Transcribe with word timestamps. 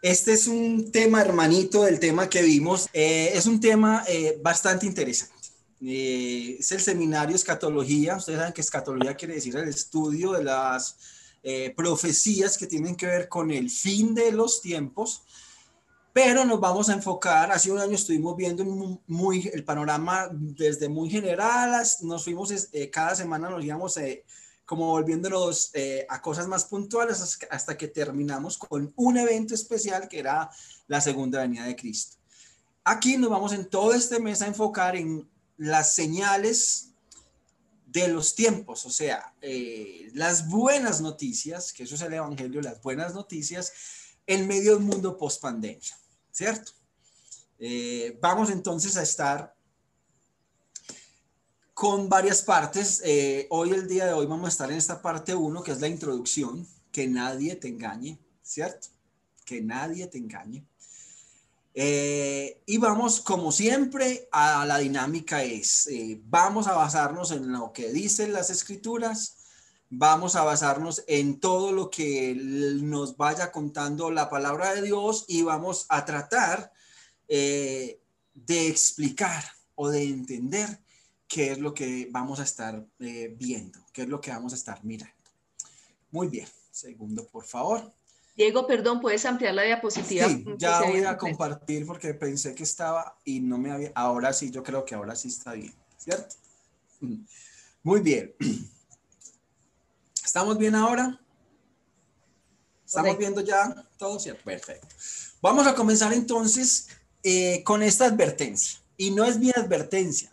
Este 0.00 0.32
es 0.32 0.46
un 0.46 0.92
tema 0.92 1.20
hermanito 1.20 1.82
del 1.82 1.98
tema 1.98 2.28
que 2.28 2.42
vimos. 2.42 2.88
Eh, 2.92 3.32
es 3.34 3.46
un 3.46 3.58
tema 3.58 4.04
eh, 4.06 4.38
bastante 4.40 4.86
interesante. 4.86 5.34
Eh, 5.80 6.56
es 6.60 6.70
el 6.70 6.80
seminario 6.80 7.34
Escatología. 7.34 8.16
Ustedes 8.16 8.38
saben 8.38 8.52
que 8.52 8.60
escatología 8.60 9.16
quiere 9.16 9.34
decir 9.34 9.56
el 9.56 9.68
estudio 9.68 10.32
de 10.32 10.44
las 10.44 10.96
profecías 11.74 12.58
que 12.58 12.66
tienen 12.66 12.94
que 12.94 13.06
ver 13.06 13.28
con 13.28 13.50
el 13.50 13.70
fin 13.70 14.14
de 14.14 14.30
los 14.32 14.60
tiempos. 14.60 15.22
Pero 16.12 16.44
nos 16.44 16.60
vamos 16.60 16.88
a 16.90 16.94
enfocar, 16.94 17.50
hace 17.50 17.70
un 17.70 17.78
año 17.78 17.94
estuvimos 17.94 18.36
viendo 18.36 18.64
muy, 19.06 19.48
el 19.52 19.64
panorama 19.64 20.28
desde 20.32 20.88
muy 20.88 21.08
general, 21.08 21.86
nos 22.02 22.24
fuimos, 22.24 22.52
cada 22.90 23.14
semana 23.14 23.48
nos 23.48 23.64
íbamos 23.64 23.96
como 24.68 24.88
volviéndonos 24.88 25.70
eh, 25.72 26.04
a 26.10 26.20
cosas 26.20 26.46
más 26.46 26.66
puntuales 26.66 27.38
hasta 27.50 27.78
que 27.78 27.88
terminamos 27.88 28.58
con 28.58 28.92
un 28.96 29.16
evento 29.16 29.54
especial 29.54 30.06
que 30.10 30.18
era 30.18 30.50
la 30.88 31.00
segunda 31.00 31.40
venida 31.40 31.64
de 31.64 31.74
Cristo. 31.74 32.18
Aquí 32.84 33.16
nos 33.16 33.30
vamos 33.30 33.54
en 33.54 33.64
todo 33.64 33.94
este 33.94 34.20
mes 34.20 34.42
a 34.42 34.46
enfocar 34.46 34.94
en 34.94 35.26
las 35.56 35.94
señales 35.94 36.90
de 37.86 38.08
los 38.08 38.34
tiempos, 38.34 38.84
o 38.84 38.90
sea, 38.90 39.32
eh, 39.40 40.10
las 40.12 40.46
buenas 40.46 41.00
noticias, 41.00 41.72
que 41.72 41.84
eso 41.84 41.94
es 41.94 42.02
el 42.02 42.12
Evangelio, 42.12 42.60
las 42.60 42.82
buenas 42.82 43.14
noticias 43.14 43.72
en 44.26 44.46
medio 44.46 44.74
del 44.74 44.84
mundo 44.84 45.16
post 45.16 45.40
pandemia, 45.40 45.98
¿cierto? 46.30 46.72
Eh, 47.58 48.18
vamos 48.20 48.50
entonces 48.50 48.98
a 48.98 49.02
estar 49.02 49.56
con 51.78 52.08
varias 52.08 52.42
partes. 52.42 53.00
Eh, 53.04 53.46
hoy, 53.50 53.70
el 53.70 53.86
día 53.86 54.06
de 54.06 54.12
hoy, 54.12 54.26
vamos 54.26 54.46
a 54.46 54.48
estar 54.48 54.68
en 54.68 54.78
esta 54.78 55.00
parte 55.00 55.32
1, 55.32 55.62
que 55.62 55.70
es 55.70 55.80
la 55.80 55.86
introducción, 55.86 56.66
que 56.90 57.06
nadie 57.06 57.54
te 57.54 57.68
engañe, 57.68 58.18
¿cierto? 58.42 58.88
Que 59.44 59.60
nadie 59.60 60.08
te 60.08 60.18
engañe. 60.18 60.66
Eh, 61.74 62.60
y 62.66 62.78
vamos, 62.78 63.20
como 63.20 63.52
siempre, 63.52 64.28
a 64.32 64.66
la 64.66 64.78
dinámica 64.78 65.44
es, 65.44 65.86
eh, 65.86 66.20
vamos 66.24 66.66
a 66.66 66.72
basarnos 66.72 67.30
en 67.30 67.52
lo 67.52 67.72
que 67.72 67.92
dicen 67.92 68.32
las 68.32 68.50
escrituras, 68.50 69.36
vamos 69.88 70.34
a 70.34 70.42
basarnos 70.42 71.04
en 71.06 71.38
todo 71.38 71.70
lo 71.70 71.90
que 71.90 72.34
nos 72.34 73.16
vaya 73.16 73.52
contando 73.52 74.10
la 74.10 74.28
palabra 74.28 74.74
de 74.74 74.82
Dios 74.82 75.26
y 75.28 75.42
vamos 75.42 75.86
a 75.90 76.04
tratar 76.04 76.72
de 77.28 78.00
explicar 78.34 79.44
o 79.76 79.90
de 79.90 80.02
entender 80.02 80.80
qué 81.28 81.52
es 81.52 81.58
lo 81.58 81.74
que 81.74 82.08
vamos 82.10 82.40
a 82.40 82.42
estar 82.42 82.84
eh, 82.98 83.34
viendo, 83.38 83.78
qué 83.92 84.02
es 84.02 84.08
lo 84.08 84.20
que 84.20 84.30
vamos 84.30 84.52
a 84.52 84.56
estar 84.56 84.82
mirando. 84.82 85.14
Muy 86.10 86.28
bien, 86.28 86.48
segundo, 86.70 87.26
por 87.26 87.44
favor. 87.44 87.92
Diego, 88.34 88.66
perdón, 88.66 89.00
¿puedes 89.00 89.24
ampliar 89.26 89.54
la 89.54 89.62
diapositiva? 89.62 90.26
Sí, 90.28 90.44
ya 90.56 90.80
voy 90.82 91.02
a 91.02 91.18
compartir 91.18 91.84
porque 91.84 92.14
pensé 92.14 92.54
que 92.54 92.62
estaba 92.62 93.18
y 93.24 93.40
no 93.40 93.58
me 93.58 93.70
había, 93.70 93.92
ahora 93.94 94.32
sí, 94.32 94.50
yo 94.50 94.62
creo 94.62 94.84
que 94.84 94.94
ahora 94.94 95.14
sí 95.14 95.28
está 95.28 95.52
bien, 95.52 95.74
¿cierto? 95.98 96.36
Muy 97.82 98.00
bien. 98.00 98.34
¿Estamos 100.24 100.56
bien 100.56 100.74
ahora? 100.74 101.20
¿Estamos 102.86 103.18
viendo 103.18 103.40
ya 103.40 103.74
todo? 103.98 104.18
¿Cierto? 104.18 104.44
Perfecto. 104.44 104.86
Vamos 105.42 105.66
a 105.66 105.74
comenzar 105.74 106.12
entonces 106.12 106.88
eh, 107.22 107.62
con 107.64 107.82
esta 107.82 108.06
advertencia. 108.06 108.78
Y 108.96 109.10
no 109.10 109.24
es 109.24 109.38
mi 109.38 109.50
advertencia, 109.50 110.30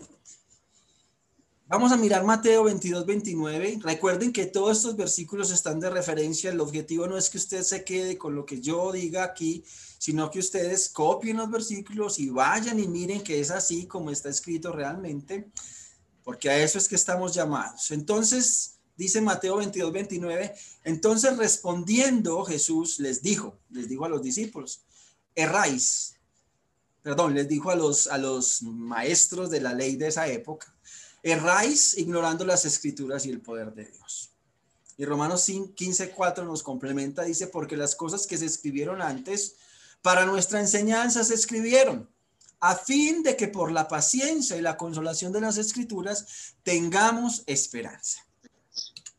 Vamos 1.68 1.92
a 1.92 1.98
mirar 1.98 2.24
Mateo 2.24 2.64
22, 2.66 3.08
29. 3.08 3.80
Recuerden 3.82 4.32
que 4.32 4.46
todos 4.46 4.78
estos 4.78 4.96
versículos 4.96 5.50
están 5.50 5.80
de 5.80 5.90
referencia. 5.90 6.52
El 6.52 6.60
objetivo 6.60 7.08
no 7.08 7.18
es 7.18 7.28
que 7.28 7.40
usted 7.40 7.64
se 7.64 7.84
quede 7.84 8.20
con 8.20 8.36
lo 8.36 8.46
que 8.46 8.62
yo 8.62 8.92
diga 8.92 9.24
aquí, 9.24 9.64
sino 9.98 10.30
que 10.30 10.38
ustedes 10.38 10.90
copien 10.90 11.38
los 11.38 11.50
versículos 11.50 12.20
y 12.20 12.30
vayan 12.30 12.80
y 12.80 12.88
miren 12.88 13.24
que 13.24 13.40
es 13.40 13.50
así 13.50 13.88
como 13.88 14.12
está 14.12 14.30
escrito 14.30 14.72
realmente, 14.72 15.50
porque 16.24 16.52
a 16.52 16.60
eso 16.60 16.78
es 16.78 16.88
que 16.88 16.94
estamos 16.94 17.34
llamados. 17.34 17.90
Entonces, 17.90 18.78
dice 18.96 19.20
Mateo 19.20 19.58
22, 19.58 19.92
29, 19.92 20.54
entonces 20.84 21.36
respondiendo 21.36 22.46
Jesús 22.46 23.00
les 23.00 23.24
dijo, 23.24 23.58
les 23.72 23.90
dijo 23.90 24.06
a 24.06 24.10
los 24.10 24.22
discípulos, 24.22 24.84
erráis, 25.34 26.14
perdón, 27.02 27.34
les 27.34 27.48
dijo 27.48 27.72
a 27.72 27.76
los, 27.76 28.06
a 28.06 28.20
los 28.20 28.62
maestros 28.62 29.50
de 29.50 29.62
la 29.62 29.74
ley 29.74 29.96
de 29.96 30.10
esa 30.10 30.28
época 30.28 30.75
erráis 31.26 31.98
ignorando 31.98 32.46
las 32.46 32.66
escrituras 32.66 33.26
y 33.26 33.32
el 33.32 33.42
poder 33.42 33.74
de 33.74 33.86
Dios. 33.86 34.30
Y 34.96 35.06
Romanos 35.06 35.50
15, 35.76 36.12
4 36.12 36.46
nos 36.46 36.62
complementa, 36.62 37.24
dice, 37.24 37.48
porque 37.48 37.76
las 37.76 37.96
cosas 37.96 38.28
que 38.28 38.38
se 38.38 38.46
escribieron 38.46 39.02
antes 39.02 39.56
para 40.04 40.28
nuestra 40.28 40.60
enseñanza 40.60 41.24
se 41.24 41.34
escribieron, 41.34 42.08
a 42.60 42.76
fin 42.76 43.24
de 43.24 43.36
que 43.36 43.48
por 43.48 43.72
la 43.72 43.88
paciencia 43.88 44.56
y 44.56 44.62
la 44.62 44.78
consolación 44.78 45.34
de 45.34 45.42
las 45.42 45.58
escrituras 45.58 46.54
tengamos 46.62 47.42
esperanza. 47.48 48.24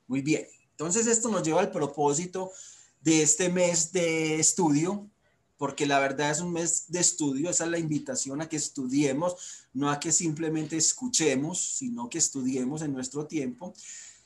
Muy 0.06 0.22
bien, 0.22 0.46
entonces 0.70 1.08
esto 1.08 1.28
nos 1.28 1.42
lleva 1.42 1.58
al 1.60 1.72
propósito 1.72 2.52
de 3.00 3.22
este 3.22 3.48
mes 3.48 3.90
de 3.90 4.38
estudio 4.38 5.10
porque 5.56 5.86
la 5.86 5.98
verdad 5.98 6.30
es 6.30 6.40
un 6.40 6.52
mes 6.52 6.84
de 6.88 7.00
estudio, 7.00 7.50
esa 7.50 7.64
es 7.64 7.70
la 7.70 7.78
invitación 7.78 8.40
a 8.40 8.48
que 8.48 8.56
estudiemos, 8.56 9.66
no 9.72 9.90
a 9.90 9.98
que 9.98 10.12
simplemente 10.12 10.76
escuchemos, 10.76 11.76
sino 11.76 12.10
que 12.10 12.18
estudiemos 12.18 12.82
en 12.82 12.92
nuestro 12.92 13.26
tiempo. 13.26 13.72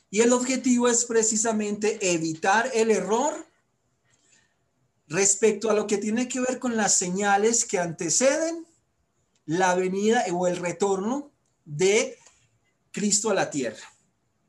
Y 0.09 0.21
el 0.21 0.33
objetivo 0.33 0.89
es 0.89 1.05
precisamente 1.05 1.97
evitar 2.13 2.69
el 2.73 2.91
error 2.91 3.47
respecto 5.07 5.69
a 5.69 5.73
lo 5.73 5.87
que 5.87 5.97
tiene 5.97 6.27
que 6.27 6.41
ver 6.41 6.59
con 6.59 6.75
las 6.75 6.95
señales 6.95 7.65
que 7.65 7.79
anteceden 7.79 8.65
la 9.45 9.75
venida 9.75 10.25
o 10.33 10.47
el 10.47 10.57
retorno 10.57 11.31
de 11.65 12.17
Cristo 12.91 13.29
a 13.29 13.33
la 13.33 13.49
tierra, 13.49 13.83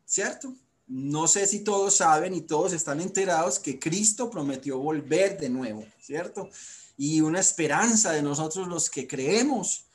¿cierto? 0.04 0.54
No 0.86 1.26
sé 1.28 1.46
si 1.46 1.60
todos 1.60 1.96
saben 1.96 2.34
y 2.34 2.42
todos 2.42 2.72
están 2.72 3.00
enterados 3.00 3.58
que 3.58 3.78
Cristo 3.78 4.30
prometió 4.30 4.78
volver 4.78 5.38
de 5.38 5.48
nuevo, 5.48 5.86
¿cierto? 6.00 6.48
Y 6.96 7.20
una 7.20 7.40
esperanza 7.40 8.12
de 8.12 8.22
nosotros 8.22 8.68
los 8.68 8.90
que 8.90 9.06
creemos 9.06 9.86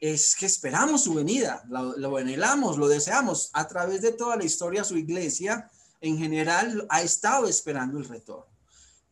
es 0.00 0.34
que 0.34 0.46
esperamos 0.46 1.04
su 1.04 1.14
venida, 1.14 1.62
lo, 1.68 2.16
anhelamos, 2.16 2.78
lo 2.78 2.88
deseamos. 2.88 3.50
A 3.52 3.68
través 3.68 4.00
de 4.00 4.12
toda 4.12 4.36
la 4.36 4.44
historia, 4.44 4.82
su 4.82 4.96
iglesia 4.96 5.70
en 6.00 6.18
general 6.18 6.86
ha 6.88 7.02
estado 7.02 7.46
esperando 7.46 7.98
el 7.98 8.08
retorno. 8.08 8.46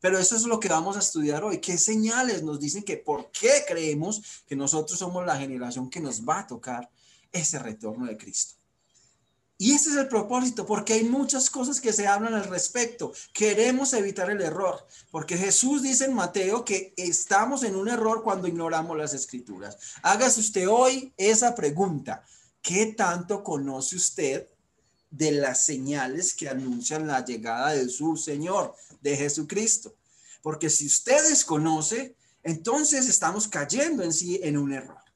Pero 0.00 0.18
eso 0.18 0.36
es 0.36 0.44
lo 0.44 0.58
que 0.60 0.68
vamos 0.68 0.96
a 0.96 1.00
estudiar 1.00 1.44
hoy. 1.44 1.58
¿Qué 1.58 1.76
señales 1.76 2.42
nos 2.42 2.58
dicen 2.58 2.84
que 2.84 2.96
por 2.96 3.30
qué 3.30 3.64
creemos 3.66 4.42
que 4.46 4.56
nosotros 4.56 4.98
somos 4.98 5.26
la 5.26 5.36
generación 5.36 5.90
que 5.90 6.00
nos 6.00 6.22
va 6.24 6.40
a 6.40 6.46
tocar 6.46 6.88
ese 7.32 7.58
retorno 7.58 8.06
de 8.06 8.16
Cristo? 8.16 8.57
Y 9.60 9.72
ese 9.72 9.90
es 9.90 9.96
el 9.96 10.06
propósito, 10.06 10.64
porque 10.64 10.92
hay 10.92 11.02
muchas 11.02 11.50
cosas 11.50 11.80
que 11.80 11.92
se 11.92 12.06
hablan 12.06 12.32
al 12.34 12.44
respecto. 12.44 13.12
Queremos 13.32 13.92
evitar 13.92 14.30
el 14.30 14.40
error, 14.40 14.86
porque 15.10 15.36
Jesús 15.36 15.82
dice 15.82 16.04
en 16.04 16.14
Mateo 16.14 16.64
que 16.64 16.94
estamos 16.96 17.64
en 17.64 17.74
un 17.74 17.88
error 17.88 18.22
cuando 18.22 18.46
ignoramos 18.46 18.96
las 18.96 19.14
escrituras. 19.14 19.76
Hágase 20.02 20.38
usted 20.38 20.68
hoy 20.68 21.12
esa 21.16 21.56
pregunta. 21.56 22.24
¿Qué 22.62 22.94
tanto 22.96 23.42
conoce 23.42 23.96
usted 23.96 24.46
de 25.10 25.32
las 25.32 25.64
señales 25.64 26.34
que 26.34 26.48
anuncian 26.48 27.08
la 27.08 27.24
llegada 27.24 27.72
de 27.72 27.88
su 27.88 28.16
Señor, 28.16 28.76
de 29.00 29.16
Jesucristo? 29.16 29.92
Porque 30.40 30.70
si 30.70 30.86
usted 30.86 31.28
desconoce, 31.28 32.14
entonces 32.44 33.08
estamos 33.08 33.48
cayendo 33.48 34.04
en 34.04 34.12
sí 34.12 34.38
en 34.40 34.56
un 34.56 34.72
error. 34.72 35.07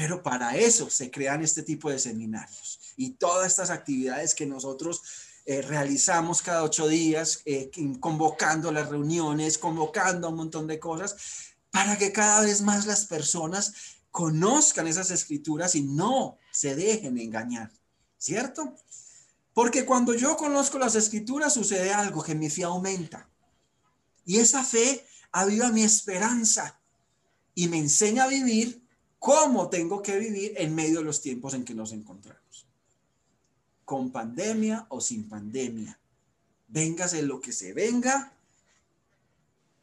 Pero 0.00 0.22
para 0.22 0.56
eso 0.56 0.88
se 0.88 1.10
crean 1.10 1.42
este 1.42 1.62
tipo 1.62 1.90
de 1.90 1.98
seminarios 1.98 2.80
y 2.96 3.10
todas 3.10 3.48
estas 3.48 3.68
actividades 3.68 4.34
que 4.34 4.46
nosotros 4.46 5.02
eh, 5.44 5.60
realizamos 5.60 6.40
cada 6.40 6.64
ocho 6.64 6.88
días, 6.88 7.42
eh, 7.44 7.70
convocando 8.00 8.72
las 8.72 8.88
reuniones, 8.88 9.58
convocando 9.58 10.30
un 10.30 10.36
montón 10.36 10.66
de 10.66 10.80
cosas, 10.80 11.52
para 11.70 11.98
que 11.98 12.12
cada 12.12 12.40
vez 12.40 12.62
más 12.62 12.86
las 12.86 13.04
personas 13.04 13.74
conozcan 14.10 14.86
esas 14.86 15.10
escrituras 15.10 15.74
y 15.74 15.82
no 15.82 16.38
se 16.50 16.74
dejen 16.74 17.18
engañar, 17.18 17.70
¿cierto? 18.16 18.74
Porque 19.52 19.84
cuando 19.84 20.14
yo 20.14 20.34
conozco 20.38 20.78
las 20.78 20.94
escrituras 20.94 21.52
sucede 21.52 21.92
algo, 21.92 22.22
que 22.22 22.34
mi 22.34 22.48
fe 22.48 22.64
aumenta. 22.64 23.28
Y 24.24 24.38
esa 24.38 24.64
fe 24.64 25.06
aviva 25.30 25.70
mi 25.70 25.82
esperanza 25.82 26.80
y 27.54 27.68
me 27.68 27.76
enseña 27.76 28.24
a 28.24 28.28
vivir 28.28 28.80
cómo 29.20 29.68
tengo 29.68 30.02
que 30.02 30.18
vivir 30.18 30.54
en 30.56 30.74
medio 30.74 30.98
de 30.98 31.04
los 31.04 31.20
tiempos 31.20 31.54
en 31.54 31.64
que 31.64 31.74
nos 31.74 31.92
encontramos 31.92 32.66
con 33.84 34.12
pandemia 34.12 34.86
o 34.88 35.00
sin 35.00 35.28
pandemia. 35.28 35.98
Véngase 36.68 37.22
lo 37.22 37.40
que 37.40 37.52
se 37.52 37.72
venga, 37.72 38.32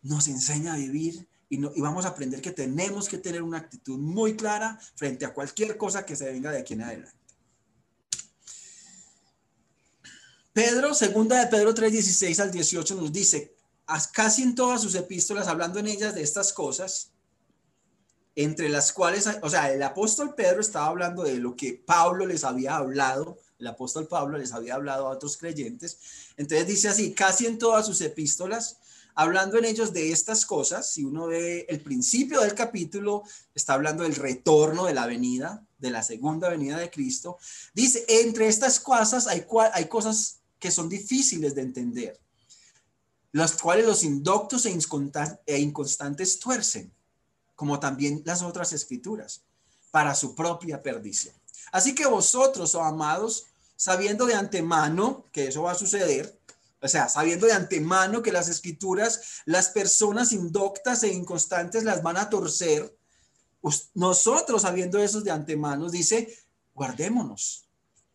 nos 0.01 0.29
enseña 0.29 0.73
a 0.73 0.77
vivir 0.77 1.27
y, 1.49 1.57
no, 1.57 1.71
y 1.75 1.81
vamos 1.81 2.05
a 2.05 2.09
aprender 2.09 2.41
que 2.41 2.51
tenemos 2.51 3.09
que 3.09 3.17
tener 3.17 3.41
una 3.41 3.57
actitud 3.57 3.97
muy 3.97 4.37
clara 4.37 4.79
frente 4.95 5.25
a 5.25 5.33
cualquier 5.33 5.77
cosa 5.77 6.05
que 6.05 6.15
se 6.15 6.31
venga 6.31 6.51
de 6.51 6.59
aquí 6.59 6.73
en 6.73 6.83
adelante. 6.83 7.17
Pedro, 10.53 10.93
segunda 10.93 11.39
de 11.39 11.47
Pedro 11.47 11.73
3, 11.73 11.91
16 11.91 12.39
al 12.39 12.51
18 12.51 12.95
nos 12.95 13.11
dice, 13.11 13.55
casi 14.13 14.41
en 14.41 14.55
todas 14.55 14.81
sus 14.81 14.95
epístolas, 14.95 15.47
hablando 15.47 15.79
en 15.79 15.87
ellas 15.87 16.15
de 16.15 16.23
estas 16.23 16.53
cosas, 16.53 17.11
entre 18.37 18.69
las 18.69 18.93
cuales, 18.93 19.27
o 19.41 19.49
sea, 19.49 19.73
el 19.73 19.81
apóstol 19.81 20.35
Pedro 20.35 20.61
estaba 20.61 20.85
hablando 20.85 21.23
de 21.23 21.37
lo 21.37 21.55
que 21.55 21.73
Pablo 21.73 22.27
les 22.27 22.43
había 22.43 22.75
hablado, 22.75 23.39
el 23.57 23.65
apóstol 23.65 24.07
Pablo 24.07 24.37
les 24.37 24.53
había 24.53 24.75
hablado 24.75 25.07
a 25.07 25.09
otros 25.09 25.37
creyentes. 25.37 25.97
Entonces 26.37 26.67
dice 26.67 26.87
así, 26.87 27.13
casi 27.13 27.47
en 27.47 27.57
todas 27.57 27.87
sus 27.87 27.99
epístolas, 28.01 28.77
hablando 29.15 29.57
en 29.57 29.65
ellos 29.65 29.91
de 29.91 30.11
estas 30.11 30.45
cosas, 30.45 30.87
si 30.87 31.03
uno 31.03 31.25
ve 31.25 31.65
el 31.67 31.81
principio 31.81 32.41
del 32.41 32.53
capítulo, 32.53 33.23
está 33.55 33.73
hablando 33.73 34.03
del 34.03 34.13
retorno 34.13 34.85
de 34.85 34.93
la 34.93 35.07
venida, 35.07 35.65
de 35.79 35.89
la 35.89 36.03
segunda 36.03 36.47
venida 36.47 36.77
de 36.77 36.91
Cristo, 36.91 37.39
dice, 37.73 38.05
entre 38.07 38.47
estas 38.47 38.79
cosas 38.79 39.25
hay, 39.25 39.47
cosas 39.87 40.41
que 40.59 40.69
son 40.69 40.89
difíciles 40.89 41.55
de 41.55 41.63
entender, 41.63 42.19
las 43.31 43.53
cuales 43.53 43.87
los 43.87 44.03
indoctos 44.03 44.67
e, 44.67 44.77
e 45.47 45.57
inconstantes 45.57 46.39
tuercen, 46.39 46.93
como 47.57 47.81
también 47.81 48.21
las 48.23 48.43
otras 48.43 48.71
escrituras, 48.71 49.41
para 49.91 50.15
su 50.15 50.35
propia 50.35 50.81
perdición. 50.81 51.35
Así 51.71 51.95
que 51.95 52.05
vosotros, 52.05 52.75
oh 52.75 52.83
amados, 52.83 53.47
sabiendo 53.75 54.25
de 54.27 54.35
antemano 54.35 55.25
que 55.33 55.47
eso 55.47 55.63
va 55.63 55.71
a 55.71 55.75
suceder, 55.75 56.39
o 56.79 56.87
sea, 56.87 57.09
sabiendo 57.09 57.47
de 57.47 57.53
antemano 57.53 58.21
que 58.21 58.31
las 58.31 58.47
escrituras, 58.47 59.41
las 59.45 59.69
personas 59.69 60.31
indoctas 60.31 61.01
e 61.01 61.11
inconstantes 61.11 61.83
las 61.83 62.03
van 62.03 62.17
a 62.17 62.29
torcer, 62.29 62.95
nosotros 63.95 64.61
sabiendo 64.61 64.99
eso 64.99 65.21
de 65.21 65.31
antemano, 65.31 65.89
dice, 65.89 66.37
guardémonos. 66.75 67.63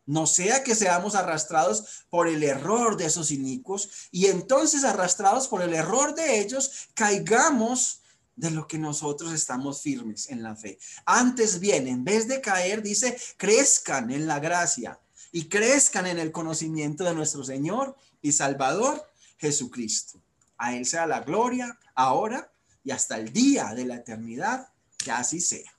No 0.06 0.26
sea 0.26 0.62
que 0.62 0.76
seamos 0.76 1.16
arrastrados 1.16 2.04
por 2.10 2.28
el 2.28 2.44
error 2.44 2.96
de 2.96 3.06
esos 3.06 3.32
inicuos 3.32 4.08
y 4.12 4.26
entonces 4.26 4.84
arrastrados 4.84 5.48
por 5.48 5.62
el 5.62 5.74
error 5.74 6.14
de 6.14 6.40
ellos, 6.40 6.88
caigamos 6.94 8.01
de 8.36 8.50
lo 8.50 8.66
que 8.66 8.78
nosotros 8.78 9.32
estamos 9.32 9.82
firmes 9.82 10.28
en 10.30 10.42
la 10.42 10.56
fe. 10.56 10.78
Antes 11.04 11.60
bien, 11.60 11.86
en 11.86 12.04
vez 12.04 12.28
de 12.28 12.40
caer, 12.40 12.82
dice, 12.82 13.16
crezcan 13.36 14.10
en 14.10 14.26
la 14.26 14.40
gracia 14.40 14.98
y 15.30 15.48
crezcan 15.48 16.06
en 16.06 16.18
el 16.18 16.32
conocimiento 16.32 17.04
de 17.04 17.14
nuestro 17.14 17.44
Señor 17.44 17.96
y 18.20 18.32
Salvador 18.32 19.10
Jesucristo. 19.38 20.20
A 20.56 20.76
Él 20.76 20.86
sea 20.86 21.06
la 21.06 21.20
gloria 21.20 21.78
ahora 21.94 22.52
y 22.84 22.90
hasta 22.90 23.16
el 23.16 23.32
día 23.32 23.74
de 23.74 23.84
la 23.84 23.96
eternidad, 23.96 24.68
que 24.98 25.10
así 25.10 25.40
sea. 25.40 25.72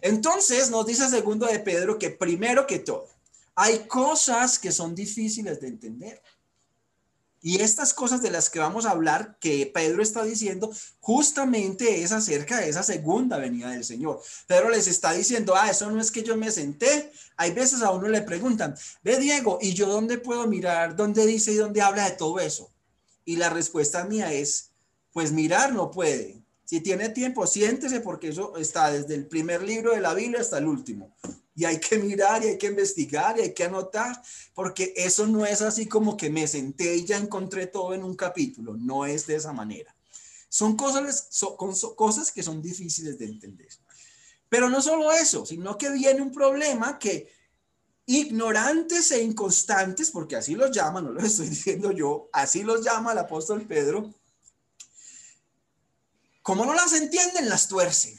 Entonces 0.00 0.70
nos 0.70 0.86
dice 0.86 1.08
segundo 1.08 1.46
de 1.46 1.60
Pedro 1.60 1.98
que 1.98 2.10
primero 2.10 2.66
que 2.66 2.80
todo, 2.80 3.08
hay 3.54 3.86
cosas 3.86 4.58
que 4.58 4.72
son 4.72 4.94
difíciles 4.94 5.60
de 5.60 5.68
entender. 5.68 6.20
Y 7.46 7.60
estas 7.60 7.92
cosas 7.92 8.22
de 8.22 8.30
las 8.30 8.48
que 8.48 8.58
vamos 8.58 8.86
a 8.86 8.92
hablar, 8.92 9.36
que 9.38 9.66
Pedro 9.66 10.02
está 10.02 10.24
diciendo, 10.24 10.72
justamente 10.98 12.02
es 12.02 12.10
acerca 12.10 12.58
de 12.58 12.70
esa 12.70 12.82
segunda 12.82 13.36
venida 13.36 13.68
del 13.68 13.84
Señor. 13.84 14.22
Pedro 14.46 14.70
les 14.70 14.86
está 14.86 15.12
diciendo, 15.12 15.52
ah, 15.54 15.68
eso 15.68 15.90
no 15.90 16.00
es 16.00 16.10
que 16.10 16.22
yo 16.22 16.38
me 16.38 16.50
senté. 16.50 17.12
Hay 17.36 17.52
veces 17.52 17.82
a 17.82 17.90
uno 17.90 18.08
le 18.08 18.22
preguntan, 18.22 18.74
ve 19.02 19.18
Diego, 19.18 19.58
¿y 19.60 19.74
yo 19.74 19.88
dónde 19.88 20.16
puedo 20.16 20.46
mirar? 20.46 20.96
¿Dónde 20.96 21.26
dice 21.26 21.52
y 21.52 21.56
dónde 21.56 21.82
habla 21.82 22.08
de 22.08 22.16
todo 22.16 22.40
eso? 22.40 22.72
Y 23.26 23.36
la 23.36 23.50
respuesta 23.50 24.06
mía 24.06 24.32
es, 24.32 24.70
pues 25.12 25.30
mirar 25.30 25.74
no 25.74 25.90
puede. 25.90 26.42
Si 26.64 26.80
tiene 26.80 27.10
tiempo, 27.10 27.46
siéntese 27.46 28.00
porque 28.00 28.28
eso 28.28 28.56
está 28.56 28.90
desde 28.90 29.16
el 29.16 29.26
primer 29.26 29.62
libro 29.62 29.94
de 29.94 30.00
la 30.00 30.14
Biblia 30.14 30.40
hasta 30.40 30.56
el 30.56 30.66
último 30.66 31.14
y 31.54 31.64
hay 31.64 31.78
que 31.78 31.98
mirar 31.98 32.44
y 32.44 32.48
hay 32.48 32.58
que 32.58 32.66
investigar 32.66 33.38
y 33.38 33.42
hay 33.42 33.54
que 33.54 33.64
anotar, 33.64 34.20
porque 34.54 34.92
eso 34.96 35.26
no 35.26 35.46
es 35.46 35.62
así 35.62 35.86
como 35.86 36.16
que 36.16 36.28
me 36.28 36.46
senté 36.48 36.96
y 36.96 37.04
ya 37.04 37.16
encontré 37.16 37.68
todo 37.68 37.94
en 37.94 38.02
un 38.02 38.16
capítulo, 38.16 38.74
no 38.76 39.06
es 39.06 39.26
de 39.26 39.36
esa 39.36 39.52
manera. 39.52 39.94
Son 40.48 40.76
cosas, 40.76 41.28
son, 41.30 41.56
cosas 41.56 42.32
que 42.32 42.42
son 42.42 42.60
difíciles 42.60 43.18
de 43.18 43.26
entender. 43.26 43.68
Pero 44.48 44.68
no 44.68 44.82
solo 44.82 45.12
eso, 45.12 45.46
sino 45.46 45.76
que 45.78 45.90
viene 45.90 46.22
un 46.22 46.32
problema 46.32 46.98
que 46.98 47.32
ignorantes 48.06 49.10
e 49.12 49.22
inconstantes, 49.22 50.10
porque 50.10 50.36
así 50.36 50.54
los 50.54 50.70
llama, 50.70 51.00
no 51.00 51.10
lo 51.10 51.20
estoy 51.24 51.48
diciendo 51.48 51.92
yo, 51.92 52.28
así 52.32 52.62
los 52.62 52.84
llama 52.84 53.12
el 53.12 53.18
apóstol 53.18 53.66
Pedro, 53.66 54.12
como 56.42 56.66
no 56.66 56.74
las 56.74 56.92
entienden, 56.92 57.48
las 57.48 57.68
tuercen 57.68 58.18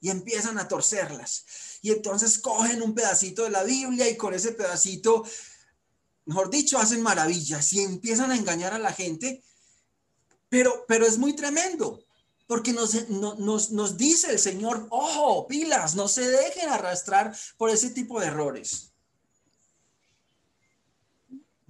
y 0.00 0.08
empiezan 0.08 0.58
a 0.58 0.66
torcerlas 0.66 1.44
y 1.82 1.90
entonces 1.90 2.38
cogen 2.38 2.82
un 2.82 2.94
pedacito 2.94 3.44
de 3.44 3.50
la 3.50 3.62
Biblia 3.62 4.08
y 4.08 4.16
con 4.16 4.34
ese 4.34 4.52
pedacito, 4.52 5.24
mejor 6.26 6.50
dicho, 6.50 6.78
hacen 6.78 7.02
maravillas 7.02 7.72
y 7.72 7.80
empiezan 7.80 8.30
a 8.30 8.36
engañar 8.36 8.74
a 8.74 8.78
la 8.78 8.92
gente, 8.92 9.42
pero, 10.48 10.84
pero 10.86 11.06
es 11.06 11.18
muy 11.18 11.34
tremendo. 11.34 12.04
Porque 12.46 12.72
nos, 12.72 13.08
nos, 13.08 13.70
nos 13.70 13.96
dice 13.96 14.32
el 14.32 14.40
Señor, 14.40 14.88
ojo, 14.90 15.46
pilas, 15.46 15.94
no 15.94 16.08
se 16.08 16.28
dejen 16.28 16.68
arrastrar 16.68 17.32
por 17.56 17.70
ese 17.70 17.90
tipo 17.90 18.18
de 18.18 18.26
errores. 18.26 18.89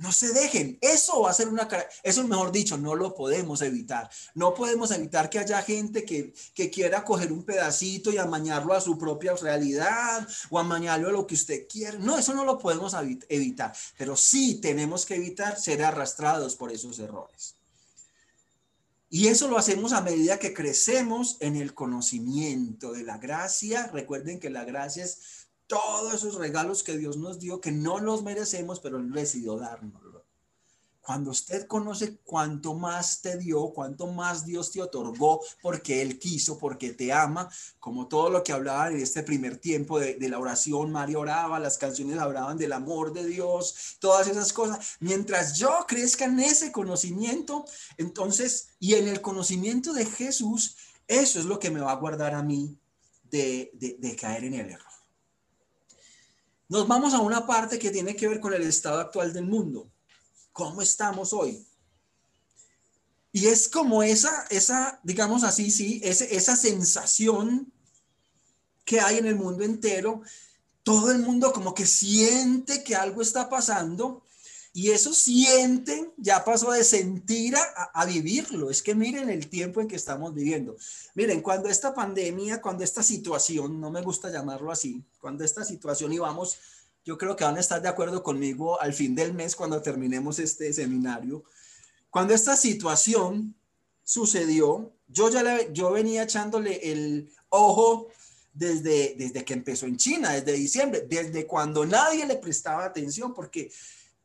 No 0.01 0.13
se 0.13 0.33
dejen. 0.33 0.79
Eso 0.81 1.21
va 1.21 1.31
a 1.31 1.35
ser 1.35 1.49
una... 1.49 1.69
Eso, 2.03 2.27
mejor 2.27 2.51
dicho, 2.51 2.79
no 2.79 2.95
lo 2.95 3.15
podemos 3.15 3.61
evitar. 3.61 4.09
No 4.35 4.55
podemos 4.55 4.91
evitar 4.93 5.29
que 5.29 5.39
haya 5.39 5.61
gente 5.61 6.07
que, 6.07 6.33
que 6.55 6.71
quiera 6.71 7.05
coger 7.05 7.31
un 7.31 7.45
pedacito 7.45 8.11
y 8.11 8.17
amañarlo 8.17 8.73
a 8.73 8.81
su 8.81 8.97
propia 8.97 9.35
realidad 9.35 10.27
o 10.49 10.59
amañarlo 10.59 11.09
a 11.09 11.13
lo 11.13 11.27
que 11.27 11.35
usted 11.35 11.69
quiere. 11.69 11.99
No, 11.99 12.17
eso 12.17 12.33
no 12.33 12.47
lo 12.47 12.59
podemos 12.59 12.97
evitar. 13.29 13.75
Pero 13.99 14.17
sí 14.17 14.55
tenemos 14.63 15.05
que 15.05 15.17
evitar 15.17 15.61
ser 15.61 15.83
arrastrados 15.85 16.57
por 16.57 16.73
esos 16.73 16.99
errores. 16.99 17.57
Y 19.13 19.27
eso 19.27 19.49
lo 19.49 19.59
hacemos 19.59 19.93
a 19.93 20.01
medida 20.01 20.39
que 20.39 20.55
crecemos 20.55 21.37
en 21.41 21.57
el 21.57 21.75
conocimiento 21.75 22.93
de 22.93 23.03
la 23.03 23.19
gracia. 23.19 23.89
Recuerden 23.89 24.39
que 24.39 24.49
la 24.49 24.65
gracia 24.65 25.05
es 25.05 25.40
todos 25.71 26.13
esos 26.13 26.35
regalos 26.35 26.83
que 26.83 26.99
Dios 26.99 27.17
nos 27.17 27.39
dio, 27.39 27.61
que 27.61 27.71
no 27.71 28.01
los 28.01 28.25
merecemos, 28.25 28.81
pero 28.81 28.99
Él 28.99 29.13
decidió 29.13 29.57
dárnoslo. 29.57 30.27
Cuando 31.01 31.31
usted 31.31 31.69
conoce 31.69 32.19
cuánto 32.25 32.75
más 32.75 33.23
te 33.23 33.39
dio, 33.39 33.73
cuánto 33.73 34.09
más 34.09 34.45
Dios 34.45 34.73
te 34.73 34.83
otorgó, 34.83 35.41
porque 35.63 36.03
Él 36.03 36.19
quiso, 36.19 36.59
porque 36.59 36.93
te 36.93 37.13
ama, 37.13 37.49
como 37.79 38.09
todo 38.09 38.31
lo 38.31 38.43
que 38.43 38.53
hablaban 38.53 38.95
en 38.95 39.01
este 39.01 39.23
primer 39.23 39.59
tiempo 39.59 40.01
de, 40.01 40.29
la 40.29 40.41
oración, 40.41 40.91
Mario 40.91 41.21
oraba, 41.21 41.61
las 41.61 41.79
canciones 41.79 42.19
hablaban 42.19 42.59
del 42.59 42.73
amor 42.73 43.13
de 43.13 43.25
Dios, 43.25 43.97
todas 44.01 44.27
esas 44.27 44.53
cosas. 44.53 44.97
Mientras 44.99 45.57
yo 45.57 45.71
crezca 45.87 46.25
en 46.25 46.41
ese 46.41 46.73
conocimiento, 46.73 47.65
entonces, 47.97 48.71
y 48.81 48.95
en 48.95 49.07
el 49.07 49.21
conocimiento 49.21 49.93
de 49.93 50.05
Jesús, 50.05 50.77
eso 51.07 51.39
es 51.39 51.45
lo 51.45 51.61
que 51.61 51.71
me 51.71 51.81
va 51.81 51.93
a 51.93 51.97
guardar 51.97 52.35
a 52.35 52.43
mí 52.43 52.77
de, 53.23 53.71
de 53.73 54.17
caer 54.17 54.45
en 54.45 54.55
el 54.55 54.71
error. 54.71 54.90
Nos 56.71 56.87
vamos 56.87 57.15
a 57.15 57.19
una 57.19 57.49
parte 57.49 57.81
que 57.81 57.91
tiene 57.91 58.15
que 58.15 58.29
ver 58.29 58.39
con 58.39 58.55
el 58.55 58.63
estado 58.63 59.01
actual 59.01 59.33
del 59.33 59.45
mundo. 59.45 59.91
¿Cómo 60.53 60.81
estamos 60.81 61.33
hoy? 61.33 61.67
Y 63.33 63.49
es 63.49 63.69
como 63.69 64.05
esa, 64.05 64.47
esa, 64.51 65.01
digamos 65.03 65.43
así, 65.43 65.73
sí, 65.73 66.01
esa 66.05 66.55
sensación 66.55 67.73
que 68.85 69.01
hay 69.01 69.19
en 69.19 69.27
el 69.27 69.35
mundo 69.35 69.65
entero. 69.65 70.23
Todo 70.85 71.11
el 71.11 71.19
mundo 71.19 71.53
como 71.53 71.75
que 71.75 71.87
siente 71.87 72.85
que 72.85 72.95
algo 72.95 73.21
está 73.21 73.51
pasando 73.51 74.23
y 74.73 74.91
eso 74.91 75.13
siente 75.13 76.13
ya 76.17 76.45
pasó 76.45 76.71
de 76.71 76.85
sentir 76.85 77.57
a, 77.57 77.91
a, 77.93 78.05
vivirlo. 78.05 78.71
Es 78.71 78.83
que 78.83 78.95
miren 78.95 79.29
el 79.29 79.49
tiempo 79.49 79.81
en 79.81 79.89
que 79.89 79.97
estamos 79.97 80.33
viviendo. 80.33 80.77
Miren, 81.15 81.41
cuando 81.41 81.69
esta 81.69 81.93
pandemia, 81.93 82.61
cuando 82.61 82.85
esta 82.85 83.03
situación, 83.03 83.81
no 83.81 83.91
me 83.91 84.03
gusta 84.03 84.31
llamarlo 84.31 84.71
así, 84.71 85.03
cuando 85.21 85.45
esta 85.45 85.65
situación 85.65 86.13
y 86.13 86.19
vamos, 86.19 86.59
yo 87.05 87.19
creo 87.19 87.35
que 87.35 87.45
van 87.45 87.57
a 87.57 87.61
estar 87.61 87.83
de 87.83 87.89
acuerdo 87.89 88.23
conmigo 88.23 88.81
al 88.81 88.93
fin 88.93 89.15
del 89.15 89.33
mes 89.33 89.57
cuando 89.57 89.83
terminemos 89.83 90.39
este 90.39 90.73
seminario. 90.73 91.43
Cuando 92.11 92.35
esta 92.35 92.57
situación 92.57 93.55
sucedió, 94.05 94.93
yo 95.09 95.31
ya 95.31 95.43
le, 95.43 95.71
yo 95.73 95.91
venía 95.91 96.23
echándole 96.23 96.93
el 96.93 97.33
ojo 97.49 98.09
desde, 98.53 99.15
desde 99.17 99.45
que 99.45 99.55
empezó 99.55 99.87
en 99.87 99.97
China, 99.97 100.33
desde 100.33 100.53
diciembre, 100.53 101.07
desde 101.09 101.47
cuando 101.47 101.87
nadie 101.87 102.27
le 102.27 102.37
prestaba 102.37 102.85
atención, 102.85 103.35
porque 103.35 103.73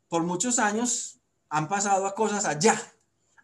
por 0.08 0.24
muchos 0.24 0.60
años 0.60 1.20
han 1.50 1.68
pasado 1.68 2.06
a 2.06 2.16
cosas 2.16 2.46
allá. 2.46 2.80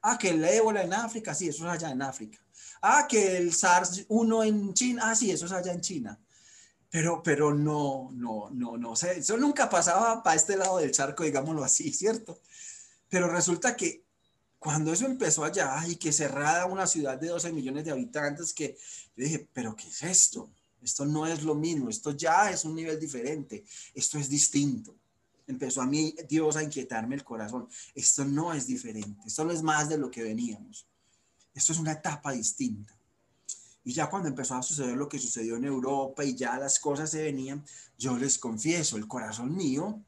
Ah, 0.01 0.17
que 0.17 0.29
el 0.29 0.43
ébola 0.43 0.81
en 0.81 0.93
África, 0.93 1.33
sí, 1.33 1.47
eso 1.47 1.65
es 1.65 1.71
allá 1.71 1.91
en 1.91 2.01
África. 2.01 2.39
Ah, 2.81 3.05
que 3.07 3.37
el 3.37 3.51
SARS-1 3.51 4.47
en 4.47 4.73
China, 4.73 5.03
ah, 5.05 5.15
sí, 5.15 5.31
eso 5.31 5.45
es 5.45 5.51
allá 5.51 5.71
en 5.71 5.81
China. 5.81 6.19
Pero, 6.89 7.21
pero 7.23 7.53
no, 7.53 8.09
no, 8.11 8.49
no, 8.51 8.77
no 8.77 8.95
sé, 8.95 9.19
eso 9.19 9.37
nunca 9.37 9.69
pasaba 9.69 10.21
para 10.23 10.35
este 10.35 10.57
lado 10.57 10.79
del 10.79 10.91
charco, 10.91 11.23
digámoslo 11.23 11.63
así, 11.63 11.93
¿cierto? 11.93 12.41
Pero 13.07 13.27
resulta 13.27 13.75
que 13.75 14.03
cuando 14.57 14.91
eso 14.91 15.05
empezó 15.05 15.43
allá 15.43 15.83
y 15.87 15.95
que 15.95 16.11
cerrada 16.11 16.65
una 16.65 16.87
ciudad 16.87 17.17
de 17.17 17.27
12 17.27 17.51
millones 17.51 17.85
de 17.85 17.91
habitantes, 17.91 18.53
que 18.53 18.77
dije, 19.15 19.47
pero 19.53 19.75
¿qué 19.75 19.87
es 19.87 20.03
esto? 20.03 20.51
Esto 20.81 21.05
no 21.05 21.27
es 21.27 21.43
lo 21.43 21.53
mismo, 21.53 21.89
esto 21.89 22.11
ya 22.11 22.49
es 22.49 22.65
un 22.65 22.75
nivel 22.75 22.99
diferente, 22.99 23.63
esto 23.93 24.17
es 24.17 24.27
distinto 24.27 25.00
empezó 25.51 25.81
a 25.81 25.85
mí 25.85 26.15
Dios 26.27 26.55
a 26.55 26.63
inquietarme 26.63 27.15
el 27.15 27.23
corazón. 27.23 27.67
Esto 27.93 28.25
no 28.25 28.53
es 28.53 28.67
diferente, 28.67 29.27
esto 29.27 29.45
no 29.45 29.51
es 29.51 29.61
más 29.61 29.89
de 29.89 29.97
lo 29.97 30.09
que 30.09 30.23
veníamos. 30.23 30.87
Esto 31.53 31.73
es 31.73 31.79
una 31.79 31.93
etapa 31.93 32.31
distinta. 32.31 32.97
Y 33.83 33.93
ya 33.93 34.09
cuando 34.09 34.29
empezó 34.29 34.55
a 34.55 34.63
suceder 34.63 34.95
lo 34.95 35.09
que 35.09 35.19
sucedió 35.19 35.55
en 35.55 35.65
Europa 35.65 36.23
y 36.23 36.35
ya 36.35 36.57
las 36.57 36.79
cosas 36.79 37.09
se 37.09 37.23
venían, 37.23 37.63
yo 37.97 38.17
les 38.17 38.37
confieso, 38.37 38.95
el 38.95 39.07
corazón 39.07 39.55
mío 39.55 40.01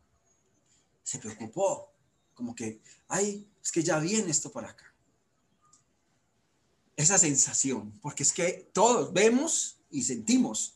se 1.03 1.19
preocupó. 1.19 1.91
Como 2.33 2.55
que, 2.55 2.81
ay, 3.07 3.47
es 3.61 3.71
que 3.71 3.83
ya 3.83 3.99
viene 3.99 4.29
esto 4.29 4.51
por 4.51 4.65
acá. 4.65 4.93
Esa 6.95 7.17
sensación, 7.17 7.91
porque 8.01 8.23
es 8.23 8.31
que 8.31 8.69
todos 8.71 9.11
vemos 9.11 9.77
y 9.89 10.03
sentimos. 10.03 10.75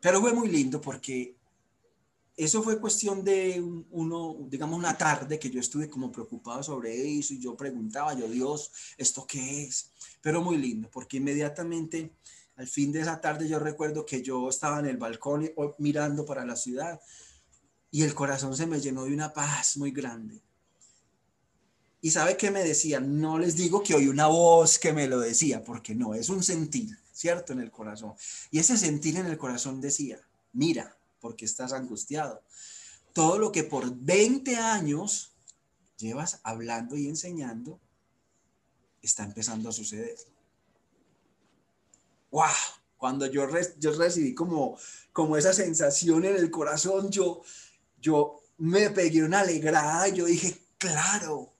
Pero 0.00 0.20
fue 0.20 0.32
muy 0.32 0.48
lindo 0.48 0.80
porque 0.80 1.36
eso 2.44 2.62
fue 2.62 2.80
cuestión 2.80 3.24
de 3.24 3.62
uno, 3.90 4.36
digamos, 4.48 4.78
una 4.78 4.96
tarde 4.96 5.38
que 5.38 5.50
yo 5.50 5.60
estuve 5.60 5.88
como 5.88 6.10
preocupado 6.10 6.62
sobre 6.62 7.18
eso 7.18 7.34
y 7.34 7.40
yo 7.40 7.56
preguntaba, 7.56 8.14
yo, 8.14 8.28
Dios, 8.28 8.72
¿esto 8.96 9.26
qué 9.26 9.64
es? 9.64 9.90
Pero 10.20 10.40
muy 10.42 10.56
lindo, 10.56 10.88
porque 10.90 11.18
inmediatamente 11.18 12.12
al 12.56 12.68
fin 12.68 12.92
de 12.92 13.00
esa 13.00 13.20
tarde 13.20 13.48
yo 13.48 13.58
recuerdo 13.58 14.04
que 14.04 14.22
yo 14.22 14.48
estaba 14.48 14.80
en 14.80 14.86
el 14.86 14.98
balcón 14.98 15.50
mirando 15.78 16.26
para 16.26 16.44
la 16.44 16.56
ciudad 16.56 17.00
y 17.90 18.02
el 18.02 18.14
corazón 18.14 18.54
se 18.54 18.66
me 18.66 18.80
llenó 18.80 19.04
de 19.04 19.14
una 19.14 19.32
paz 19.32 19.78
muy 19.78 19.90
grande. 19.90 20.42
Y 22.02 22.10
sabe 22.10 22.36
qué 22.36 22.50
me 22.50 22.62
decía, 22.62 23.00
no 23.00 23.38
les 23.38 23.56
digo 23.56 23.82
que 23.82 23.94
oí 23.94 24.08
una 24.08 24.26
voz 24.26 24.78
que 24.78 24.92
me 24.92 25.08
lo 25.08 25.20
decía, 25.20 25.62
porque 25.62 25.94
no, 25.94 26.14
es 26.14 26.28
un 26.28 26.42
sentir, 26.42 26.98
¿cierto? 27.12 27.52
En 27.52 27.60
el 27.60 27.70
corazón. 27.70 28.14
Y 28.50 28.58
ese 28.58 28.78
sentir 28.78 29.16
en 29.16 29.26
el 29.26 29.36
corazón 29.36 29.80
decía, 29.80 30.18
mira, 30.52 30.96
porque 31.20 31.44
estás 31.44 31.72
angustiado. 31.72 32.42
Todo 33.12 33.38
lo 33.38 33.52
que 33.52 33.64
por 33.64 33.94
20 33.94 34.56
años 34.56 35.32
llevas 35.98 36.40
hablando 36.42 36.96
y 36.96 37.08
enseñando 37.08 37.80
está 39.02 39.24
empezando 39.24 39.68
a 39.68 39.72
suceder. 39.72 40.16
¡Wow! 42.30 42.46
Cuando 42.96 43.26
yo, 43.26 43.48
yo 43.78 43.92
recibí 43.92 44.34
como, 44.34 44.78
como 45.12 45.36
esa 45.36 45.52
sensación 45.52 46.24
en 46.24 46.36
el 46.36 46.50
corazón, 46.50 47.10
yo, 47.10 47.42
yo 48.00 48.42
me 48.58 48.90
pegué 48.90 49.22
una 49.24 49.40
alegrada 49.40 50.08
yo 50.08 50.26
dije, 50.26 50.60
claro, 50.76 51.54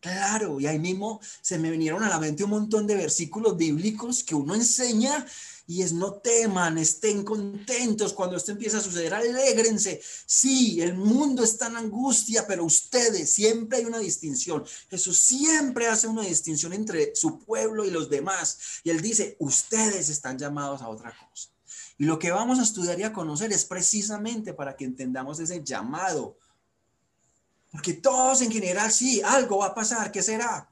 claro. 0.00 0.60
Y 0.60 0.66
ahí 0.66 0.78
mismo 0.78 1.20
se 1.42 1.58
me 1.58 1.70
vinieron 1.70 2.04
a 2.04 2.08
la 2.08 2.20
mente 2.20 2.44
un 2.44 2.50
montón 2.50 2.86
de 2.86 2.94
versículos 2.94 3.56
bíblicos 3.56 4.22
que 4.22 4.34
uno 4.34 4.54
enseña 4.54 5.26
y 5.68 5.82
es 5.82 5.92
no 5.92 6.14
teman, 6.14 6.78
estén 6.78 7.24
contentos 7.24 8.12
cuando 8.12 8.36
esto 8.36 8.52
empieza 8.52 8.78
a 8.78 8.82
suceder, 8.82 9.12
alégrense. 9.14 10.00
Sí, 10.24 10.80
el 10.80 10.94
mundo 10.94 11.42
está 11.42 11.66
en 11.66 11.76
angustia, 11.76 12.46
pero 12.46 12.64
ustedes, 12.64 13.32
siempre 13.32 13.78
hay 13.78 13.84
una 13.84 13.98
distinción. 13.98 14.64
Jesús 14.88 15.18
siempre 15.18 15.88
hace 15.88 16.06
una 16.06 16.22
distinción 16.22 16.72
entre 16.72 17.16
su 17.16 17.40
pueblo 17.40 17.84
y 17.84 17.90
los 17.90 18.08
demás. 18.08 18.58
Y 18.84 18.90
él 18.90 19.00
dice, 19.00 19.36
ustedes 19.40 20.08
están 20.08 20.38
llamados 20.38 20.82
a 20.82 20.88
otra 20.88 21.12
cosa. 21.16 21.50
Y 21.98 22.04
lo 22.04 22.18
que 22.18 22.30
vamos 22.30 22.60
a 22.60 22.62
estudiar 22.62 23.00
y 23.00 23.02
a 23.02 23.12
conocer 23.12 23.52
es 23.52 23.64
precisamente 23.64 24.52
para 24.52 24.76
que 24.76 24.84
entendamos 24.84 25.40
ese 25.40 25.64
llamado. 25.64 26.38
Porque 27.72 27.94
todos 27.94 28.40
en 28.42 28.52
general, 28.52 28.92
sí, 28.92 29.20
algo 29.22 29.58
va 29.58 29.66
a 29.66 29.74
pasar, 29.74 30.12
¿qué 30.12 30.22
será? 30.22 30.70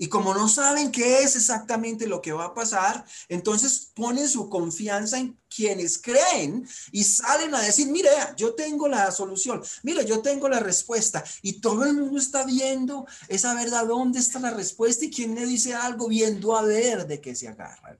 Y 0.00 0.08
como 0.08 0.32
no 0.32 0.48
saben 0.48 0.92
qué 0.92 1.24
es 1.24 1.34
exactamente 1.34 2.06
lo 2.06 2.22
que 2.22 2.32
va 2.32 2.46
a 2.46 2.54
pasar, 2.54 3.04
entonces 3.28 3.90
ponen 3.94 4.28
su 4.28 4.48
confianza 4.48 5.18
en 5.18 5.36
quienes 5.54 5.98
creen 5.98 6.68
y 6.92 7.02
salen 7.02 7.52
a 7.52 7.60
decir, 7.60 7.88
mire, 7.88 8.08
yo 8.36 8.54
tengo 8.54 8.86
la 8.86 9.10
solución, 9.10 9.60
mire, 9.82 10.06
yo 10.06 10.20
tengo 10.20 10.48
la 10.48 10.60
respuesta. 10.60 11.24
Y 11.42 11.60
todo 11.60 11.84
el 11.84 11.94
mundo 11.94 12.16
está 12.16 12.44
viendo 12.44 13.06
esa 13.26 13.54
verdad, 13.54 13.86
dónde 13.86 14.20
está 14.20 14.38
la 14.38 14.52
respuesta 14.52 15.04
y 15.04 15.10
quién 15.10 15.34
le 15.34 15.44
dice 15.44 15.74
algo, 15.74 16.06
viendo 16.06 16.56
a 16.56 16.62
ver 16.62 17.08
de 17.08 17.20
qué 17.20 17.34
se 17.34 17.48
agarran. 17.48 17.98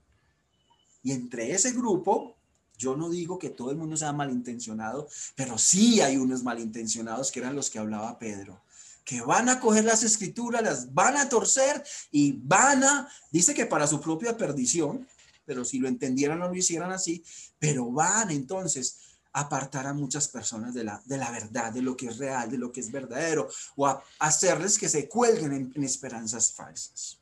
Y 1.03 1.11
entre 1.11 1.53
ese 1.53 1.73
grupo, 1.73 2.37
yo 2.77 2.97
no 2.97 3.11
digo 3.11 3.41
que 3.41 3.51
todo 3.51 3.73
el 3.73 3.77
mundo 3.77 3.97
sea 3.97 4.13
malintencionado, 4.13 5.09
pero 5.35 5.59
sí 5.59 6.01
hay 6.01 6.17
unos 6.17 6.45
malintencionados 6.45 7.33
que 7.33 7.41
eran 7.41 7.57
los 7.57 7.71
que 7.71 7.81
hablaba 7.81 8.21
Pedro 8.21 8.63
que 9.09 9.23
van 9.23 9.49
a 9.49 9.59
coger 9.59 9.87
las 9.87 10.03
escrituras, 10.03 10.63
las 10.63 10.93
van 10.93 11.17
a 11.17 11.31
torcer 11.31 11.83
y 12.11 12.33
van 12.33 12.85
a, 12.85 13.09
dice 13.31 13.55
que 13.55 13.65
para 13.65 13.87
su 13.87 14.03
propia 14.03 14.37
perdición, 14.37 15.09
pero 15.47 15.65
si 15.65 15.79
lo 15.79 15.89
entendieran 15.89 16.41
no 16.41 16.49
lo 16.49 16.55
hicieran 16.55 16.93
así, 16.93 17.25
pero 17.59 17.91
van 17.91 18.31
entonces 18.31 18.99
a 19.33 19.41
apartar 19.41 19.87
a 19.87 19.95
muchas 19.95 20.29
personas 20.29 20.75
de 20.75 20.85
la, 20.85 21.01
de 21.07 21.17
la 21.17 21.31
verdad, 21.31 21.73
de 21.73 21.81
lo 21.81 21.97
que 21.97 22.09
es 22.09 22.19
real, 22.19 22.51
de 22.51 22.59
lo 22.59 22.71
que 22.71 22.81
es 22.81 22.93
verdadero, 22.93 23.49
o 23.77 23.87
a 23.87 24.05
hacerles 24.19 24.77
que 24.77 24.91
se 24.91 25.09
cuelguen 25.09 25.55
en, 25.55 25.73
en 25.75 25.85
esperanzas 25.85 26.53
falsas. 26.53 27.19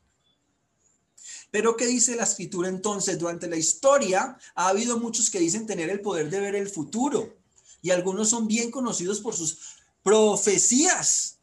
Pero 1.51 1.77
¿qué 1.77 1.85
dice 1.85 2.17
la 2.17 2.23
escritura 2.23 2.67
entonces? 2.67 3.17
Durante 3.17 3.47
la 3.47 3.55
historia 3.55 4.37
ha 4.55 4.67
habido 4.67 4.99
muchos 4.99 5.29
que 5.29 5.39
dicen 5.39 5.65
tener 5.65 5.89
el 5.89 6.01
poder 6.01 6.29
de 6.29 6.41
ver 6.41 6.55
el 6.55 6.67
futuro 6.67 7.37
y 7.81 7.91
algunos 7.91 8.27
son 8.27 8.45
bien 8.45 8.71
conocidos 8.71 9.21
por 9.21 9.33
sus 9.33 9.77
profecías 10.03 11.36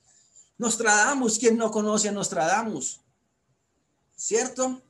Nostradamus, 0.58 1.38
¿quién 1.38 1.56
no 1.56 1.70
conoce 1.70 2.08
a 2.08 2.12
Nostradamus? 2.12 3.00
¿Cierto? 4.16 4.80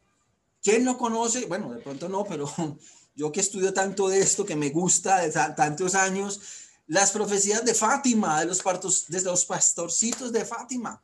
¿Quién 0.63 0.85
no 0.85 0.99
conoce? 0.99 1.47
Bueno, 1.47 1.73
de 1.73 1.81
pronto 1.81 2.09
no, 2.09 2.25
pero 2.25 2.51
yo 3.15 3.33
que 3.33 3.41
estudio 3.41 3.73
tanto 3.73 4.09
de 4.09 4.21
esto, 4.21 4.45
que 4.45 4.57
me 4.57 4.71
gusta 4.71 5.19
de 5.19 5.31
tantos 5.55 5.95
años, 5.95 6.41
las 6.87 7.13
profecías 7.13 7.65
de 7.65 7.75
Fátima, 7.75 8.41
de 8.41 8.47
los, 8.47 8.63
partos, 8.63 9.07
de 9.09 9.23
los 9.23 9.45
pastorcitos 9.47 10.33
de 10.33 10.45
Fátima, 10.45 11.03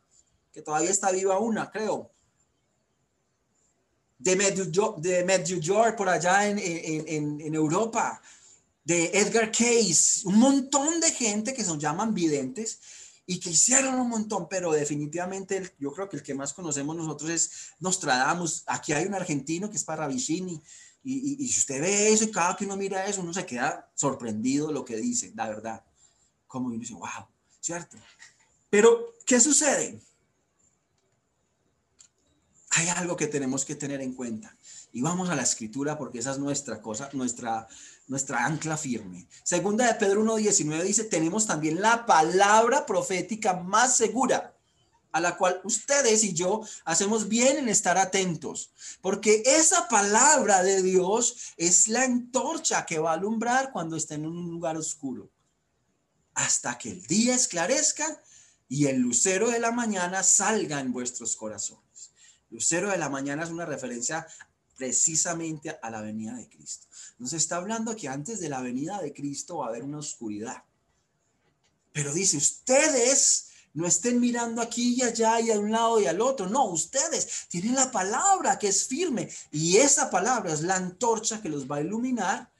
que 0.53 0.63
todavía 0.63 0.91
está 0.91 1.11
viva 1.11 1.39
una, 1.39 1.71
creo. 1.71 2.11
De 4.19 4.37
Medjugorje, 5.25 5.95
por 5.95 6.09
allá 6.11 6.47
en, 6.47 7.55
Europa, 7.55 8.21
de 8.85 9.07
Edgar 9.15 9.51
Case, 9.51 10.27
un 10.27 10.39
montón 10.39 11.01
de 11.01 11.11
gente 11.11 11.55
que 11.55 11.65
se 11.65 11.79
llaman 11.79 12.13
videntes 12.13 12.81
y 13.31 13.39
que 13.39 13.51
hicieron 13.51 13.95
un 13.95 14.09
montón, 14.09 14.49
pero 14.51 14.73
definitivamente 14.73 15.73
yo 15.79 15.93
creo 15.93 16.09
que 16.09 16.17
el 16.17 16.23
que 16.25 16.35
más 16.35 16.53
conocemos 16.53 16.97
nosotros 16.97 17.31
es 17.31 17.51
Nostradamus. 17.79 18.65
Aquí 18.67 18.93
hay 18.93 19.07
un 19.07 19.15
argentino 19.15 19.71
que 19.71 19.77
es 19.77 19.85
Parravicini, 19.85 20.61
y, 21.05 21.37
y, 21.45 21.47
si 21.47 21.61
usted 21.61 21.81
ve 21.81 22.13
eso 22.13 22.29
cada 22.33 22.57
que 22.57 22.65
uno 22.65 22.77
mira 22.77 23.07
eso, 23.07 23.21
uno 23.21 23.33
se 23.33 23.47
queda 23.47 23.89
sorprendido 23.95 24.73
lo 24.73 24.85
que 24.85 24.97
dice, 24.97 25.33
la 25.37 25.49
verdad. 25.49 25.85
Como 26.49 26.67
uno 26.67 26.77
dice, 26.77 26.95
wow, 26.95 27.29
¿cierto? 27.61 27.97
Pero, 28.69 29.15
¿qué 29.25 29.39
sucede? 29.39 30.03
Hay 32.71 32.89
algo 32.89 33.17
que 33.17 33.27
tenemos 33.27 33.65
que 33.65 33.75
tener 33.75 34.01
en 34.01 34.15
cuenta. 34.15 34.57
Y 34.93 35.03
vamos 35.03 35.29
a 35.29 35.35
la 35.35 35.43
escritura 35.43 35.99
porque 35.99 36.19
esa 36.19 36.33
es 36.33 36.39
nuestra 36.39 36.81
cosa, 36.81 37.11
nuestra, 37.13 37.69
nuestra 38.09 38.45
ancla 38.45 38.77
firme. 38.77 39.29
Segunda 39.43 39.87
de 39.87 39.95
Pedro 39.95 40.25
1.19 40.25 40.83
dice, 40.83 41.05
tenemos 41.05 41.47
también 41.47 41.81
la 41.81 42.07
palabra 42.07 42.87
profética 42.87 43.55
más 43.55 43.97
segura, 43.97 44.57
a 45.13 45.21
la 45.21 45.37
cual 45.37 45.61
ustedes 45.65 46.23
y 46.25 46.33
yo 46.33 46.63
hacemos 46.85 47.29
bien 47.29 47.59
en 47.59 47.69
estar 47.69 47.99
atentos, 47.99 48.73
porque 49.01 49.43
esa 49.45 49.89
palabra 49.89 50.63
de 50.63 50.83
Dios 50.83 51.53
es 51.57 51.89
la 51.89 52.03
antorcha 52.03 52.87
que 52.87 52.99
va 52.99 53.11
a 53.11 53.15
alumbrar 53.15 53.73
cuando 53.73 53.97
estén 53.97 54.25
en 54.25 54.31
un 54.31 54.51
lugar 54.51 54.77
oscuro, 54.77 55.31
hasta 56.35 56.79
que 56.79 56.91
el 56.91 57.07
día 57.07 57.35
esclarezca 57.35 58.23
y 58.69 58.87
el 58.87 58.99
lucero 58.99 59.51
de 59.51 59.59
la 59.59 59.73
mañana 59.73 60.23
salga 60.23 60.79
en 60.79 60.93
vuestros 60.93 61.37
corazones. 61.37 61.90
Lucero 62.51 62.91
de 62.91 62.99
la 62.99 63.09
mañana 63.09 63.45
es 63.45 63.51
una 63.51 63.67
referencia 63.67 64.27
precisamente 64.77 65.79
a 65.83 65.91
la 65.91 66.01
venida 66.01 66.35
de 66.35 66.49
Cristo. 66.49 66.87
Nos 67.19 67.33
está 67.33 67.57
hablando 67.57 67.95
que 67.95 68.09
antes 68.09 68.41
de 68.41 68.49
la 68.49 68.61
venida 68.61 69.01
de 69.01 69.13
Cristo 69.13 69.59
va 69.59 69.67
a 69.67 69.69
haber 69.69 69.83
una 69.83 69.99
oscuridad. 69.99 70.65
Pero 71.93 72.13
dice, 72.15 72.37
ustedes 72.37 73.49
no 73.75 73.87
estén 73.87 74.19
mirando 74.21 74.63
aquí 74.63 74.95
y 74.97 75.03
allá 75.03 75.41
y 75.41 75.51
a 75.51 75.59
un 75.59 75.71
lado 75.71 76.01
y 76.01 76.07
al 76.07 76.21
otro. 76.21 76.49
No, 76.49 76.65
ustedes 76.67 77.47
tienen 77.49 77.75
la 77.75 77.91
palabra 77.91 78.59
que 78.59 78.69
es 78.69 78.87
firme 78.87 79.31
y 79.51 79.77
esa 79.77 80.11
palabra 80.11 80.53
es 80.53 80.63
la 80.63 80.77
antorcha 80.77 81.41
que 81.43 81.49
los 81.49 81.71
va 81.71 81.77
a 81.77 81.83
iluminar 81.83 82.51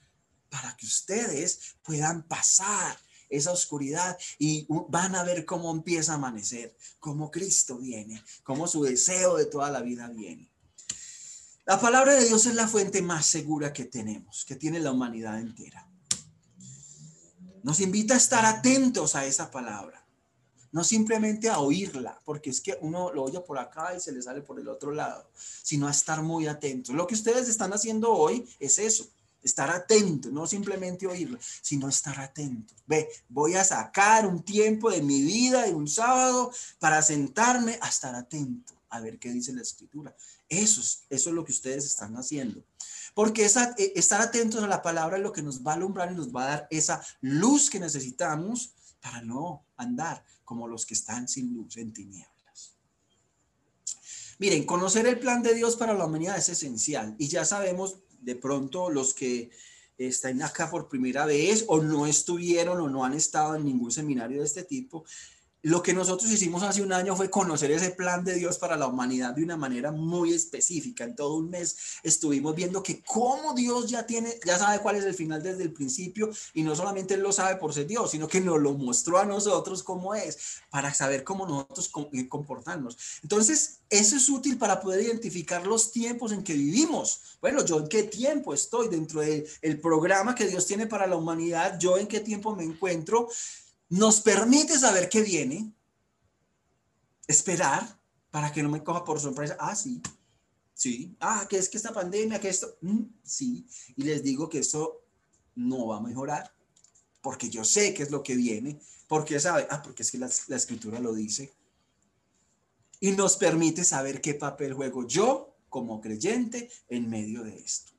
para 0.51 0.77
que 0.77 0.87
ustedes 0.87 1.77
puedan 1.83 2.23
pasar 2.25 2.99
esa 3.31 3.53
oscuridad 3.53 4.19
y 4.39 4.67
van 4.89 5.15
a 5.15 5.23
ver 5.23 5.45
cómo 5.45 5.71
empieza 5.71 6.13
a 6.13 6.17
amanecer, 6.17 6.77
cómo 6.99 7.31
Cristo 7.31 7.79
viene, 7.79 8.23
cómo 8.43 8.67
su 8.67 8.83
deseo 8.83 9.37
de 9.37 9.47
toda 9.47 9.71
la 9.71 9.81
vida 9.81 10.09
viene. 10.09 10.51
La 11.65 11.81
palabra 11.81 12.15
de 12.15 12.27
Dios 12.27 12.47
es 12.47 12.55
la 12.55 12.67
fuente 12.67 13.01
más 13.01 13.27
segura 13.27 13.73
que 13.73 13.85
tenemos, 13.85 14.45
que 14.45 14.57
tiene 14.57 14.81
la 14.81 14.91
humanidad 14.91 15.39
entera. 15.39 15.89
Nos 17.63 17.81
invita 17.81 18.15
a 18.15 18.17
estar 18.17 18.45
atentos 18.45 19.15
a 19.15 19.25
esa 19.25 19.51
palabra, 19.51 20.05
no 20.73 20.83
simplemente 20.83 21.49
a 21.49 21.61
oírla, 21.61 22.19
porque 22.25 22.51
es 22.51 22.61
que 22.61 22.77
uno 22.81 23.13
lo 23.13 23.23
oye 23.25 23.41
por 23.41 23.59
acá 23.59 23.95
y 23.95 24.01
se 24.01 24.13
le 24.13 24.23
sale 24.23 24.41
por 24.41 24.59
el 24.59 24.69
otro 24.69 24.93
lado, 24.93 25.31
sino 25.63 25.87
a 25.87 25.91
estar 25.91 26.23
muy 26.23 26.47
atentos. 26.47 26.95
Lo 26.95 27.07
que 27.07 27.15
ustedes 27.15 27.49
están 27.49 27.73
haciendo 27.73 28.11
hoy 28.13 28.49
es 28.59 28.79
eso, 28.79 29.07
estar 29.43 29.71
atentos, 29.71 30.33
no 30.33 30.47
simplemente 30.47 31.07
oírlo, 31.07 31.39
sino 31.63 31.89
estar 31.89 32.19
atentos. 32.21 32.77
Ve, 32.87 33.09
voy 33.29 33.55
a 33.55 33.65
sacar 33.65 34.27
un 34.27 34.43
tiempo 34.43 34.91
de 34.91 35.03
mi 35.03 35.23
vida, 35.23 35.65
de 35.65 35.75
un 35.75 35.89
sábado, 35.89 36.53
para 36.79 37.03
sentarme 37.03 37.79
a 37.81 37.89
estar 37.89 38.15
atento, 38.15 38.75
a 38.91 39.01
ver 39.01 39.19
qué 39.19 39.31
dice 39.31 39.53
la 39.53 39.63
escritura 39.63 40.15
Eso 40.49 40.81
es, 40.81 41.03
eso 41.09 41.31
es 41.31 41.35
lo 41.35 41.45
que 41.45 41.53
ustedes 41.53 41.85
están 41.85 42.17
haciendo. 42.17 42.63
Porque 43.15 43.45
eh, 43.45 43.93
estar 43.97 44.21
atentos 44.21 44.63
a 44.63 44.67
la 44.67 44.83
palabra 44.83 45.17
es 45.17 45.23
lo 45.23 45.33
que 45.33 45.43
nos 45.43 45.65
va 45.65 45.73
a 45.73 45.75
alumbrar 45.75 46.13
y 46.13 46.15
nos 46.15 46.35
va 46.35 46.45
a 46.45 46.49
dar 46.49 46.69
esa 46.71 47.03
luz 47.21 47.71
que 47.71 47.81
necesitamos 47.81 48.73
para 49.01 49.23
no 49.23 49.65
andar 49.77 50.25
como 50.45 50.69
los 50.69 50.87
que 50.87 50.95
están 50.95 51.29
sin 51.29 51.55
luz 51.55 51.77
en 51.77 51.93
tinieblas. 51.93 52.75
Miren, 54.39 54.65
conocer 54.65 55.07
el 55.07 55.19
plan 55.19 55.43
de 55.43 55.55
Dios 55.55 55.77
para 55.77 55.95
la 55.95 56.07
humanidad 56.07 56.39
es 56.39 56.49
esencial 56.49 57.15
y 57.19 57.29
ya 57.29 57.45
sabemos 57.45 57.99
de 58.21 58.37
pronto 58.37 58.91
los 58.91 59.15
que 59.15 59.51
están 59.99 60.41
acá 60.43 60.71
por 60.71 60.89
primera 60.89 61.27
vez 61.27 61.65
o 61.69 61.83
no 61.83 62.07
estuvieron 62.07 62.81
o 62.81 62.89
no 62.89 63.05
han 63.05 63.15
estado 63.15 63.57
en 63.57 63.65
ningún 63.65 63.93
seminario 63.93 64.41
de 64.41 64.47
este 64.47 64.63
tipo, 64.63 65.05
lo 65.63 65.83
que 65.83 65.93
nosotros 65.93 66.31
hicimos 66.31 66.63
hace 66.63 66.83
un 66.83 66.93
año 66.93 67.15
fue 67.15 67.29
conocer 67.29 67.71
ese 67.71 67.91
plan 67.91 68.25
de 68.25 68.35
Dios 68.35 68.59
para 68.59 68.77
la 68.77 68.87
humanidad 68.87 69.35
de 69.35 69.45
una 69.45 69.57
manera 69.57 69.93
muy 69.93 70.33
específica. 70.33 71.05
En 71.05 71.15
todo 71.15 71.35
un 71.35 71.51
mes 71.51 71.77
estuvimos 72.03 72.55
viendo 72.55 72.83
que 72.83 73.03
cómo 73.03 73.55
Dios 73.55 73.91
ya 73.91 74.07
tiene, 74.07 74.35
ya 74.47 74.59
sabe 74.59 74.81
cuál 74.81 74.97
es 74.97 75.05
el 75.05 75.15
final 75.15 75.43
desde 75.43 75.63
el 75.63 75.73
principio 75.73 76.31
y 76.55 76.63
no 76.63 76.75
solamente 76.75 77.15
él 77.15 77.21
lo 77.21 77.33
sabe 77.33 77.57
por 77.57 77.75
ser 77.75 77.87
Dios, 77.87 78.11
sino 78.11 78.27
que 78.27 78.41
nos 78.41 78.59
lo 78.61 78.73
mostró 78.75 79.19
a 79.19 79.25
nosotros 79.25 79.83
cómo 79.83 80.15
es 80.15 80.61
para 80.71 80.95
saber 80.95 81.25
cómo 81.25 81.47
nosotros 81.47 81.91
eh, 82.13 82.29
comportarnos. 82.29 82.97
Entonces, 83.23 83.81
eso 83.91 84.17
es 84.17 84.29
útil 84.29 84.57
para 84.57 84.81
poder 84.81 85.03
identificar 85.03 85.67
los 85.67 85.91
tiempos 85.91 86.33
en 86.33 86.43
que 86.43 86.55
vivimos. 86.55 87.39
Bueno, 87.41 87.65
yo 87.65 87.79
en 87.81 87.89
qué 87.89 88.05
tiempo 88.05 88.55
estoy 88.55 88.89
dentro 88.89 89.21
del 89.21 89.81
programa 89.81 90.35
que 90.35 90.47
Dios 90.47 90.67
tiene 90.67 90.87
para 90.87 91.07
la 91.07 91.17
humanidad, 91.17 91.79
yo 91.79 91.99
en 91.99 92.07
qué 92.07 92.21
tiempo 92.21 92.55
me 92.55 92.65
encuentro 92.65 93.29
nos 93.91 94.21
permite 94.21 94.79
saber 94.79 95.09
qué 95.09 95.21
viene, 95.21 95.73
esperar 97.27 98.01
para 98.31 98.53
que 98.53 98.63
no 98.63 98.71
me 98.71 98.83
coja 98.83 99.05
por 99.05 99.21
sorpresa. 99.21 99.57
Ah, 99.59 99.75
sí, 99.75 100.01
sí. 100.73 101.17
Ah, 101.21 101.47
que 101.49 101.59
es 101.59 101.69
que 101.69 101.77
esta 101.77 101.93
pandemia, 101.93 102.41
que 102.41 102.49
esto, 102.49 102.79
mm, 102.81 103.03
sí. 103.23 103.67
Y 103.97 104.05
les 104.05 104.23
digo 104.23 104.49
que 104.49 104.61
eso 104.61 105.03
no 105.57 105.89
va 105.89 105.99
a 105.99 106.01
mejorar, 106.01 106.55
porque 107.21 107.51
yo 107.51 107.65
sé 107.65 107.93
qué 107.93 108.05
es 108.05 108.11
lo 108.11 108.23
que 108.23 108.37
viene, 108.37 108.81
porque 109.09 109.39
sabe, 109.41 109.67
ah, 109.71 109.83
porque 109.83 110.05
es 110.05 110.11
que 110.11 110.19
la, 110.19 110.31
la 110.47 110.57
escritura 110.57 111.01
lo 111.01 111.13
dice. 111.13 111.53
Y 113.01 113.13
nos 113.13 113.37
permite 113.37 113.83
saber 113.83 114.21
qué 114.21 114.35
papel 114.35 114.75
juego 114.75 115.07
yo 115.07 115.57
como 115.69 116.01
creyente 116.01 116.71
en 116.89 117.11
medio 117.11 117.43
de 117.43 117.59
esto. 117.59 117.93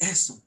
Eso 0.00 0.42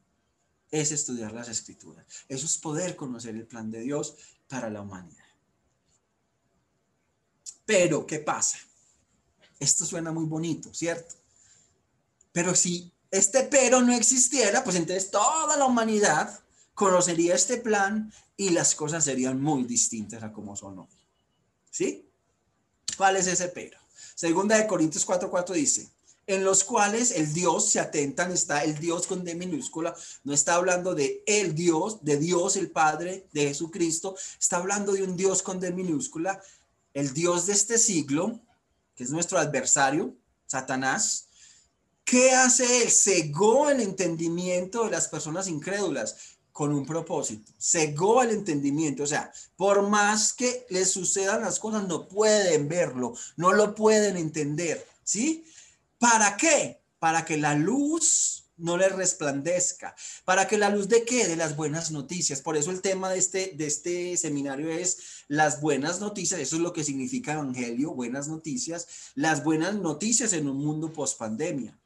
es 0.71 0.91
estudiar 0.91 1.31
las 1.31 1.47
escrituras. 1.47 2.05
Eso 2.27 2.45
es 2.45 2.57
poder 2.57 2.95
conocer 2.95 3.35
el 3.35 3.47
plan 3.47 3.71
de 3.71 3.81
Dios 3.81 4.15
para 4.47 4.69
la 4.69 4.81
humanidad. 4.81 5.23
Pero, 7.65 8.05
¿qué 8.05 8.19
pasa? 8.19 8.59
Esto 9.59 9.85
suena 9.85 10.11
muy 10.11 10.25
bonito, 10.25 10.73
¿cierto? 10.73 11.15
Pero 12.31 12.53
si 12.55 12.91
este 13.11 13.43
pero 13.43 13.81
no 13.81 13.93
existiera, 13.93 14.63
pues 14.63 14.75
entonces 14.75 15.09
toda 15.09 15.55
la 15.55 15.65
humanidad 15.65 16.39
conocería 16.73 17.35
este 17.35 17.57
plan 17.57 18.11
y 18.35 18.49
las 18.49 18.75
cosas 18.75 19.05
serían 19.05 19.41
muy 19.41 19.63
distintas 19.63 20.21
a 20.21 20.33
como 20.33 20.55
son 20.55 20.79
hoy. 20.79 20.87
¿Sí? 21.71 22.09
¿Cuál 22.97 23.15
es 23.15 23.27
ese 23.27 23.47
pero? 23.49 23.79
Segunda 24.15 24.57
de 24.57 24.67
Corintios 24.67 25.07
4:4 25.07 25.53
dice, 25.53 25.89
en 26.27 26.43
los 26.43 26.63
cuales 26.63 27.11
el 27.11 27.33
Dios 27.33 27.69
se 27.69 27.79
atentan, 27.79 28.31
está 28.31 28.63
el 28.63 28.77
Dios 28.79 29.05
con 29.05 29.23
D 29.23 29.35
minúscula, 29.35 29.95
no 30.23 30.33
está 30.33 30.55
hablando 30.55 30.95
de 30.95 31.23
el 31.27 31.53
Dios, 31.53 32.03
de 32.03 32.17
Dios 32.17 32.55
el 32.55 32.71
Padre, 32.71 33.27
de 33.31 33.47
Jesucristo, 33.47 34.15
está 34.39 34.57
hablando 34.57 34.93
de 34.93 35.03
un 35.03 35.15
Dios 35.15 35.43
con 35.43 35.59
D 35.59 35.71
minúscula, 35.71 36.41
el 36.93 37.13
Dios 37.13 37.45
de 37.45 37.53
este 37.53 37.77
siglo, 37.77 38.39
que 38.95 39.03
es 39.03 39.11
nuestro 39.11 39.37
adversario, 39.37 40.15
Satanás. 40.47 41.27
¿Qué 42.03 42.31
hace 42.31 42.83
él? 42.83 42.91
Cegó 42.91 43.69
el 43.69 43.81
entendimiento 43.81 44.85
de 44.85 44.91
las 44.91 45.07
personas 45.07 45.47
incrédulas 45.47 46.35
con 46.51 46.73
un 46.73 46.85
propósito, 46.85 47.51
cegó 47.59 48.23
el 48.23 48.29
entendimiento, 48.29 49.03
o 49.03 49.07
sea, 49.07 49.29
por 49.57 49.81
más 49.89 50.31
que 50.31 50.65
les 50.69 50.89
sucedan 50.89 51.41
las 51.41 51.59
cosas, 51.59 51.85
no 51.85 52.07
pueden 52.07 52.69
verlo, 52.69 53.13
no 53.35 53.51
lo 53.51 53.75
pueden 53.75 54.15
entender, 54.15 54.87
¿sí? 55.03 55.43
¿Para 55.97 56.37
qué? 56.37 56.81
Para 56.99 57.25
que 57.25 57.37
la 57.37 57.55
luz 57.55 58.45
no 58.57 58.77
le 58.77 58.89
resplandezca. 58.89 59.95
¿Para 60.23 60.47
que 60.47 60.57
la 60.57 60.69
luz 60.69 60.87
de 60.87 61.03
qué? 61.03 61.27
De 61.27 61.35
las 61.35 61.55
buenas 61.55 61.91
noticias. 61.91 62.41
Por 62.41 62.57
eso 62.57 62.71
el 62.71 62.81
tema 62.81 63.09
de 63.09 63.19
este, 63.19 63.53
de 63.55 63.67
este 63.67 64.17
seminario 64.17 64.69
es 64.69 65.25
las 65.27 65.61
buenas 65.61 65.99
noticias. 65.99 66.39
Eso 66.39 66.55
es 66.55 66.61
lo 66.61 66.73
que 66.73 66.83
significa 66.83 67.33
evangelio, 67.33 67.93
buenas 67.93 68.27
noticias. 68.27 68.87
Las 69.15 69.43
buenas 69.43 69.75
noticias 69.75 70.33
en 70.33 70.47
un 70.47 70.57
mundo 70.57 70.93
post 70.93 71.17
pandemia. 71.17 71.77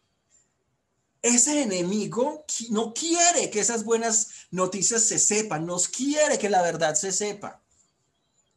Ese 1.22 1.64
enemigo 1.64 2.46
no 2.70 2.94
quiere 2.94 3.50
que 3.50 3.60
esas 3.60 3.84
buenas 3.84 4.30
noticias 4.52 5.04
se 5.04 5.20
sepan, 5.20 5.66
nos 5.66 5.90
quiere 5.90 6.38
que 6.40 6.50
la 6.50 6.62
verdad 6.62 6.96
se 6.96 7.12
sepa 7.12 7.62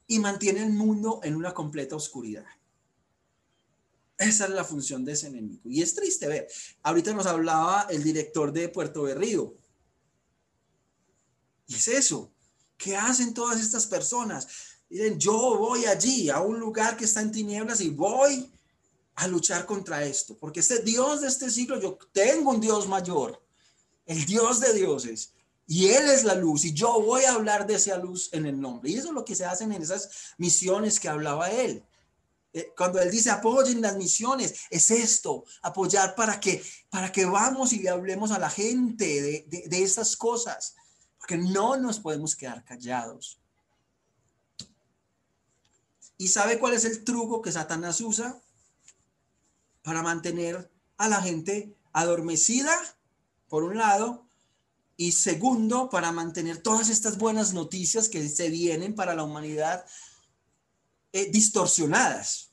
y 0.07 0.21
mantiene 0.21 0.62
el 0.62 0.71
mundo 0.71 1.21
en 1.25 1.35
una 1.35 1.55
completa 1.55 1.97
oscuridad. 1.97 2.45
Esa 4.23 4.45
es 4.45 4.51
la 4.51 4.65
función 4.65 5.05
de 5.05 5.13
ese 5.13 5.29
enemigo. 5.29 5.63
Y 5.65 5.83
es 5.83 5.95
triste 5.95 6.27
ver. 6.27 6.49
Ahorita 6.83 7.13
nos 7.13 7.27
hablaba 7.27 7.87
el 7.91 8.03
director 8.03 8.53
de 8.53 8.69
Puerto 8.69 9.03
Berrío. 9.03 9.55
Y 11.67 11.75
es 11.75 11.89
eso. 11.89 12.33
¿Qué 12.77 12.97
hacen 12.97 13.35
todas 13.35 13.61
estas 13.61 13.87
personas? 13.87 14.47
Dicen, 14.89 15.19
yo 15.19 15.57
voy 15.59 15.87
allí, 15.87 16.29
a 16.31 16.41
un 16.41 16.61
lugar 16.61 16.97
que 16.97 17.05
está 17.05 17.21
en 17.21 17.33
tinieblas 17.33 17.81
y 17.81 17.91
voy 17.91 18.53
a 19.15 19.27
luchar 19.29 19.67
contra 19.67 20.05
esto. 20.05 20.37
Porque 20.37 20.61
este 20.61 20.81
Dios 20.81 21.21
de 21.21 21.29
este 21.29 21.51
siglo, 21.51 21.81
yo 21.81 21.99
tengo 22.13 22.51
un 22.51 22.61
Dios 22.61 22.87
mayor, 22.87 23.43
el 24.07 24.25
Dios 24.25 24.61
de 24.61 24.73
dioses. 24.75 25.33
Y 25.67 25.89
Él 25.89 26.11
es 26.11 26.25
la 26.25 26.35
luz 26.35 26.65
y 26.65 26.75
yo 26.75 27.01
voy 27.01 27.25
a 27.25 27.33
hablar 27.33 27.67
de 27.67 27.75
esa 27.75 27.97
luz 27.97 28.29
en 28.33 28.47
el 28.47 28.61
nombre. 28.61 28.91
Y 28.91 28.97
eso 28.97 29.09
es 29.09 29.15
lo 29.15 29.25
que 29.25 29.35
se 29.35 29.45
hacen 29.45 29.73
en 29.73 29.83
esas 29.83 30.35
misiones 30.37 31.01
que 31.01 31.09
hablaba 31.09 31.51
Él. 31.51 31.85
Eh, 32.53 32.73
cuando 32.77 33.01
él 33.01 33.11
dice 33.11 33.31
apoyen 33.31 33.81
las 33.81 33.97
misiones, 33.97 34.67
es 34.71 34.91
esto, 34.91 35.45
apoyar 35.62 36.15
para 36.15 36.38
que, 36.38 36.62
para 36.91 37.11
que 37.11 37.25
vamos 37.25 37.73
y 37.73 37.79
le 37.81 37.88
hablemos 37.88 38.31
a 38.31 38.38
la 38.38 38.51
gente 38.51 39.23
de, 39.23 39.45
de, 39.49 39.69
de 39.69 39.83
estas 39.83 40.17
cosas, 40.17 40.75
porque 41.19 41.38
no 41.38 41.77
nos 41.77 41.99
podemos 41.99 42.37
quedar 42.37 42.65
callados. 42.65 43.38
¿Y 46.19 46.29
sabe 46.29 46.59
cuál 46.59 46.75
es 46.75 46.85
el 46.85 47.05
truco 47.05 47.43
que 47.43 47.51
Satanás 47.51 48.01
usa 48.01 48.41
para 49.83 50.03
mantener 50.03 50.71
a 50.99 51.09
la 51.09 51.21
gente 51.21 51.75
adormecida, 51.93 52.73
por 53.49 53.65
un 53.65 53.79
lado, 53.79 54.27
y 54.97 55.12
segundo, 55.12 55.88
para 55.88 56.12
mantener 56.12 56.59
todas 56.59 56.88
estas 56.91 57.19
buenas 57.19 57.55
noticias 57.55 58.09
que 58.09 58.29
se 58.29 58.51
vienen 58.51 58.95
para 58.95 59.15
la 59.15 59.25
humanidad 59.25 59.85
eh, 61.12 61.31
distorsionadas. 61.31 62.53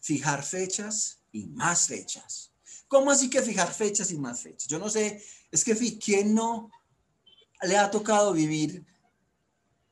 Fijar 0.00 0.42
fechas 0.42 1.20
y 1.32 1.46
más 1.46 1.86
fechas. 1.86 2.50
¿Cómo 2.88 3.10
así 3.10 3.30
que 3.30 3.42
fijar 3.42 3.72
fechas 3.72 4.10
y 4.10 4.18
más 4.18 4.42
fechas? 4.42 4.66
Yo 4.66 4.78
no 4.78 4.88
sé, 4.88 5.24
es 5.52 5.64
que 5.64 5.76
¿quién 5.98 6.34
no 6.34 6.70
le 7.62 7.76
ha 7.76 7.90
tocado 7.90 8.32
vivir 8.32 8.84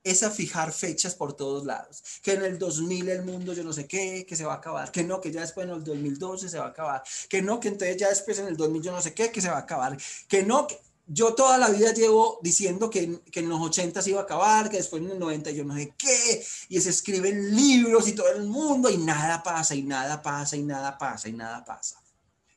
esa 0.02 0.30
fijar 0.30 0.72
fechas 0.72 1.14
por 1.14 1.34
todos 1.34 1.64
lados? 1.64 2.02
Que 2.22 2.32
en 2.32 2.44
el 2.44 2.58
2000 2.58 3.08
el 3.08 3.24
mundo 3.24 3.52
yo 3.52 3.62
no 3.62 3.72
sé 3.72 3.86
qué, 3.86 4.26
que 4.26 4.34
se 4.34 4.44
va 4.44 4.54
a 4.54 4.56
acabar, 4.56 4.90
que 4.90 5.04
no, 5.04 5.20
que 5.20 5.30
ya 5.30 5.42
después 5.42 5.68
en 5.68 5.74
el 5.74 5.84
2012 5.84 6.48
se 6.48 6.58
va 6.58 6.66
a 6.66 6.70
acabar, 6.70 7.02
que 7.28 7.40
no, 7.40 7.60
que 7.60 7.68
entonces 7.68 7.96
ya 7.98 8.08
después 8.08 8.38
en 8.40 8.48
el 8.48 8.56
2000 8.56 8.82
yo 8.82 8.90
no 8.90 9.00
sé 9.00 9.14
qué, 9.14 9.30
que 9.30 9.40
se 9.40 9.48
va 9.48 9.58
a 9.58 9.60
acabar, 9.60 9.96
que 10.26 10.42
no, 10.42 10.66
yo 11.08 11.34
toda 11.34 11.56
la 11.56 11.70
vida 11.70 11.92
llevo 11.94 12.38
diciendo 12.42 12.90
que, 12.90 13.20
en 13.32 13.48
los 13.48 13.60
80 13.60 14.02
se 14.02 14.10
iba 14.10 14.20
a 14.20 14.24
acabar, 14.24 14.68
que 14.68 14.76
después 14.76 15.02
en 15.02 15.10
el 15.10 15.18
90 15.18 15.50
yo 15.52 15.64
no 15.64 15.74
sé 15.74 15.94
qué, 15.96 16.46
y 16.68 16.80
se 16.80 16.90
escriben 16.90 17.56
libros 17.56 18.06
y 18.08 18.12
todo 18.12 18.28
el 18.28 18.44
mundo, 18.44 18.90
y 18.90 18.98
nada 18.98 19.42
pasa, 19.42 19.74
y 19.74 19.82
nada 19.82 20.22
pasa, 20.22 20.56
y 20.56 20.62
nada 20.62 20.98
pasa, 20.98 21.28
y 21.28 21.32
nada 21.32 21.64
pasa. 21.64 22.02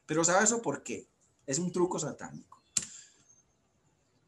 Pero 0.06 0.26
¿sabe 0.26 0.44
eso 0.44 0.62
por 0.62 0.84
qué? 0.84 1.08
Es 1.48 1.60
un 1.60 1.72
truco 1.72 1.98
satánico. 1.98 2.62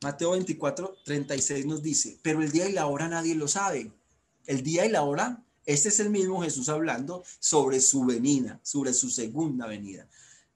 Mateo 0.02 0.32
24, 0.32 0.98
36 1.04 1.66
nos 1.66 1.84
dice, 1.84 2.18
pero 2.22 2.42
el 2.42 2.52
día 2.52 2.68
y 2.70 2.72
la 2.72 2.88
hora 2.88 3.10
nadie 3.10 3.36
lo 3.36 3.50
sabe. 3.50 3.92
El 4.46 4.64
día 4.64 4.86
y 4.86 4.90
la 4.90 5.04
hora, 5.04 5.44
este 5.66 5.90
es 5.90 6.00
el 6.00 6.10
mismo 6.10 6.42
Jesús 6.42 6.70
hablando 6.70 7.24
sobre 7.40 7.82
su 7.82 8.06
venida, 8.06 8.60
sobre 8.64 8.94
su 8.94 9.10
segunda 9.10 9.68
venida. 9.68 10.08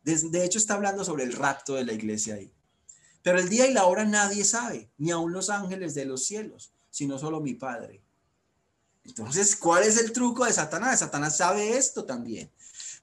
De, 0.03 0.17
de 0.17 0.45
hecho, 0.45 0.57
está 0.57 0.75
hablando 0.75 1.03
sobre 1.03 1.25
el 1.25 1.33
rapto 1.33 1.75
de 1.75 1.85
la 1.85 1.93
iglesia 1.93 2.35
ahí. 2.35 2.51
Pero 3.27 3.39
el 3.39 3.49
día 3.49 3.67
y 3.67 3.73
la 3.73 3.87
hora 3.87 4.05
nadie 4.05 4.45
sabe, 4.45 4.89
ni 4.97 5.11
aun 5.11 5.33
los 5.33 5.49
ángeles 5.49 5.93
de 5.93 6.05
los 6.05 6.23
cielos, 6.23 6.71
sino 6.89 7.19
solo 7.19 7.41
mi 7.41 7.55
Padre. 7.55 8.01
Entonces, 9.03 9.57
¿cuál 9.57 9.83
es 9.83 9.97
el 9.97 10.13
truco 10.13 10.45
de 10.45 10.53
Satanás? 10.53 10.99
Satanás 10.99 11.35
sabe 11.35 11.77
esto 11.77 12.05
también. 12.05 12.49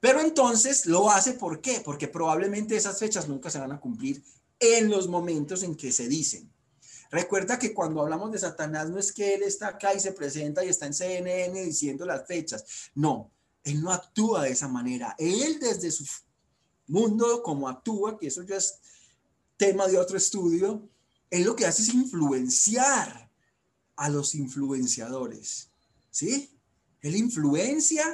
Pero 0.01 0.23
entonces 0.23 0.87
lo 0.87 1.11
hace 1.11 1.35
¿por 1.35 1.61
qué? 1.61 1.83
Porque 1.85 2.09
probablemente 2.09 2.75
esas 2.75 2.99
fechas 2.99 3.29
nunca 3.29 3.51
se 3.51 3.59
van 3.59 3.73
a 3.73 3.81
cumplir 3.81 4.25
en 4.61 4.89
los 4.89 5.09
momentos 5.09 5.63
en 5.63 5.77
que 5.77 5.93
se 5.93 6.09
dicen. 6.09 6.51
Recuerda 7.11 7.59
que 7.59 7.75
cuando 7.75 8.01
hablamos 8.01 8.33
de 8.33 8.39
Satanás 8.39 8.89
no 8.89 8.99
es 8.99 9.13
que 9.13 9.35
él 9.35 9.43
está 9.43 9.69
acá 9.69 9.93
y 9.93 10.01
se 10.01 10.13
presenta 10.13 10.65
y 10.65 10.71
está 10.71 10.87
en 10.87 10.95
CNN 10.95 11.63
diciendo 11.65 12.07
las 12.07 12.27
fechas. 12.27 12.65
No, 12.95 13.31
él 13.63 13.83
no 13.83 13.93
actúa 13.93 14.45
de 14.45 14.53
esa 14.53 14.69
manera. 14.69 15.15
Él 15.19 15.59
desde 15.61 15.91
su 15.91 16.07
mundo, 16.87 17.43
cómo 17.43 17.69
actúa, 17.69 18.19
que 18.19 18.29
eso 18.29 18.43
ya 18.43 18.57
es 18.57 18.81
tema 19.57 19.87
de 19.87 19.99
otro 19.99 20.17
estudio, 20.17 20.89
él 21.31 21.45
lo 21.45 21.57
que 21.57 21.67
hace 21.67 21.83
es 21.83 21.95
influenciar 21.95 23.31
a 23.97 24.09
los 24.09 24.35
influenciadores, 24.35 25.69
¿sí? 26.11 26.51
Él 27.01 27.17
influencia 27.17 28.05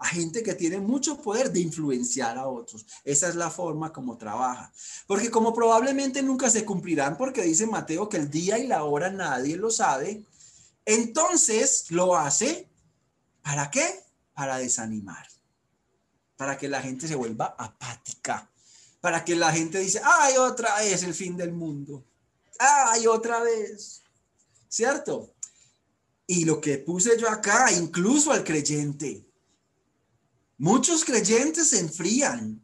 a 0.00 0.06
gente 0.06 0.42
que 0.42 0.54
tiene 0.54 0.80
mucho 0.80 1.20
poder 1.20 1.52
de 1.52 1.60
influenciar 1.60 2.38
a 2.38 2.48
otros. 2.48 2.86
Esa 3.04 3.28
es 3.28 3.34
la 3.34 3.50
forma 3.50 3.92
como 3.92 4.16
trabaja. 4.16 4.72
Porque 5.06 5.30
como 5.30 5.52
probablemente 5.52 6.22
nunca 6.22 6.48
se 6.48 6.64
cumplirán, 6.64 7.18
porque 7.18 7.42
dice 7.42 7.66
Mateo 7.66 8.08
que 8.08 8.16
el 8.16 8.30
día 8.30 8.58
y 8.58 8.66
la 8.66 8.84
hora 8.84 9.10
nadie 9.10 9.56
lo 9.56 9.70
sabe, 9.70 10.24
entonces 10.86 11.90
lo 11.90 12.16
hace, 12.16 12.66
¿para 13.42 13.70
qué? 13.70 13.86
Para 14.32 14.56
desanimar, 14.56 15.26
para 16.36 16.56
que 16.56 16.68
la 16.68 16.80
gente 16.80 17.06
se 17.06 17.14
vuelva 17.14 17.54
apática, 17.58 18.50
para 19.00 19.24
que 19.24 19.34
la 19.34 19.52
gente 19.52 19.78
dice, 19.78 20.00
ay, 20.04 20.36
otra 20.36 20.78
vez 20.78 21.02
el 21.02 21.14
fin 21.14 21.36
del 21.36 21.52
mundo, 21.52 22.04
ay, 22.58 23.06
otra 23.06 23.40
vez, 23.42 24.02
¿cierto? 24.68 25.34
Y 26.26 26.44
lo 26.44 26.60
que 26.60 26.78
puse 26.78 27.18
yo 27.18 27.28
acá, 27.28 27.72
incluso 27.72 28.30
al 28.30 28.44
creyente, 28.44 29.30
Muchos 30.60 31.06
creyentes 31.06 31.70
se 31.70 31.78
enfrían 31.78 32.62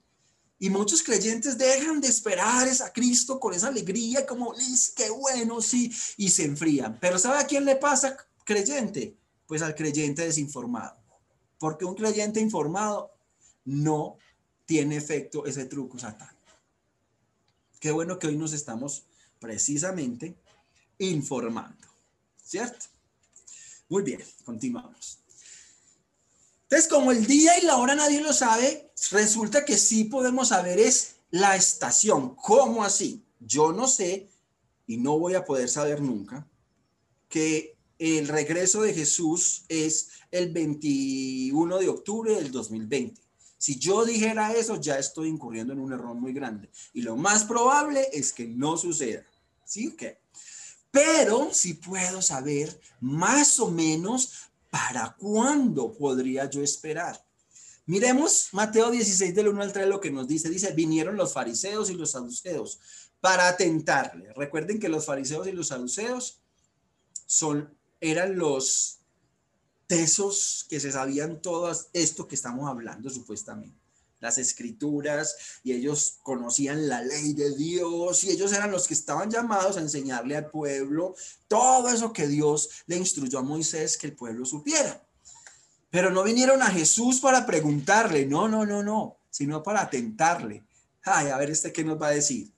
y 0.58 0.68
muchos 0.68 1.02
creyentes 1.02 1.56
dejan 1.56 1.98
de 1.98 2.08
esperar 2.08 2.68
a 2.68 2.92
Cristo 2.92 3.40
con 3.40 3.54
esa 3.54 3.68
alegría, 3.68 4.26
como, 4.26 4.52
qué 4.94 5.08
bueno, 5.08 5.62
sí, 5.62 5.90
y 6.18 6.28
se 6.28 6.44
enfrían. 6.44 6.98
Pero 7.00 7.18
¿sabe 7.18 7.38
a 7.38 7.46
quién 7.46 7.64
le 7.64 7.76
pasa 7.76 8.14
creyente? 8.44 9.16
Pues 9.46 9.62
al 9.62 9.74
creyente 9.74 10.26
desinformado. 10.26 10.94
Porque 11.58 11.86
un 11.86 11.94
creyente 11.94 12.38
informado 12.38 13.12
no 13.64 14.18
tiene 14.66 14.96
efecto 14.96 15.46
ese 15.46 15.64
truco 15.64 15.98
satánico. 15.98 16.36
Qué 17.80 17.90
bueno 17.92 18.18
que 18.18 18.26
hoy 18.26 18.36
nos 18.36 18.52
estamos 18.52 19.04
precisamente 19.38 20.36
informando, 20.98 21.86
¿cierto? 22.44 22.86
Muy 23.88 24.02
bien, 24.02 24.22
continuamos. 24.44 25.18
Entonces, 26.64 26.88
como 26.88 27.12
el 27.12 27.26
día 27.26 27.56
y 27.58 27.64
la 27.64 27.76
hora 27.76 27.94
nadie 27.94 28.20
lo 28.20 28.32
sabe, 28.32 28.90
resulta 29.12 29.64
que 29.64 29.78
sí 29.78 30.04
podemos 30.04 30.48
saber 30.48 30.80
es 30.80 31.16
la 31.30 31.54
estación. 31.54 32.34
¿Cómo 32.34 32.82
así? 32.82 33.24
Yo 33.38 33.72
no 33.72 33.86
sé 33.86 34.28
y 34.88 34.96
no 34.96 35.18
voy 35.18 35.34
a 35.34 35.44
poder 35.44 35.68
saber 35.68 36.00
nunca 36.00 36.48
que 37.28 37.76
el 37.98 38.26
regreso 38.26 38.82
de 38.82 38.94
Jesús 38.94 39.64
es 39.68 40.10
el 40.30 40.52
21 40.52 41.78
de 41.78 41.88
octubre 41.88 42.34
del 42.34 42.50
2020. 42.50 43.25
Si 43.66 43.80
yo 43.80 44.04
dijera 44.04 44.52
eso, 44.54 44.80
ya 44.80 44.96
estoy 44.96 45.26
incurriendo 45.26 45.72
en 45.72 45.80
un 45.80 45.92
error 45.92 46.14
muy 46.14 46.32
grande. 46.32 46.70
Y 46.94 47.02
lo 47.02 47.16
más 47.16 47.42
probable 47.42 48.08
es 48.12 48.32
que 48.32 48.46
no 48.46 48.76
suceda. 48.76 49.24
¿Sí 49.64 49.88
o 49.88 49.96
qué? 49.96 50.20
Pero 50.92 51.48
sí 51.52 51.74
puedo 51.74 52.22
saber 52.22 52.80
más 53.00 53.58
o 53.58 53.68
menos 53.68 54.50
¿para 54.70 55.16
cuándo 55.18 55.92
podría 55.92 56.48
yo 56.48 56.62
esperar? 56.62 57.20
Miremos 57.86 58.50
Mateo 58.52 58.92
16 58.92 59.34
del 59.34 59.48
1 59.48 59.60
al 59.60 59.72
3 59.72 59.88
lo 59.88 60.00
que 60.00 60.12
nos 60.12 60.28
dice. 60.28 60.48
Dice, 60.48 60.70
vinieron 60.70 61.16
los 61.16 61.32
fariseos 61.32 61.90
y 61.90 61.94
los 61.94 62.12
saduceos 62.12 62.78
para 63.20 63.48
atentarle. 63.48 64.32
Recuerden 64.34 64.78
que 64.78 64.88
los 64.88 65.06
fariseos 65.06 65.48
y 65.48 65.50
los 65.50 65.66
saduceos 65.66 66.38
son, 67.26 67.76
eran 68.00 68.38
los 68.38 69.00
tesos 69.86 70.66
que 70.68 70.80
se 70.80 70.92
sabían 70.92 71.40
todo 71.40 71.70
esto 71.92 72.26
que 72.26 72.34
estamos 72.34 72.68
hablando 72.68 73.08
supuestamente 73.10 73.86
las 74.20 74.38
escrituras 74.38 75.60
y 75.62 75.72
ellos 75.72 76.18
conocían 76.22 76.88
la 76.88 77.02
ley 77.02 77.34
de 77.34 77.54
Dios 77.54 78.24
y 78.24 78.30
ellos 78.30 78.52
eran 78.52 78.70
los 78.70 78.86
que 78.86 78.94
estaban 78.94 79.30
llamados 79.30 79.76
a 79.76 79.80
enseñarle 79.80 80.36
al 80.36 80.50
pueblo 80.50 81.14
todo 81.48 81.88
eso 81.88 82.12
que 82.12 82.26
Dios 82.26 82.70
le 82.86 82.96
instruyó 82.96 83.38
a 83.38 83.42
Moisés 83.42 83.98
que 83.98 84.08
el 84.08 84.16
pueblo 84.16 84.44
supiera. 84.44 85.02
Pero 85.90 86.10
no 86.10 86.22
vinieron 86.24 86.62
a 86.62 86.70
Jesús 86.70 87.20
para 87.20 87.46
preguntarle, 87.46 88.26
no, 88.26 88.48
no, 88.48 88.66
no, 88.66 88.82
no, 88.82 89.18
sino 89.30 89.62
para 89.62 89.88
tentarle. 89.88 90.64
Ay, 91.02 91.28
a 91.28 91.36
ver 91.36 91.50
este 91.50 91.72
qué 91.72 91.84
nos 91.84 92.00
va 92.00 92.08
a 92.08 92.12
decir. 92.12 92.52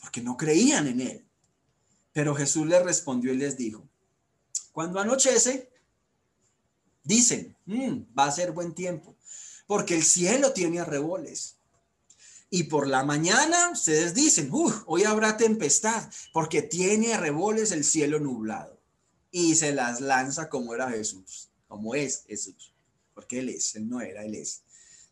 Porque 0.00 0.22
no 0.22 0.36
creían 0.36 0.88
en 0.88 1.00
él. 1.02 1.26
Pero 2.12 2.34
Jesús 2.34 2.66
les 2.66 2.82
respondió 2.82 3.32
y 3.32 3.36
les 3.36 3.56
dijo, 3.56 3.86
cuando 4.72 4.98
anochece, 4.98 5.70
dicen, 7.04 7.56
mm, 7.66 8.18
va 8.18 8.26
a 8.26 8.32
ser 8.32 8.52
buen 8.52 8.74
tiempo 8.74 9.16
porque 9.72 9.94
el 9.94 10.04
cielo 10.04 10.52
tiene 10.52 10.80
arreboles. 10.80 11.56
Y 12.50 12.64
por 12.64 12.86
la 12.86 13.04
mañana 13.04 13.70
ustedes 13.70 14.12
dicen, 14.12 14.50
hoy 14.84 15.04
habrá 15.04 15.38
tempestad, 15.38 16.10
porque 16.34 16.60
tiene 16.60 17.14
arreboles 17.14 17.72
el 17.72 17.82
cielo 17.82 18.20
nublado. 18.20 18.78
Y 19.30 19.54
se 19.54 19.72
las 19.72 20.02
lanza 20.02 20.50
como 20.50 20.74
era 20.74 20.90
Jesús, 20.90 21.48
como 21.66 21.94
es 21.94 22.24
Jesús, 22.26 22.74
porque 23.14 23.38
Él 23.38 23.48
es, 23.48 23.74
Él 23.74 23.88
no 23.88 24.02
era, 24.02 24.22
Él 24.22 24.34
es. 24.34 24.60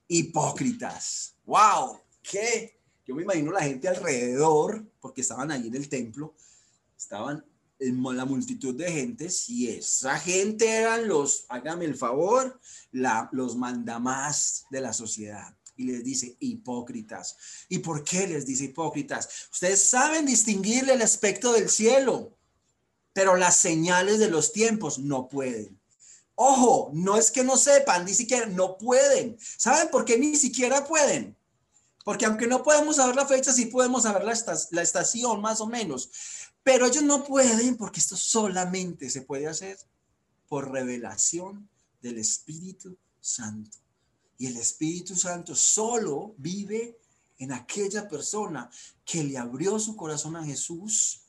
Hipócritas, 0.06 1.34
wow, 1.46 1.98
¿qué? 2.22 2.78
Yo 3.06 3.14
me 3.14 3.22
imagino 3.22 3.52
la 3.52 3.62
gente 3.62 3.88
alrededor, 3.88 4.84
porque 5.00 5.22
estaban 5.22 5.50
allí 5.50 5.68
en 5.68 5.76
el 5.76 5.88
templo, 5.88 6.34
estaban 6.98 7.42
la 7.80 8.24
multitud 8.24 8.74
de 8.74 8.90
gente, 8.90 9.30
si 9.30 9.68
esa 9.68 10.18
gente 10.18 10.68
eran 10.68 11.08
los, 11.08 11.46
hágame 11.48 11.86
el 11.86 11.96
favor, 11.96 12.60
la, 12.92 13.28
los 13.32 13.56
mandamás 13.56 14.66
de 14.70 14.80
la 14.80 14.92
sociedad. 14.92 15.56
Y 15.76 15.84
les 15.84 16.04
dice 16.04 16.36
hipócritas. 16.40 17.36
¿Y 17.68 17.78
por 17.78 18.04
qué 18.04 18.26
les 18.26 18.44
dice 18.44 18.64
hipócritas? 18.64 19.48
Ustedes 19.50 19.88
saben 19.88 20.26
distinguirle 20.26 20.92
el 20.92 21.02
aspecto 21.02 21.54
del 21.54 21.70
cielo, 21.70 22.36
pero 23.14 23.36
las 23.36 23.56
señales 23.56 24.18
de 24.18 24.28
los 24.28 24.52
tiempos 24.52 24.98
no 24.98 25.28
pueden. 25.28 25.80
Ojo, 26.34 26.90
no 26.92 27.16
es 27.16 27.30
que 27.30 27.44
no 27.44 27.56
sepan, 27.56 28.04
ni 28.04 28.14
siquiera 28.14 28.46
no 28.46 28.76
pueden. 28.76 29.38
¿Saben 29.40 29.88
por 29.90 30.04
qué 30.04 30.18
ni 30.18 30.36
siquiera 30.36 30.86
pueden? 30.86 31.36
Porque 32.04 32.26
aunque 32.26 32.46
no 32.46 32.62
podemos 32.62 32.96
saber 32.96 33.14
la 33.14 33.26
fecha, 33.26 33.52
sí 33.52 33.66
podemos 33.66 34.04
saber 34.04 34.24
la, 34.24 34.34
la 34.70 34.82
estación 34.82 35.40
más 35.40 35.60
o 35.60 35.66
menos. 35.66 36.10
Pero 36.62 36.86
ellos 36.86 37.02
no 37.02 37.24
pueden 37.24 37.76
porque 37.76 38.00
esto 38.00 38.16
solamente 38.16 39.08
se 39.10 39.22
puede 39.22 39.46
hacer 39.46 39.78
por 40.48 40.70
revelación 40.70 41.68
del 42.02 42.18
Espíritu 42.18 42.96
Santo. 43.20 43.78
Y 44.38 44.46
el 44.46 44.56
Espíritu 44.56 45.14
Santo 45.16 45.54
solo 45.54 46.34
vive 46.38 46.98
en 47.38 47.52
aquella 47.52 48.08
persona 48.08 48.70
que 49.04 49.24
le 49.24 49.38
abrió 49.38 49.78
su 49.78 49.96
corazón 49.96 50.36
a 50.36 50.44
Jesús 50.44 51.22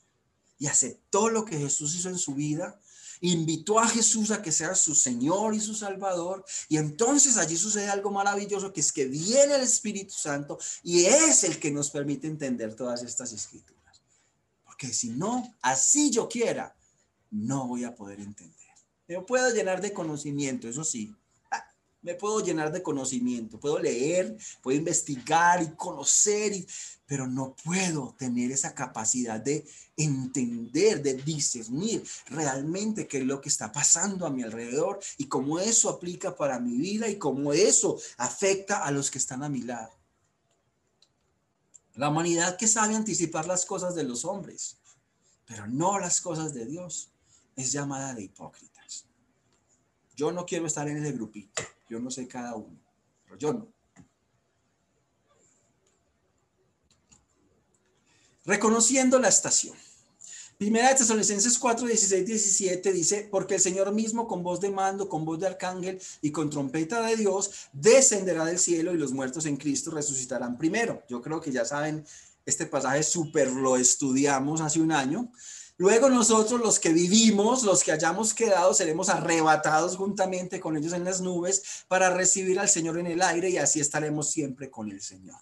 y 0.58 0.66
aceptó 0.66 1.28
lo 1.28 1.44
que 1.44 1.58
Jesús 1.58 1.94
hizo 1.94 2.08
en 2.08 2.18
su 2.18 2.34
vida, 2.34 2.80
invitó 3.20 3.78
a 3.78 3.88
Jesús 3.88 4.30
a 4.30 4.42
que 4.42 4.52
sea 4.52 4.74
su 4.74 4.94
Señor 4.94 5.54
y 5.54 5.60
su 5.60 5.74
Salvador, 5.74 6.44
y 6.68 6.76
entonces 6.76 7.36
allí 7.36 7.56
sucede 7.56 7.88
algo 7.88 8.10
maravilloso, 8.10 8.72
que 8.72 8.80
es 8.80 8.92
que 8.92 9.06
viene 9.06 9.54
el 9.54 9.62
Espíritu 9.62 10.14
Santo 10.14 10.58
y 10.82 11.04
es 11.04 11.44
el 11.44 11.58
que 11.58 11.70
nos 11.70 11.90
permite 11.90 12.26
entender 12.26 12.74
todas 12.74 13.02
estas 13.02 13.32
escrituras 13.32 13.81
que 14.82 14.92
si 14.92 15.10
no, 15.10 15.54
así 15.62 16.10
yo 16.10 16.28
quiera, 16.28 16.74
no 17.30 17.68
voy 17.68 17.84
a 17.84 17.94
poder 17.94 18.18
entender. 18.18 18.56
Me 19.06 19.20
puedo 19.20 19.54
llenar 19.54 19.80
de 19.80 19.92
conocimiento, 19.92 20.68
eso 20.68 20.82
sí. 20.82 21.14
Ah, 21.52 21.64
me 22.00 22.16
puedo 22.16 22.40
llenar 22.40 22.72
de 22.72 22.82
conocimiento, 22.82 23.60
puedo 23.60 23.78
leer, 23.78 24.36
puedo 24.60 24.76
investigar 24.76 25.62
y 25.62 25.76
conocer, 25.76 26.66
pero 27.06 27.28
no 27.28 27.54
puedo 27.62 28.16
tener 28.18 28.50
esa 28.50 28.74
capacidad 28.74 29.40
de 29.40 29.64
entender, 29.96 31.00
de 31.00 31.14
discernir 31.14 32.02
realmente 32.26 33.06
qué 33.06 33.18
es 33.18 33.24
lo 33.24 33.40
que 33.40 33.50
está 33.50 33.70
pasando 33.70 34.26
a 34.26 34.30
mi 34.30 34.42
alrededor 34.42 34.98
y 35.16 35.26
cómo 35.28 35.60
eso 35.60 35.90
aplica 35.90 36.34
para 36.34 36.58
mi 36.58 36.76
vida 36.76 37.08
y 37.08 37.18
cómo 37.18 37.52
eso 37.52 38.00
afecta 38.16 38.82
a 38.82 38.90
los 38.90 39.12
que 39.12 39.18
están 39.18 39.44
a 39.44 39.48
mi 39.48 39.62
lado. 39.62 40.01
La 41.94 42.08
humanidad 42.08 42.56
que 42.56 42.66
sabe 42.66 42.94
anticipar 42.94 43.46
las 43.46 43.66
cosas 43.66 43.94
de 43.94 44.04
los 44.04 44.24
hombres, 44.24 44.78
pero 45.46 45.66
no 45.66 45.98
las 45.98 46.20
cosas 46.20 46.54
de 46.54 46.64
Dios, 46.66 47.10
es 47.56 47.72
llamada 47.72 48.14
de 48.14 48.22
hipócritas. 48.22 49.06
Yo 50.16 50.32
no 50.32 50.46
quiero 50.46 50.66
estar 50.66 50.88
en 50.88 50.96
ese 50.96 51.12
grupito. 51.12 51.62
Yo 51.88 52.00
no 52.00 52.10
sé 52.10 52.26
cada 52.26 52.54
uno, 52.54 52.78
pero 53.24 53.36
yo 53.36 53.52
no. 53.52 53.68
Reconociendo 58.44 59.18
la 59.18 59.28
estación. 59.28 59.76
Primera 60.62 60.90
de 60.90 60.94
Tesalonicenses 60.94 61.58
4, 61.58 61.88
16, 61.88 62.24
17 62.24 62.92
dice, 62.92 63.28
porque 63.28 63.56
el 63.56 63.60
Señor 63.60 63.90
mismo 63.90 64.28
con 64.28 64.44
voz 64.44 64.60
de 64.60 64.70
mando, 64.70 65.08
con 65.08 65.24
voz 65.24 65.40
de 65.40 65.48
arcángel 65.48 66.00
y 66.20 66.30
con 66.30 66.50
trompeta 66.50 67.04
de 67.04 67.16
Dios, 67.16 67.50
descenderá 67.72 68.44
del 68.44 68.60
cielo 68.60 68.94
y 68.94 68.96
los 68.96 69.10
muertos 69.10 69.44
en 69.46 69.56
Cristo 69.56 69.90
resucitarán 69.90 70.56
primero. 70.56 71.02
Yo 71.08 71.20
creo 71.20 71.40
que 71.40 71.50
ya 71.50 71.64
saben, 71.64 72.06
este 72.46 72.66
pasaje 72.66 73.02
súper 73.02 73.50
lo 73.50 73.76
estudiamos 73.76 74.60
hace 74.60 74.80
un 74.80 74.92
año. 74.92 75.32
Luego 75.78 76.08
nosotros 76.08 76.60
los 76.60 76.78
que 76.78 76.90
vivimos, 76.90 77.64
los 77.64 77.82
que 77.82 77.90
hayamos 77.90 78.32
quedado, 78.32 78.72
seremos 78.72 79.08
arrebatados 79.08 79.96
juntamente 79.96 80.60
con 80.60 80.76
ellos 80.76 80.92
en 80.92 81.02
las 81.02 81.20
nubes 81.20 81.84
para 81.88 82.14
recibir 82.14 82.60
al 82.60 82.68
Señor 82.68 83.00
en 83.00 83.08
el 83.08 83.22
aire 83.22 83.50
y 83.50 83.56
así 83.56 83.80
estaremos 83.80 84.30
siempre 84.30 84.70
con 84.70 84.92
el 84.92 85.02
Señor. 85.02 85.40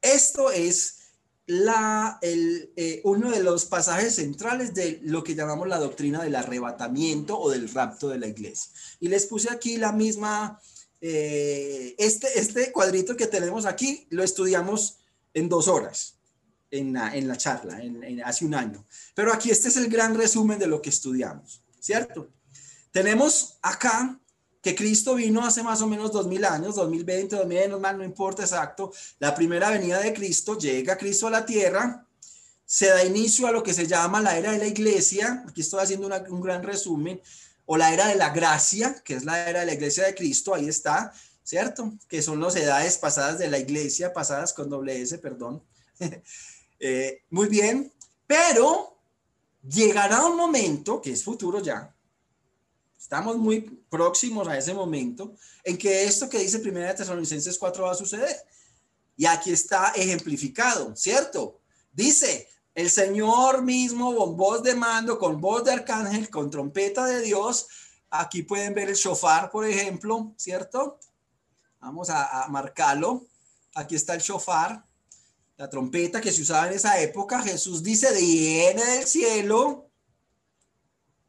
Esto 0.00 0.52
es 0.52 1.05
eh, 1.48 3.00
uno 3.04 3.30
de 3.30 3.42
los 3.42 3.66
pasajes 3.66 4.16
centrales 4.16 4.74
de 4.74 5.00
lo 5.02 5.22
que 5.22 5.34
llamamos 5.34 5.68
la 5.68 5.78
doctrina 5.78 6.22
del 6.22 6.34
arrebatamiento 6.34 7.38
o 7.38 7.50
del 7.50 7.72
rapto 7.72 8.08
de 8.08 8.18
la 8.18 8.26
iglesia. 8.26 8.72
Y 9.00 9.08
les 9.08 9.26
puse 9.26 9.50
aquí 9.50 9.76
la 9.76 9.92
misma, 9.92 10.60
eh, 11.00 11.94
este, 11.98 12.38
este 12.38 12.72
cuadrito 12.72 13.16
que 13.16 13.26
tenemos 13.26 13.64
aquí, 13.64 14.06
lo 14.10 14.24
estudiamos 14.24 14.98
en 15.34 15.48
dos 15.48 15.68
horas 15.68 16.16
en 16.70 16.92
la, 16.92 17.14
en 17.16 17.28
la 17.28 17.36
charla, 17.36 17.80
hace 18.24 18.44
un 18.44 18.54
año. 18.54 18.84
Pero 19.14 19.32
aquí 19.32 19.50
este 19.50 19.68
es 19.68 19.76
el 19.76 19.88
gran 19.88 20.16
resumen 20.16 20.58
de 20.58 20.66
lo 20.66 20.82
que 20.82 20.90
estudiamos, 20.90 21.62
¿cierto? 21.78 22.28
Tenemos 22.90 23.58
acá 23.62 24.18
que 24.66 24.74
Cristo 24.74 25.14
vino 25.14 25.44
hace 25.44 25.62
más 25.62 25.80
o 25.80 25.86
menos 25.86 26.10
dos 26.10 26.26
mil 26.26 26.44
años, 26.44 26.74
2020, 26.74 27.36
2000, 27.36 27.80
no 27.80 28.02
importa 28.02 28.42
exacto, 28.42 28.92
la 29.20 29.32
primera 29.32 29.70
venida 29.70 30.00
de 30.00 30.12
Cristo, 30.12 30.58
llega 30.58 30.98
Cristo 30.98 31.28
a 31.28 31.30
la 31.30 31.46
tierra, 31.46 32.04
se 32.64 32.88
da 32.88 33.04
inicio 33.04 33.46
a 33.46 33.52
lo 33.52 33.62
que 33.62 33.72
se 33.72 33.86
llama 33.86 34.20
la 34.20 34.36
era 34.36 34.50
de 34.50 34.58
la 34.58 34.66
iglesia, 34.66 35.44
aquí 35.48 35.60
estoy 35.60 35.84
haciendo 35.84 36.08
un 36.30 36.40
gran 36.40 36.64
resumen, 36.64 37.22
o 37.64 37.76
la 37.76 37.94
era 37.94 38.08
de 38.08 38.16
la 38.16 38.30
gracia, 38.30 39.00
que 39.04 39.14
es 39.14 39.24
la 39.24 39.48
era 39.48 39.60
de 39.60 39.66
la 39.66 39.74
iglesia 39.74 40.04
de 40.04 40.16
Cristo, 40.16 40.52
ahí 40.52 40.66
está, 40.66 41.12
¿cierto? 41.44 41.92
Que 42.08 42.20
son 42.20 42.40
las 42.40 42.56
edades 42.56 42.98
pasadas 42.98 43.38
de 43.38 43.46
la 43.46 43.60
iglesia, 43.60 44.12
pasadas 44.12 44.52
con 44.52 44.68
doble 44.68 45.00
S, 45.00 45.16
perdón. 45.18 45.62
Eh, 46.78 47.22
muy 47.30 47.48
bien, 47.48 47.90
pero 48.26 48.98
llegará 49.66 50.26
un 50.26 50.36
momento, 50.36 51.00
que 51.00 51.12
es 51.12 51.24
futuro 51.24 51.62
ya, 51.62 51.96
Estamos 53.06 53.36
muy 53.36 53.60
próximos 53.96 54.46
a 54.46 54.58
ese 54.58 54.74
momento 54.74 55.34
en 55.64 55.78
que 55.78 56.04
esto 56.04 56.28
que 56.28 56.38
dice 56.38 56.58
Primera 56.58 56.88
de 56.88 56.94
Tesalonicenses 56.94 57.58
4 57.58 57.84
va 57.84 57.92
a 57.92 57.94
suceder. 57.94 58.36
Y 59.16 59.24
aquí 59.24 59.50
está 59.50 59.92
ejemplificado, 59.96 60.94
¿cierto? 60.94 61.60
Dice, 61.92 62.46
el 62.74 62.90
Señor 62.90 63.62
mismo 63.62 64.14
con 64.14 64.36
voz 64.36 64.62
de 64.62 64.74
mando, 64.74 65.18
con 65.18 65.40
voz 65.40 65.64
de 65.64 65.72
arcángel, 65.72 66.28
con 66.28 66.50
trompeta 66.50 67.06
de 67.06 67.22
Dios. 67.22 67.68
Aquí 68.10 68.42
pueden 68.42 68.74
ver 68.74 68.90
el 68.90 68.96
shofar, 68.96 69.50
por 69.50 69.64
ejemplo, 69.64 70.34
¿cierto? 70.36 70.98
Vamos 71.80 72.10
a, 72.10 72.44
a 72.44 72.48
marcarlo. 72.48 73.24
Aquí 73.74 73.94
está 73.94 74.14
el 74.14 74.20
shofar, 74.20 74.84
la 75.56 75.70
trompeta 75.70 76.20
que 76.20 76.32
se 76.32 76.42
usaba 76.42 76.68
en 76.68 76.74
esa 76.74 77.00
época. 77.00 77.40
Jesús 77.40 77.82
dice, 77.82 78.12
viene 78.12 78.84
del 78.84 79.06
cielo 79.06 79.85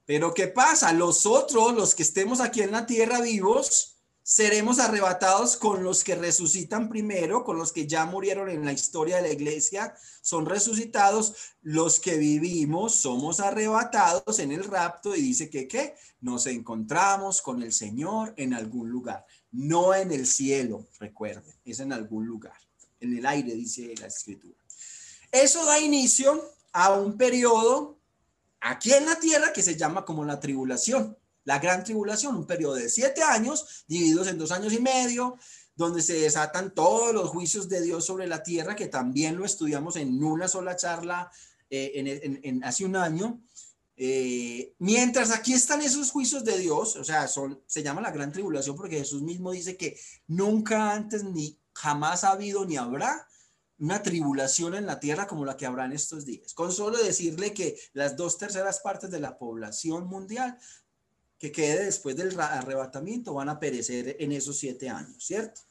pero 0.08 0.34
¿qué 0.34 0.48
pasa? 0.48 0.94
Los 0.94 1.26
otros, 1.26 1.76
los 1.76 1.94
que 1.94 2.04
estemos 2.04 2.40
aquí 2.40 2.62
en 2.62 2.72
la 2.72 2.86
tierra 2.86 3.20
vivos, 3.20 3.98
seremos 4.24 4.80
arrebatados 4.80 5.58
con 5.58 5.84
los 5.84 6.06
que 6.06 6.16
resucitan 6.16 6.88
primero, 6.88 7.44
con 7.44 7.58
los 7.58 7.74
que 7.74 7.88
ya 7.88 8.06
murieron 8.06 8.50
en 8.50 8.64
la 8.64 8.72
historia 8.72 9.18
de 9.18 9.24
la 9.24 9.34
iglesia, 9.34 9.94
son 10.22 10.46
resucitados. 10.46 11.36
Los 11.62 12.00
que 12.00 12.16
vivimos 12.16 12.96
somos 12.96 13.42
arrebatados 13.42 14.40
en 14.40 14.54
el 14.54 14.64
rapto 14.64 15.14
y 15.14 15.22
dice 15.22 15.50
que 15.50 15.68
¿qué? 15.68 15.96
Nos 16.22 16.48
encontramos 16.48 17.42
con 17.42 17.62
el 17.62 17.74
Señor 17.74 18.34
en 18.38 18.54
algún 18.54 18.90
lugar, 18.90 19.26
no 19.52 19.94
en 19.94 20.14
el 20.14 20.26
cielo, 20.26 20.88
recuerden, 21.02 21.54
es 21.66 21.82
en 21.82 21.92
algún 21.92 22.26
lugar, 22.26 22.56
en 23.02 23.18
el 23.18 23.26
aire, 23.26 23.54
dice 23.56 23.94
la 24.00 24.08
escritura. 24.08 24.58
Eso 25.34 25.66
da 25.66 25.82
inicio 25.82 26.50
a 26.72 26.94
un 26.94 27.18
periodo 27.18 27.97
aquí 28.62 28.94
en 28.94 29.06
la 29.06 29.20
tierra 29.20 29.54
que 29.54 29.62
se 29.62 29.76
llama 29.76 30.06
como 30.06 30.26
la 30.26 30.40
tribulación, 30.40 31.18
la 31.44 31.60
gran 31.60 31.84
tribulación, 31.84 32.36
un 32.36 32.46
periodo 32.46 32.76
de 32.76 32.90
siete 32.90 33.24
años 33.24 33.86
divididos 33.88 34.28
en 34.28 34.38
dos 34.38 34.52
años 34.52 34.74
y 34.74 34.80
medio, 34.80 35.38
donde 35.76 36.02
se 36.02 36.14
desatan 36.14 36.74
todos 36.74 37.14
los 37.14 37.30
juicios 37.30 37.70
de 37.70 37.82
Dios 37.82 38.06
sobre 38.06 38.28
la 38.28 38.44
tierra, 38.44 38.76
que 38.76 38.88
también 38.88 39.38
lo 39.38 39.46
estudiamos 39.46 39.96
en 39.96 40.22
una 40.24 40.48
sola 40.48 40.76
charla 40.76 41.32
eh, 41.70 42.40
en, 42.44 42.64
hace 42.64 42.84
un 42.84 42.96
año. 42.96 43.42
Eh, 43.96 44.76
mientras 44.80 45.32
aquí 45.32 45.54
están 45.54 45.82
esos 45.82 46.12
juicios 46.12 46.44
de 46.44 46.58
Dios, 46.58 46.96
o 46.98 47.04
sea, 47.04 47.28
se 47.28 47.84
llama 47.84 48.02
la 48.02 48.12
gran 48.12 48.32
tribulación 48.32 48.76
porque 48.76 48.98
Jesús 48.98 49.22
mismo 49.22 49.52
dice 49.52 49.78
que 49.78 49.98
nunca 50.28 50.94
antes 50.94 51.24
ni 51.24 51.60
jamás 51.74 52.24
ha 52.24 52.32
habido 52.32 52.66
ni 52.66 52.76
habrá 52.76 53.28
una 53.80 54.02
tribulación 54.02 54.76
en 54.76 54.86
la 54.86 55.00
tierra 55.00 55.28
como 55.28 55.46
la 55.46 55.56
que 55.56 55.66
habrá 55.66 55.86
en 55.86 55.94
estos 55.94 56.26
días. 56.26 56.54
Con 56.54 56.72
solo 56.72 56.98
decirle 56.98 57.54
que 57.54 57.80
las 57.94 58.16
dos 58.16 58.38
terceras 58.38 58.80
partes 58.80 59.12
de 59.12 59.20
la 59.20 59.38
población 59.38 60.08
mundial 60.08 60.58
que 61.38 61.52
quede 61.52 61.86
después 61.86 62.16
del 62.16 62.40
arrebatamiento 62.40 63.34
van 63.34 63.50
a 63.50 63.60
perecer 63.60 64.18
en 64.20 64.32
esos 64.32 64.58
siete 64.58 64.90
años, 64.90 65.24
¿cierto? 65.24 65.62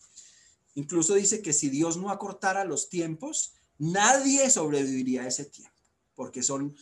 Incluso 0.75 1.15
dice 1.15 1.43
que 1.43 1.53
si 1.53 1.71
Dios 1.71 1.97
no 1.97 2.11
acortara 2.11 2.65
los 2.65 2.89
tiempos, 2.89 3.55
nadie 3.79 4.49
sobreviviría 4.51 5.23
a 5.23 5.29
ese 5.29 5.47
tiempo, 5.47 5.75
porque 6.15 6.43
son 6.43 6.77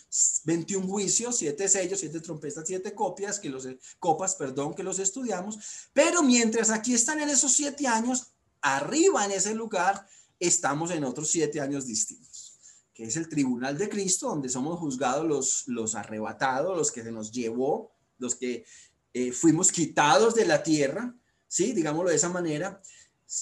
21 0.45 0.87
juicios, 0.87 1.39
siete 1.39 1.69
sellos, 1.69 2.01
siete 2.01 2.21
trompetas, 2.21 2.65
siete 2.67 2.95
copias, 2.95 3.39
que 3.39 3.49
los, 3.49 3.67
copas, 3.99 4.35
perdón, 4.35 4.75
que 4.75 4.83
los 4.83 4.99
estudiamos, 4.99 5.59
pero 5.93 6.23
mientras 6.23 6.71
aquí 6.71 6.93
están 6.93 7.21
en 7.21 7.31
esos 7.31 7.53
siete 7.53 7.87
años, 7.87 8.33
arriba 8.61 9.25
en 9.25 9.33
ese 9.33 9.55
lugar, 9.55 10.07
estamos 10.47 10.91
en 10.91 11.05
otros 11.05 11.31
siete 11.31 11.61
años 11.61 11.87
distintos, 11.87 12.59
que 12.93 13.05
es 13.05 13.17
el 13.17 13.29
tribunal 13.29 13.77
de 13.77 13.89
Cristo, 13.89 14.29
donde 14.29 14.49
somos 14.49 14.79
juzgados 14.79 15.27
los, 15.27 15.65
los 15.67 15.95
arrebatados, 15.95 16.77
los 16.77 16.91
que 16.91 17.03
se 17.03 17.13
nos 17.13 17.33
llevó, 17.33 17.93
los 18.19 18.35
que 18.35 18.65
eh, 19.13 19.33
fuimos 19.33 19.71
quitados 19.71 20.35
de 20.35 20.47
la 20.47 20.63
tierra, 20.63 21.15
¿sí? 21.47 21.73
Digámoslo 21.73 22.11
de 22.11 22.17
esa 22.17 22.29
manera. 22.29 22.81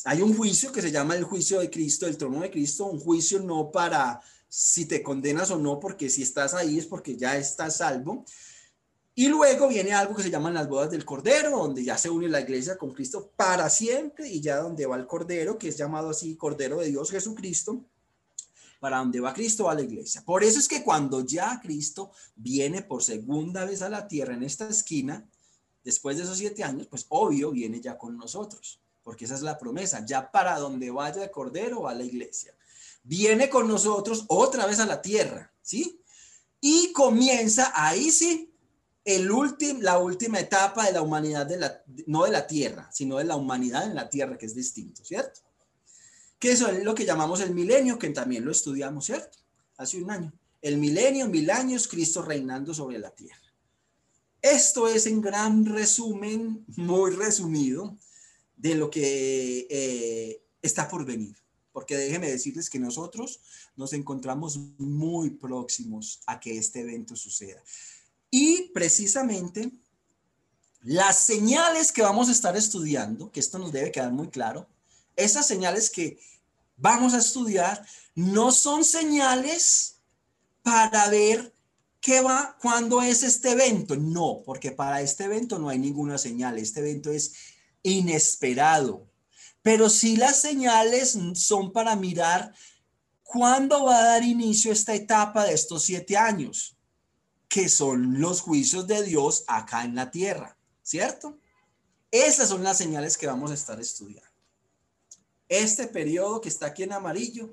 Hay 0.05 0.23
un 0.23 0.37
juicio 0.37 0.73
que 0.73 0.83
se 0.83 0.93
llama 0.93 1.17
el 1.17 1.25
juicio 1.25 1.61
de 1.61 1.71
Cristo, 1.71 2.07
el 2.07 2.17
trono 2.17 2.41
de 2.41 2.51
Cristo, 2.51 2.87
un 2.87 3.01
juicio 3.01 3.41
no 3.41 3.71
para 3.71 4.21
si 4.49 4.85
te 4.85 5.03
condenas 5.03 5.51
o 5.51 5.59
no, 5.59 5.81
porque 5.81 6.11
si 6.11 6.23
estás 6.23 6.53
ahí 6.53 6.79
es 6.79 6.87
porque 6.87 7.17
ya 7.17 7.39
estás 7.39 7.79
salvo, 7.79 8.27
y 9.15 9.29
luego 9.29 9.69
viene 9.69 9.93
algo 9.93 10.15
que 10.15 10.23
se 10.23 10.31
llaman 10.31 10.55
las 10.55 10.69
bodas 10.69 10.91
del 10.91 11.05
Cordero, 11.05 11.51
donde 11.51 11.85
ya 11.85 11.99
se 11.99 12.09
une 12.09 12.29
la 12.29 12.41
iglesia 12.41 12.79
con 12.79 12.93
Cristo 12.93 13.31
para 13.37 13.69
siempre 13.69 14.29
y 14.29 14.41
ya 14.41 14.57
donde 14.57 14.87
va 14.87 14.97
el 14.97 15.07
Cordero, 15.07 15.59
que 15.59 15.69
es 15.69 15.77
llamado 15.77 16.11
así 16.11 16.35
Cordero 16.37 16.79
de 16.79 16.87
Dios 16.87 17.11
Jesucristo, 17.11 17.85
para 18.81 18.99
donde 18.99 19.21
va 19.21 19.35
Cristo 19.35 19.65
va 19.65 19.75
la 19.75 19.83
iglesia. 19.83 20.23
Por 20.25 20.43
eso 20.43 20.59
es 20.59 20.67
que 20.67 20.83
cuando 20.83 21.21
ya 21.21 21.61
Cristo 21.61 22.11
viene 22.37 22.83
por 22.83 23.03
segunda 23.03 23.67
vez 23.67 23.83
a 23.83 23.91
la 23.91 24.09
tierra 24.09 24.33
en 24.33 24.45
esta 24.45 24.67
esquina, 24.67 25.29
después 25.85 26.17
de 26.17 26.23
esos 26.23 26.39
siete 26.39 26.65
años, 26.65 26.87
pues 26.87 27.05
obvio 27.11 27.51
viene 27.51 27.83
ya 27.83 27.99
con 27.99 28.17
nosotros, 28.17 28.81
porque 29.03 29.27
esa 29.27 29.35
es 29.35 29.43
la 29.43 29.59
promesa, 29.59 30.07
ya 30.07 30.31
para 30.31 30.59
donde 30.59 30.91
vaya 30.91 31.23
el 31.23 31.31
Cordero 31.31 31.83
va 31.83 31.95
la 31.95 32.05
iglesia. 32.05 32.55
Viene 33.03 33.51
con 33.51 33.69
nosotros 33.69 34.25
otra 34.29 34.65
vez 34.65 34.79
a 34.79 34.87
la 34.87 35.03
tierra, 35.03 35.53
¿sí? 35.61 36.01
Y 36.63 36.93
comienza 36.93 37.73
ahí 37.75 38.11
sí 38.11 38.52
el 39.05 39.29
la 39.81 39.99
última 39.99 40.39
etapa 40.39 40.87
de 40.87 40.93
la 40.93 41.03
humanidad, 41.03 41.47
de 41.47 41.57
la, 41.57 41.83
no 42.07 42.25
de 42.25 42.31
la 42.31 42.47
Tierra, 42.47 42.89
sino 42.93 43.19
de 43.19 43.25
la 43.25 43.37
humanidad 43.37 43.85
en 43.85 43.95
la 43.95 44.09
Tierra, 44.09 44.39
que 44.39 44.47
es 44.47 44.55
distinto, 44.55 45.05
¿cierto? 45.05 45.41
Que 46.39 46.53
eso 46.53 46.69
es 46.69 46.85
lo 46.85 46.95
que 46.95 47.05
llamamos 47.05 47.41
el 47.41 47.55
milenio, 47.55 47.99
que 47.99 48.11
también 48.11 48.45
lo 48.45 48.53
estudiamos, 48.53 49.07
¿cierto? 49.07 49.39
Hace 49.77 50.03
un 50.03 50.11
año. 50.11 50.33
El 50.61 50.79
milenio, 50.79 51.29
mil 51.29 51.51
años, 51.51 51.89
Cristo 51.89 52.23
reinando 52.23 52.73
sobre 52.73 52.99
la 52.99 53.11
Tierra. 53.11 53.39
Esto 54.41 54.89
es 54.89 55.07
en 55.07 55.21
gran 55.21 55.67
resumen, 55.67 56.65
muy 56.77 57.13
resumido, 57.13 57.97
de 58.57 58.75
lo 58.77 58.91
que 58.91 59.67
eh, 59.69 60.43
está 60.61 60.89
por 60.89 61.05
venir. 61.05 61.37
Porque 61.73 61.97
déjenme 61.97 62.31
decirles 62.31 62.69
que 62.69 62.79
nosotros 62.79 63.41
nos 63.77 63.93
encontramos 63.93 64.59
muy 64.79 65.31
próximos 65.31 66.21
a 66.27 66.39
que 66.39 66.59
este 66.59 66.81
evento 66.81 67.17
suceda. 67.17 67.63
Y 68.35 68.71
precisamente 68.73 69.71
las 70.81 71.19
señales 71.19 71.93
que 71.93 72.01
vamos 72.01 72.31
a 72.31 72.33
estar 72.33 72.57
estudiando, 72.57 73.31
que 73.31 73.41
esto 73.41 73.59
nos 73.59 73.73
debe 73.73 73.93
quedar 73.93 74.11
muy 74.11 74.29
claro, 74.29 74.67
esas 75.17 75.47
señales 75.47 75.91
que 75.91 76.19
vamos 76.79 77.13
a 77.13 77.19
estudiar 77.19 77.87
no 78.15 78.51
son 78.51 78.85
señales 78.85 79.97
para 80.63 81.11
ver 81.11 81.53
qué 82.01 82.23
va, 82.23 82.57
cuándo 82.63 83.03
es 83.03 83.23
este 83.23 83.51
evento. 83.51 83.97
No, 83.97 84.43
porque 84.47 84.73
para 84.73 85.03
este 85.03 85.25
evento 85.25 85.59
no 85.59 85.69
hay 85.69 85.79
ninguna 85.79 86.17
señal. 86.17 86.57
Este 86.59 86.81
evento 86.81 87.11
es 87.11 87.35
inesperado. 87.83 89.07
Pero 89.61 89.91
sí 89.91 90.17
las 90.17 90.41
señales 90.41 91.19
son 91.35 91.71
para 91.71 91.97
mirar 91.97 92.55
cuándo 93.23 93.85
va 93.85 93.99
a 93.99 94.05
dar 94.05 94.25
inicio 94.25 94.73
esta 94.73 94.95
etapa 94.95 95.45
de 95.45 95.53
estos 95.53 95.83
siete 95.85 96.17
años 96.17 96.79
que 97.53 97.69
son 97.69 98.19
los 98.19 98.41
juicios 98.41 98.87
de 98.87 99.03
Dios 99.03 99.45
acá 99.47 99.85
en 99.85 99.95
la 99.95 100.11
tierra, 100.11 100.57
¿cierto? 100.83 101.39
Esas 102.11 102.49
son 102.49 102.65
las 102.65 102.79
señales 102.79 103.19
que 103.19 103.27
vamos 103.27 103.51
a 103.51 103.55
estar 103.55 103.79
estudiando. 103.79 104.31
Este 105.51 105.87
periodo 105.87 106.41
que 106.41 106.49
está 106.49 106.69
aquí 106.69 106.83
en 106.83 106.95
amarillo, 106.95 107.53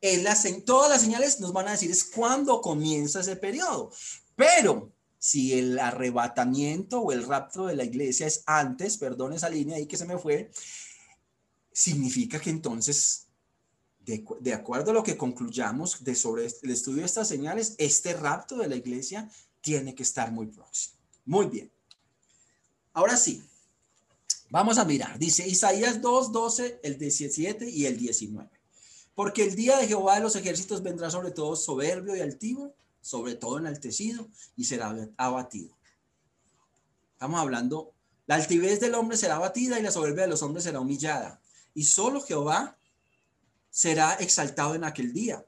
en 0.00 0.24
las, 0.24 0.44
todas 0.64 0.90
las 0.90 1.00
señales 1.00 1.38
nos 1.38 1.52
van 1.52 1.68
a 1.68 1.70
decir 1.70 1.92
es 1.92 2.02
cuándo 2.02 2.60
comienza 2.60 3.20
ese 3.20 3.36
periodo. 3.36 3.92
Pero 4.34 4.90
si 5.16 5.56
el 5.56 5.78
arrebatamiento 5.78 6.98
o 6.98 7.12
el 7.12 7.24
rapto 7.24 7.66
de 7.66 7.76
la 7.76 7.84
iglesia 7.84 8.26
es 8.26 8.42
antes, 8.46 8.98
perdón 8.98 9.32
esa 9.32 9.48
línea 9.48 9.76
ahí 9.76 9.86
que 9.86 9.96
se 9.96 10.06
me 10.06 10.18
fue, 10.18 10.50
significa 11.70 12.40
que 12.40 12.50
entonces 12.50 13.25
de, 14.06 14.54
acuerdo 14.54 14.92
a 14.92 14.94
lo 14.94 15.02
que 15.02 15.16
concluyamos 15.16 16.04
de 16.04 16.14
sobre 16.14 16.46
el 16.46 16.70
estudio 16.70 17.00
de 17.00 17.06
estas 17.06 17.26
señales, 17.26 17.74
este 17.78 18.14
rapto 18.14 18.56
de 18.56 18.68
la 18.68 18.76
iglesia 18.76 19.28
tiene 19.60 19.96
que 19.96 20.04
estar 20.04 20.30
muy 20.30 20.46
próximo. 20.46 20.96
Muy 21.24 21.46
bien. 21.46 21.72
Ahora 22.92 23.16
sí, 23.16 23.42
vamos 24.48 24.78
a 24.78 24.84
mirar. 24.84 25.18
Dice 25.18 25.46
Isaías 25.46 26.00
2, 26.00 26.30
12, 26.30 26.80
el 26.84 26.98
17 26.98 27.68
y 27.68 27.86
el 27.86 27.98
19. 27.98 28.48
Porque 29.16 29.42
el 29.42 29.56
día 29.56 29.76
de 29.78 29.88
Jehová 29.88 30.14
de 30.14 30.20
los 30.20 30.36
ejércitos 30.36 30.82
vendrá 30.82 31.10
sobre 31.10 31.32
todo 31.32 31.56
soberbio 31.56 32.14
y 32.14 32.20
altivo, 32.20 32.74
sobre 33.00 33.34
todo 33.34 33.58
enaltecido, 33.58 34.28
y 34.56 34.64
será 34.64 34.94
abatido. 35.16 35.76
Estamos 37.12 37.40
hablando, 37.40 37.92
la 38.26 38.36
altivez 38.36 38.78
del 38.78 38.94
hombre 38.94 39.16
será 39.16 39.36
abatida 39.36 39.80
y 39.80 39.82
la 39.82 39.90
soberbia 39.90 40.22
de 40.22 40.30
los 40.30 40.42
hombres 40.42 40.62
será 40.62 40.78
humillada. 40.78 41.40
Y 41.74 41.84
solo 41.84 42.20
Jehová 42.20 42.78
será 43.76 44.14
exaltado 44.14 44.74
en 44.74 44.84
aquel 44.84 45.12
día. 45.12 45.44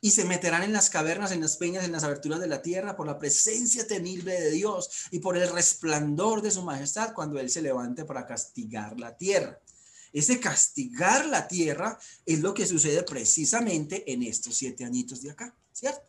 Y 0.00 0.12
se 0.12 0.24
meterán 0.24 0.62
en 0.62 0.72
las 0.72 0.88
cavernas, 0.88 1.30
en 1.30 1.42
las 1.42 1.58
peñas, 1.58 1.84
en 1.84 1.92
las 1.92 2.02
aberturas 2.02 2.40
de 2.40 2.46
la 2.46 2.62
tierra, 2.62 2.96
por 2.96 3.06
la 3.06 3.18
presencia 3.18 3.86
temible 3.86 4.40
de 4.40 4.50
Dios 4.52 4.88
y 5.10 5.18
por 5.18 5.36
el 5.36 5.52
resplandor 5.52 6.40
de 6.40 6.50
su 6.50 6.62
majestad 6.62 7.12
cuando 7.12 7.38
Él 7.38 7.50
se 7.50 7.60
levante 7.60 8.06
para 8.06 8.26
castigar 8.26 8.98
la 8.98 9.14
tierra. 9.14 9.60
Ese 10.14 10.40
castigar 10.40 11.26
la 11.26 11.46
tierra 11.46 11.98
es 12.24 12.40
lo 12.40 12.54
que 12.54 12.66
sucede 12.66 13.02
precisamente 13.02 14.10
en 14.10 14.22
estos 14.22 14.56
siete 14.56 14.86
añitos 14.86 15.20
de 15.20 15.30
acá, 15.30 15.54
¿cierto? 15.72 16.08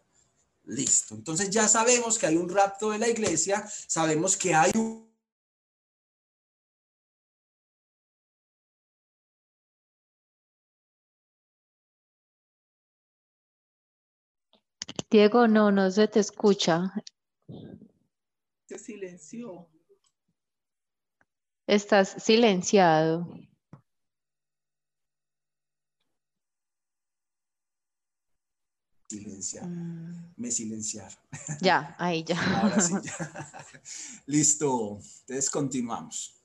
Listo. 0.63 1.13
Entonces 1.13 1.49
ya 1.49 1.67
sabemos 1.67 2.17
que 2.17 2.27
hay 2.27 2.37
un 2.37 2.47
rapto 2.47 2.91
de 2.91 2.99
la 2.99 3.09
iglesia, 3.09 3.69
sabemos 3.87 4.37
que 4.37 4.55
hay 4.55 4.71
un 4.75 5.02
Diego, 15.13 15.47
no, 15.47 15.71
no 15.71 15.91
se 15.91 16.07
te 16.07 16.19
escucha. 16.19 16.91
Se 18.65 18.79
silenció. 18.79 19.69
Estás 21.67 22.15
silenciado. 22.17 23.31
Silenciar. 29.07 29.67
Mm. 29.67 30.33
Me 30.35 30.49
silenciaron. 30.49 31.19
Ya, 31.61 31.95
ahí 31.99 32.23
ya. 32.23 32.61
Ahora 32.61 32.81
sí, 32.81 32.95
ya. 33.03 33.53
Listo. 34.25 34.99
Entonces 35.27 35.47
continuamos. 35.51 36.41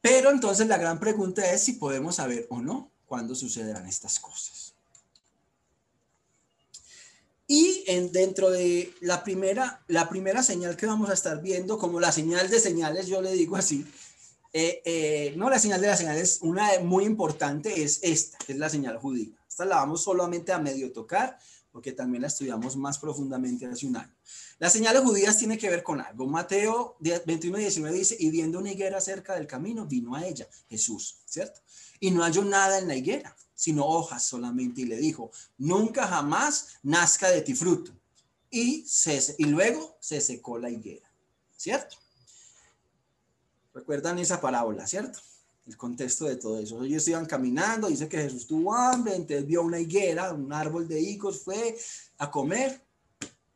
Pero 0.00 0.30
entonces 0.30 0.68
la 0.68 0.78
gran 0.78 1.00
pregunta 1.00 1.44
es 1.50 1.64
si 1.64 1.72
podemos 1.72 2.14
saber 2.14 2.46
o 2.50 2.60
no 2.60 2.92
cuándo 3.04 3.34
sucederán 3.34 3.86
estas 3.86 4.20
cosas. 4.20 4.73
Y 7.46 7.84
en, 7.86 8.10
dentro 8.10 8.50
de 8.50 8.92
la 9.00 9.22
primera, 9.22 9.84
la 9.88 10.08
primera 10.08 10.42
señal 10.42 10.76
que 10.76 10.86
vamos 10.86 11.10
a 11.10 11.14
estar 11.14 11.42
viendo, 11.42 11.78
como 11.78 12.00
la 12.00 12.10
señal 12.10 12.48
de 12.48 12.58
señales, 12.58 13.06
yo 13.06 13.20
le 13.20 13.32
digo 13.32 13.56
así, 13.56 13.84
eh, 14.52 14.80
eh, 14.84 15.34
no 15.36 15.50
la 15.50 15.58
señal 15.58 15.80
de 15.80 15.88
las 15.88 15.98
señales, 15.98 16.38
una 16.40 16.68
muy 16.80 17.04
importante 17.04 17.82
es 17.82 17.98
esta, 18.02 18.38
que 18.38 18.52
es 18.52 18.58
la 18.58 18.70
señal 18.70 18.98
judía. 18.98 19.34
Esta 19.48 19.64
la 19.64 19.76
vamos 19.76 20.02
solamente 20.04 20.52
a 20.52 20.58
medio 20.58 20.92
tocar, 20.92 21.38
porque 21.70 21.92
también 21.92 22.22
la 22.22 22.28
estudiamos 22.28 22.76
más 22.76 22.98
profundamente 22.98 23.66
hace 23.66 23.86
un 23.86 23.96
año. 23.96 24.14
Las 24.60 24.72
señales 24.72 25.02
judías 25.02 25.36
tienen 25.36 25.58
que 25.58 25.68
ver 25.68 25.82
con 25.82 26.00
algo. 26.00 26.26
Mateo 26.28 26.96
21 27.00 27.58
y 27.58 27.62
19 27.62 27.98
dice, 27.98 28.16
y 28.18 28.30
viendo 28.30 28.60
una 28.60 28.70
higuera 28.70 29.00
cerca 29.00 29.34
del 29.34 29.48
camino, 29.48 29.84
vino 29.84 30.14
a 30.14 30.24
ella, 30.24 30.48
Jesús, 30.68 31.18
¿cierto? 31.26 31.60
Y 31.98 32.12
no 32.12 32.22
halló 32.22 32.44
nada 32.44 32.78
en 32.78 32.86
la 32.86 32.94
higuera, 32.94 33.36
sino 33.54 33.84
hojas 33.84 34.24
solamente, 34.24 34.82
y 34.82 34.86
le 34.86 34.96
dijo, 34.96 35.30
nunca 35.58 36.06
jamás 36.06 36.78
nazca 36.82 37.30
de 37.30 37.42
ti 37.42 37.54
fruto. 37.54 37.92
Y, 38.50 38.86
luego 39.38 39.96
se 39.98 40.20
secó 40.20 40.58
la 40.58 40.70
higuera, 40.70 41.10
¿cierto? 41.56 41.96
Recuerdan 43.72 44.20
esa 44.20 44.40
parábola, 44.40 44.86
¿cierto? 44.86 45.18
El 45.66 45.76
contexto 45.76 46.26
de 46.26 46.36
todo 46.36 46.60
eso. 46.60 46.84
Ellos 46.84 47.08
iban 47.08 47.26
caminando, 47.26 47.88
dice 47.88 48.08
que 48.08 48.18
Jesús 48.18 48.46
tuvo 48.46 48.72
hambre, 48.72 49.16
entonces 49.16 49.44
vio 49.44 49.62
una 49.62 49.80
higuera, 49.80 50.32
un 50.32 50.52
árbol 50.52 50.86
de 50.86 51.00
higos, 51.00 51.42
fue 51.42 51.76
a 52.18 52.30
comer 52.30 52.80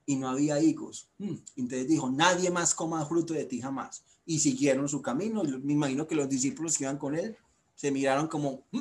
y 0.04 0.16
no 0.16 0.28
había 0.28 0.60
higos. 0.60 1.10
Mm, 1.18 1.36
entonces 1.56 1.86
dijo, 1.86 2.10
nadie 2.10 2.50
más 2.50 2.74
coma 2.74 3.06
fruto 3.06 3.34
de 3.34 3.44
ti 3.44 3.60
jamás. 3.60 4.02
Y 4.26 4.40
siguieron 4.40 4.88
su 4.88 5.00
camino. 5.00 5.44
Me 5.44 5.74
imagino 5.74 6.08
que 6.08 6.16
los 6.16 6.28
discípulos 6.28 6.76
que 6.76 6.84
iban 6.84 6.98
con 6.98 7.14
él 7.14 7.36
se 7.74 7.92
miraron 7.92 8.26
como, 8.26 8.64
mm", 8.72 8.80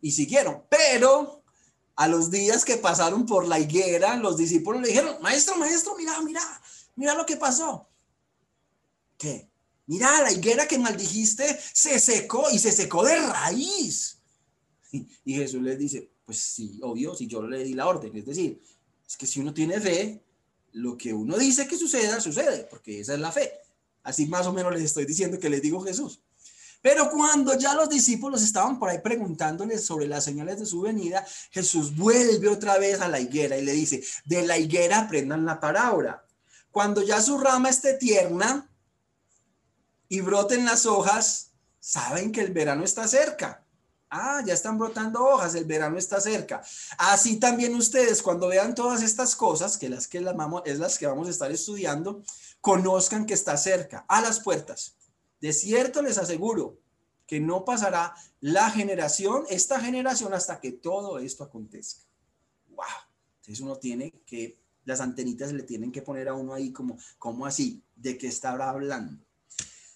y 0.00 0.12
siguieron. 0.12 0.62
Pero 0.68 1.42
a 1.96 2.08
los 2.08 2.30
días 2.30 2.64
que 2.64 2.76
pasaron 2.76 3.26
por 3.26 3.46
la 3.46 3.58
higuera, 3.58 4.16
los 4.16 4.36
discípulos 4.36 4.80
le 4.80 4.88
dijeron, 4.88 5.16
maestro, 5.20 5.56
maestro, 5.56 5.96
mira, 5.96 6.20
mira, 6.22 6.62
mira 6.96 7.14
lo 7.14 7.26
que 7.26 7.36
pasó. 7.36 7.88
¿Qué? 9.18 9.50
Mira, 9.86 10.22
la 10.22 10.32
higuera 10.32 10.66
que 10.66 10.78
maldijiste 10.78 11.58
se 11.74 11.98
secó 11.98 12.48
y 12.50 12.58
se 12.58 12.72
secó 12.72 13.04
de 13.04 13.16
raíz. 13.16 14.18
Y, 15.24 15.34
Jesús 15.34 15.62
les 15.62 15.78
dice, 15.78 16.10
pues 16.24 16.38
sí, 16.38 16.80
obvio, 16.82 17.14
si 17.14 17.28
yo 17.28 17.42
le 17.42 17.62
di 17.62 17.74
la 17.74 17.86
orden. 17.86 18.16
Es 18.16 18.26
decir, 18.26 18.60
es 19.06 19.16
que 19.16 19.26
si 19.26 19.38
uno 19.38 19.54
tiene 19.54 19.80
fe, 19.80 20.24
lo 20.72 20.96
que 20.96 21.12
uno 21.12 21.36
dice 21.36 21.68
que 21.68 21.76
suceda, 21.76 22.20
sucede, 22.20 22.66
porque 22.70 23.00
esa 23.00 23.14
es 23.14 23.20
la 23.20 23.30
fe. 23.30 23.52
Así 24.02 24.26
más 24.26 24.46
o 24.46 24.52
menos 24.52 24.72
les 24.72 24.82
estoy 24.82 25.04
diciendo 25.04 25.38
que 25.38 25.50
les 25.50 25.62
digo 25.62 25.80
Jesús. 25.82 26.20
Pero 26.82 27.10
cuando 27.10 27.54
ya 27.58 27.74
los 27.74 27.88
discípulos 27.88 28.42
estaban 28.42 28.78
por 28.78 28.88
ahí 28.88 28.98
preguntándoles 28.98 29.84
sobre 29.84 30.06
las 30.06 30.24
señales 30.24 30.58
de 30.58 30.66
su 30.66 30.80
venida, 30.80 31.26
Jesús 31.50 31.94
vuelve 31.94 32.48
otra 32.48 32.78
vez 32.78 33.00
a 33.00 33.08
la 33.08 33.20
higuera 33.20 33.56
y 33.56 33.64
le 33.64 33.72
dice, 33.72 34.02
de 34.24 34.46
la 34.46 34.56
higuera 34.56 35.00
aprendan 35.00 35.44
la 35.44 35.60
parábola. 35.60 36.24
Cuando 36.70 37.02
ya 37.02 37.20
su 37.20 37.38
rama 37.38 37.68
esté 37.68 37.94
tierna 37.94 38.70
y 40.08 40.20
broten 40.20 40.64
las 40.64 40.86
hojas, 40.86 41.50
saben 41.78 42.32
que 42.32 42.40
el 42.40 42.52
verano 42.52 42.84
está 42.84 43.06
cerca. 43.06 43.64
Ah, 44.08 44.42
ya 44.44 44.54
están 44.54 44.76
brotando 44.76 45.24
hojas, 45.24 45.54
el 45.54 45.66
verano 45.66 45.96
está 45.96 46.20
cerca. 46.20 46.62
Así 46.98 47.38
también 47.38 47.74
ustedes, 47.74 48.22
cuando 48.22 48.48
vean 48.48 48.74
todas 48.74 49.02
estas 49.02 49.36
cosas, 49.36 49.78
que 49.78 49.88
las 49.88 50.08
que 50.08 50.20
las 50.20 50.36
vamos, 50.36 50.62
es 50.64 50.78
las 50.78 50.98
que 50.98 51.06
vamos 51.06 51.28
a 51.28 51.30
estar 51.30 51.52
estudiando, 51.52 52.22
conozcan 52.60 53.24
que 53.24 53.34
está 53.34 53.56
cerca, 53.56 54.04
a 54.08 54.20
las 54.20 54.40
puertas. 54.40 54.96
De 55.40 55.52
cierto 55.52 56.02
les 56.02 56.18
aseguro 56.18 56.78
que 57.26 57.40
no 57.40 57.64
pasará 57.64 58.14
la 58.40 58.70
generación, 58.70 59.44
esta 59.48 59.80
generación, 59.80 60.34
hasta 60.34 60.60
que 60.60 60.72
todo 60.72 61.18
esto 61.18 61.44
acontezca. 61.44 62.04
¡Wow! 62.70 62.84
Entonces 63.36 63.60
uno 63.60 63.76
tiene 63.76 64.12
que, 64.26 64.58
las 64.84 65.00
antenitas 65.00 65.52
le 65.52 65.62
tienen 65.62 65.92
que 65.92 66.02
poner 66.02 66.28
a 66.28 66.34
uno 66.34 66.54
ahí 66.54 66.72
como, 66.72 66.98
como 67.18 67.46
así, 67.46 67.82
de 67.94 68.18
qué 68.18 68.26
estará 68.26 68.70
hablando. 68.70 69.22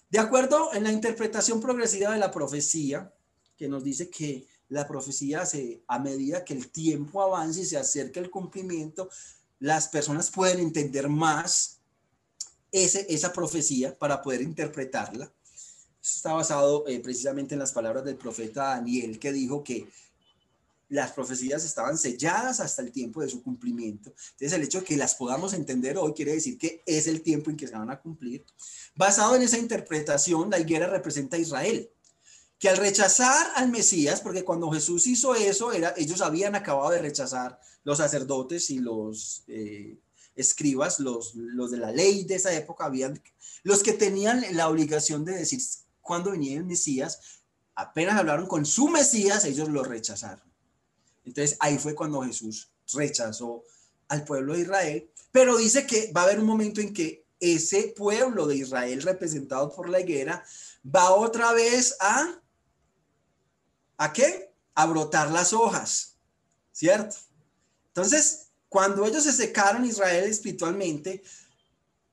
De 0.09 0.19
acuerdo 0.19 0.73
en 0.73 0.83
la 0.83 0.91
interpretación 0.91 1.59
progresiva 1.59 2.13
de 2.13 2.19
la 2.19 2.31
profecía, 2.31 3.13
que 3.57 3.67
nos 3.67 3.83
dice 3.83 4.09
que 4.09 4.47
la 4.69 4.87
profecía 4.87 5.45
se, 5.45 5.83
a 5.87 5.99
medida 5.99 6.45
que 6.45 6.53
el 6.53 6.69
tiempo 6.69 7.21
avance 7.21 7.61
y 7.61 7.65
se 7.65 7.77
acerca 7.77 8.19
el 8.19 8.29
cumplimiento, 8.29 9.09
las 9.59 9.89
personas 9.89 10.31
pueden 10.31 10.59
entender 10.59 11.09
más 11.09 11.79
ese, 12.71 13.05
esa 13.09 13.33
profecía 13.33 13.97
para 13.97 14.21
poder 14.21 14.41
interpretarla. 14.41 15.31
Está 16.05 16.33
basado 16.33 16.87
eh, 16.87 16.99
precisamente 16.99 17.55
en 17.55 17.59
las 17.59 17.71
palabras 17.71 18.05
del 18.05 18.15
profeta 18.15 18.65
Daniel, 18.75 19.17
que 19.17 19.33
dijo 19.33 19.63
que 19.63 19.89
las 20.89 21.11
profecías 21.13 21.65
estaban 21.65 21.97
selladas 21.97 22.59
hasta 22.59 22.83
el 22.83 22.91
tiempo 22.91 23.21
de 23.21 23.29
su 23.29 23.41
cumplimiento. 23.41 24.13
Entonces, 24.33 24.53
el 24.53 24.63
hecho 24.63 24.81
de 24.81 24.85
que 24.85 24.97
las 24.97 25.15
podamos 25.15 25.53
entender 25.53 25.97
hoy 25.97 26.13
quiere 26.13 26.33
decir 26.33 26.59
que 26.59 26.83
es 26.85 27.07
el 27.07 27.23
tiempo 27.23 27.49
en 27.49 27.57
que 27.57 27.67
se 27.67 27.73
van 27.73 27.89
a 27.89 27.99
cumplir. 27.99 28.45
Basado 28.95 29.35
en 29.35 29.41
esa 29.41 29.57
interpretación, 29.57 30.51
la 30.51 30.59
higuera 30.59 30.87
representa 30.87 31.37
a 31.37 31.39
Israel, 31.39 31.89
que 32.59 32.69
al 32.69 32.77
rechazar 32.77 33.47
al 33.55 33.69
Mesías, 33.69 34.21
porque 34.21 34.45
cuando 34.45 34.69
Jesús 34.69 35.07
hizo 35.07 35.33
eso, 35.33 35.71
era, 35.71 35.95
ellos 35.97 36.21
habían 36.21 36.53
acabado 36.53 36.91
de 36.91 37.01
rechazar 37.01 37.59
los 37.83 37.97
sacerdotes 37.97 38.69
y 38.69 38.77
los 38.77 39.43
eh, 39.47 39.97
escribas, 40.35 40.99
los, 40.99 41.33
los 41.33 41.71
de 41.71 41.77
la 41.77 41.91
ley 41.91 42.25
de 42.25 42.35
esa 42.35 42.53
época, 42.53 42.85
habían, 42.85 43.19
los 43.63 43.81
que 43.81 43.93
tenían 43.93 44.45
la 44.51 44.69
obligación 44.69 45.25
de 45.25 45.33
decir 45.33 45.59
cuando 46.05 46.31
venía 46.31 46.55
el 46.55 46.65
Mesías, 46.65 47.41
apenas 47.73 48.19
hablaron 48.19 48.45
con 48.45 48.63
su 48.63 48.89
Mesías, 48.89 49.43
ellos 49.43 49.69
lo 49.69 49.83
rechazaron. 49.83 50.45
Entonces 51.25 51.57
ahí 51.59 51.79
fue 51.79 51.95
cuando 51.95 52.21
Jesús 52.21 52.71
rechazó 52.93 53.63
al 54.07 54.23
pueblo 54.23 54.53
de 54.53 54.61
Israel, 54.61 55.09
pero 55.31 55.57
dice 55.57 55.87
que 55.87 56.11
va 56.15 56.21
a 56.21 56.23
haber 56.25 56.39
un 56.39 56.45
momento 56.45 56.79
en 56.79 56.93
que 56.93 57.25
ese 57.39 57.93
pueblo 57.97 58.45
de 58.45 58.57
Israel 58.57 59.01
representado 59.01 59.73
por 59.73 59.89
la 59.89 59.99
higuera 59.99 60.45
va 60.85 61.11
otra 61.11 61.51
vez 61.53 61.97
a 61.99 62.39
¿a 63.97 64.13
qué? 64.13 64.53
A 64.75 64.85
brotar 64.85 65.31
las 65.31 65.53
hojas, 65.53 66.17
¿cierto? 66.71 67.15
Entonces, 67.87 68.49
cuando 68.69 69.07
ellos 69.07 69.23
se 69.23 69.33
secaron 69.33 69.85
Israel 69.85 70.25
espiritualmente, 70.25 71.23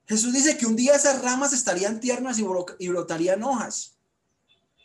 Jesús 0.05 0.33
dice 0.33 0.57
que 0.57 0.65
un 0.65 0.75
día 0.75 0.95
esas 0.95 1.21
ramas 1.21 1.53
estarían 1.53 1.99
tiernas 1.99 2.37
y, 2.39 2.87
brotarían 2.87 3.43
hojas. 3.43 3.95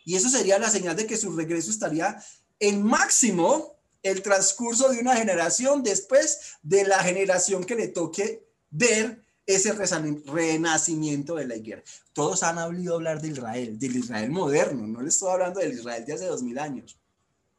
Y 0.04 0.16
eso 0.16 0.28
sería 0.28 0.58
la 0.58 0.70
señal 0.70 0.96
de 0.96 1.06
que 1.06 1.16
su 1.16 1.34
regreso 1.34 1.70
estaría 1.70 2.22
en 2.60 2.82
máximo 2.82 3.76
el 4.02 4.22
transcurso 4.22 4.88
de 4.88 5.00
una 5.00 5.16
generación 5.16 5.82
después 5.82 6.38
de 6.62 6.84
la 6.84 7.02
generación 7.02 7.64
que 7.64 7.74
le 7.74 7.88
toque 7.88 8.46
ver 8.70 9.22
ese 9.44 9.72
renacimiento 9.72 11.34
de 11.34 11.46
la 11.46 11.56
guerra. 11.56 11.82
Todos 12.12 12.42
han 12.42 12.58
oído 12.58 12.94
hablar 12.94 13.20
de 13.20 13.28
Israel, 13.28 13.78
del 13.78 13.96
Israel 13.96 14.30
moderno, 14.30 14.86
no 14.86 15.00
les 15.00 15.14
estoy 15.14 15.32
hablando 15.32 15.60
del 15.60 15.72
Israel 15.72 16.04
de 16.04 16.12
hace 16.12 16.26
dos 16.26 16.42
mil 16.42 16.58
años. 16.58 16.98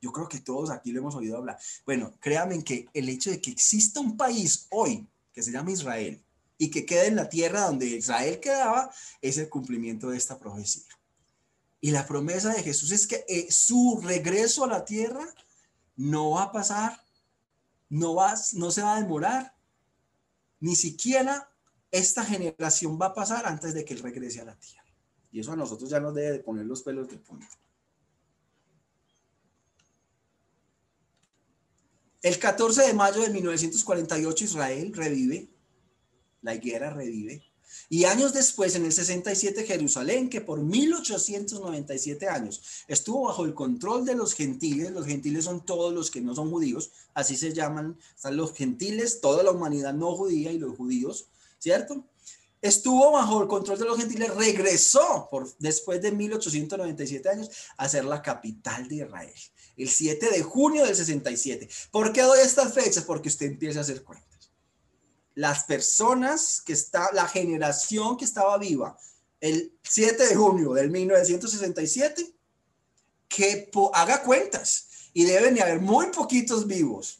Yo 0.01 0.11
creo 0.13 0.29
que 0.29 0.39
todos 0.39 0.69
aquí 0.69 0.91
lo 0.91 0.99
hemos 0.99 1.15
oído 1.15 1.37
hablar. 1.37 1.57
Bueno, 1.85 2.13
créanme 2.21 2.63
que 2.63 2.87
el 2.93 3.09
hecho 3.09 3.31
de 3.31 3.41
que 3.41 3.51
exista 3.51 3.99
un 3.99 4.15
país 4.15 4.67
hoy 4.69 5.05
que 5.33 5.43
se 5.43 5.51
llama 5.51 5.71
Israel 5.71 6.23
y 6.59 6.69
que 6.69 6.85
quede 6.85 7.07
en 7.07 7.15
la 7.15 7.29
tierra 7.29 7.61
donde 7.61 7.87
Israel 7.87 8.39
quedaba 8.39 8.93
es 9.21 9.37
el 9.37 9.49
cumplimiento 9.49 10.09
de 10.09 10.17
esta 10.17 10.37
profecía. 10.37 10.83
Y 11.79 11.91
la 11.91 12.05
promesa 12.05 12.53
de 12.53 12.61
Jesús 12.61 12.91
es 12.91 13.07
que 13.07 13.23
eh, 13.29 13.49
su 13.49 14.01
regreso 14.03 14.65
a 14.65 14.67
la 14.67 14.83
tierra 14.83 15.25
no 15.95 16.31
va 16.31 16.43
a 16.43 16.51
pasar, 16.51 17.01
no, 17.87 18.13
va, 18.13 18.35
no 18.53 18.71
se 18.71 18.81
va 18.81 18.97
a 18.97 19.01
demorar, 19.01 19.55
ni 20.59 20.75
siquiera 20.75 21.49
esta 21.91 22.25
generación 22.25 22.99
va 23.01 23.07
a 23.07 23.13
pasar 23.13 23.47
antes 23.47 23.73
de 23.73 23.85
que 23.85 23.93
él 23.93 24.01
regrese 24.01 24.41
a 24.41 24.45
la 24.45 24.59
tierra. 24.59 24.83
Y 25.31 25.39
eso 25.39 25.53
a 25.53 25.55
nosotros 25.55 25.89
ya 25.89 26.01
nos 26.01 26.13
debe 26.13 26.33
de 26.33 26.39
poner 26.39 26.65
los 26.65 26.83
pelos 26.83 27.07
de 27.07 27.17
punta. 27.17 27.47
El 32.21 32.37
14 32.37 32.81
de 32.81 32.93
mayo 32.93 33.21
de 33.21 33.29
1948 33.29 34.43
Israel 34.43 34.91
revive, 34.93 35.49
la 36.41 36.55
higuera 36.55 36.89
revive, 36.89 37.43
y 37.87 38.05
años 38.05 38.33
después, 38.33 38.75
en 38.75 38.85
el 38.85 38.91
67, 38.91 39.65
Jerusalén, 39.65 40.29
que 40.29 40.41
por 40.41 40.59
1897 40.59 42.27
años 42.27 42.61
estuvo 42.87 43.27
bajo 43.27 43.45
el 43.45 43.53
control 43.53 44.05
de 44.05 44.15
los 44.15 44.33
gentiles, 44.33 44.91
los 44.91 45.05
gentiles 45.05 45.45
son 45.45 45.65
todos 45.65 45.93
los 45.93 46.09
que 46.09 46.21
no 46.21 46.35
son 46.35 46.49
judíos, 46.49 46.91
así 47.13 47.37
se 47.37 47.53
llaman, 47.53 47.97
están 48.15 48.37
los 48.37 48.53
gentiles, 48.53 49.21
toda 49.21 49.43
la 49.43 49.51
humanidad 49.51 49.93
no 49.93 50.15
judía 50.15 50.51
y 50.51 50.59
los 50.59 50.75
judíos, 50.77 51.27
¿cierto? 51.59 52.05
Estuvo 52.61 53.11
bajo 53.11 53.41
el 53.41 53.47
control 53.47 53.79
de 53.79 53.85
los 53.85 53.97
gentiles, 53.97 54.35
regresó 54.35 55.29
después 55.59 56.01
de 56.01 56.11
1897 56.11 57.29
años 57.29 57.49
a 57.77 57.87
ser 57.87 58.03
la 58.03 58.21
capital 58.21 58.87
de 58.87 58.95
Israel, 58.95 59.33
el 59.77 59.89
7 59.89 60.29
de 60.31 60.43
junio 60.43 60.85
del 60.85 60.95
67. 60.95 61.69
¿Por 61.91 62.11
qué 62.11 62.23
doy 62.23 62.39
estas 62.39 62.73
fechas? 62.73 63.05
Porque 63.05 63.29
usted 63.29 63.45
empieza 63.45 63.79
a 63.79 63.83
hacer 63.83 64.03
cuentas. 64.03 64.28
Las 65.35 65.63
personas 65.63 66.61
que 66.61 66.73
está, 66.73 67.09
la 67.13 67.27
generación 67.27 68.17
que 68.17 68.25
estaba 68.25 68.57
viva 68.57 68.97
el 69.39 69.73
7 69.83 70.27
de 70.27 70.35
junio 70.35 70.73
del 70.73 70.89
1967, 70.89 72.33
que 73.27 73.69
haga 73.93 74.23
cuentas 74.23 74.87
y 75.13 75.23
deben 75.23 75.55
de 75.55 75.61
haber 75.61 75.79
muy 75.79 76.07
poquitos 76.07 76.67
vivos 76.67 77.19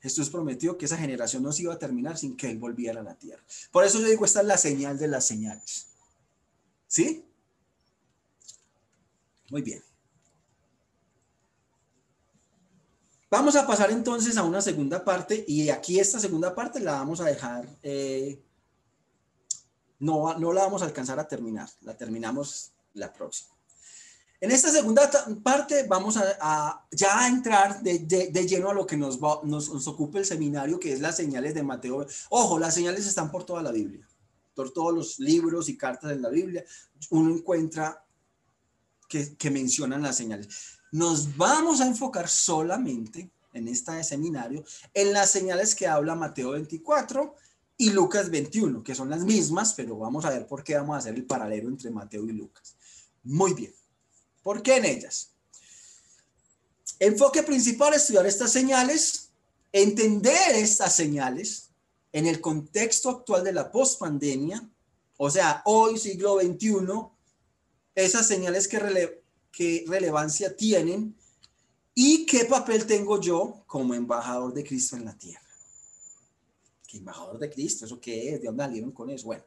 Jesús 0.00 0.30
prometió 0.30 0.78
que 0.78 0.84
esa 0.84 0.96
generación 0.96 1.42
no 1.42 1.52
se 1.52 1.62
iba 1.62 1.74
a 1.74 1.78
terminar 1.78 2.16
sin 2.16 2.36
que 2.36 2.48
Él 2.50 2.58
volviera 2.58 3.00
a 3.00 3.04
la 3.04 3.14
tierra. 3.14 3.42
Por 3.72 3.84
eso 3.84 4.00
yo 4.00 4.06
digo, 4.06 4.24
esta 4.24 4.40
es 4.40 4.46
la 4.46 4.58
señal 4.58 4.98
de 4.98 5.08
las 5.08 5.26
señales. 5.26 5.88
¿Sí? 6.86 7.24
Muy 9.50 9.62
bien. 9.62 9.82
Vamos 13.30 13.56
a 13.56 13.66
pasar 13.66 13.90
entonces 13.90 14.38
a 14.38 14.42
una 14.42 14.62
segunda 14.62 15.04
parte 15.04 15.44
y 15.46 15.68
aquí 15.68 16.00
esta 16.00 16.18
segunda 16.18 16.54
parte 16.54 16.80
la 16.80 16.92
vamos 16.92 17.20
a 17.20 17.26
dejar, 17.26 17.68
eh, 17.82 18.42
no, 19.98 20.38
no 20.38 20.52
la 20.52 20.62
vamos 20.62 20.80
a 20.80 20.86
alcanzar 20.86 21.20
a 21.20 21.28
terminar, 21.28 21.68
la 21.82 21.94
terminamos 21.94 22.72
la 22.94 23.12
próxima. 23.12 23.58
En 24.40 24.50
esta 24.50 24.70
segunda 24.70 25.10
parte 25.42 25.82
vamos 25.88 26.16
a, 26.16 26.86
ya 26.92 27.20
a 27.20 27.28
entrar 27.28 27.82
de, 27.82 28.46
lleno 28.46 28.70
a 28.70 28.74
lo 28.74 28.86
que 28.86 28.96
nos, 28.96 29.20
nos, 29.20 29.68
nos, 29.68 29.88
ocupa 29.88 30.18
el 30.18 30.24
seminario, 30.24 30.78
que 30.78 30.92
es 30.92 31.00
las 31.00 31.16
señales 31.16 31.54
de 31.54 31.64
Mateo. 31.64 32.06
Ojo, 32.30 32.58
las 32.58 32.72
señales 32.72 33.06
están 33.06 33.32
por 33.32 33.44
toda 33.44 33.62
la 33.62 33.72
Biblia, 33.72 34.08
por 34.54 34.72
todos 34.72 34.94
los 34.94 35.18
libros 35.18 35.68
y 35.68 35.76
cartas 35.76 36.10
de 36.10 36.20
la 36.20 36.28
Biblia. 36.28 36.64
Uno 37.10 37.34
encuentra 37.34 38.04
que, 39.08 39.50
mencionan 39.50 40.02
las 40.02 40.16
señales. 40.16 40.48
Nos 40.92 41.36
vamos 41.36 41.80
a 41.80 41.86
enfocar 41.86 42.28
solamente 42.28 43.30
en 43.52 43.68
este 43.68 44.04
seminario 44.04 44.64
en 44.94 45.12
las 45.12 45.30
señales 45.30 45.74
que 45.74 45.86
habla 45.86 46.14
Mateo 46.14 46.50
24 46.50 47.34
y 47.78 47.90
Lucas 47.90 48.30
21, 48.30 48.82
que 48.82 48.94
son 48.94 49.08
las 49.08 49.24
mismas, 49.24 49.72
pero 49.74 49.96
vamos 49.96 50.24
a 50.24 50.30
ver 50.30 50.46
por 50.46 50.62
qué 50.62 50.76
vamos 50.76 50.94
a 50.94 50.98
hacer 50.98 51.14
el 51.14 51.24
paralelo 51.24 51.68
entre 51.68 51.90
Mateo 51.90 52.24
y 52.24 52.32
Lucas. 52.32 52.76
Muy 53.22 53.54
bien. 53.54 53.74
¿Por 54.42 54.62
qué 54.62 54.76
en 54.76 54.84
ellas? 54.84 55.32
Enfoque 56.98 57.42
principal, 57.42 57.94
estudiar 57.94 58.26
estas 58.26 58.52
señales, 58.52 59.30
entender 59.72 60.56
estas 60.56 60.94
señales 60.94 61.70
en 62.12 62.26
el 62.26 62.40
contexto 62.40 63.10
actual 63.10 63.44
de 63.44 63.52
la 63.52 63.70
pospandemia, 63.70 64.68
o 65.16 65.30
sea, 65.30 65.62
hoy 65.64 65.98
siglo 65.98 66.40
XXI, 66.40 66.76
esas 68.04 68.26
señales 68.26 68.68
que, 68.68 69.84
relevancia 69.86 70.56
tienen 70.56 71.14
y 71.94 72.26
qué 72.26 72.44
papel 72.44 72.86
tengo 72.86 73.20
yo 73.20 73.64
como 73.66 73.94
embajador 73.94 74.54
de 74.54 74.64
Cristo 74.64 74.96
en 74.96 75.04
la 75.04 75.18
tierra. 75.18 75.42
¿Qué 76.86 76.98
embajador 76.98 77.38
de 77.38 77.50
Cristo? 77.50 77.84
¿Eso 77.84 78.00
qué 78.00 78.34
es? 78.34 78.40
¿De 78.40 78.46
dónde 78.46 78.64
salieron 78.64 78.92
con 78.92 79.10
eso? 79.10 79.26
Bueno, 79.26 79.42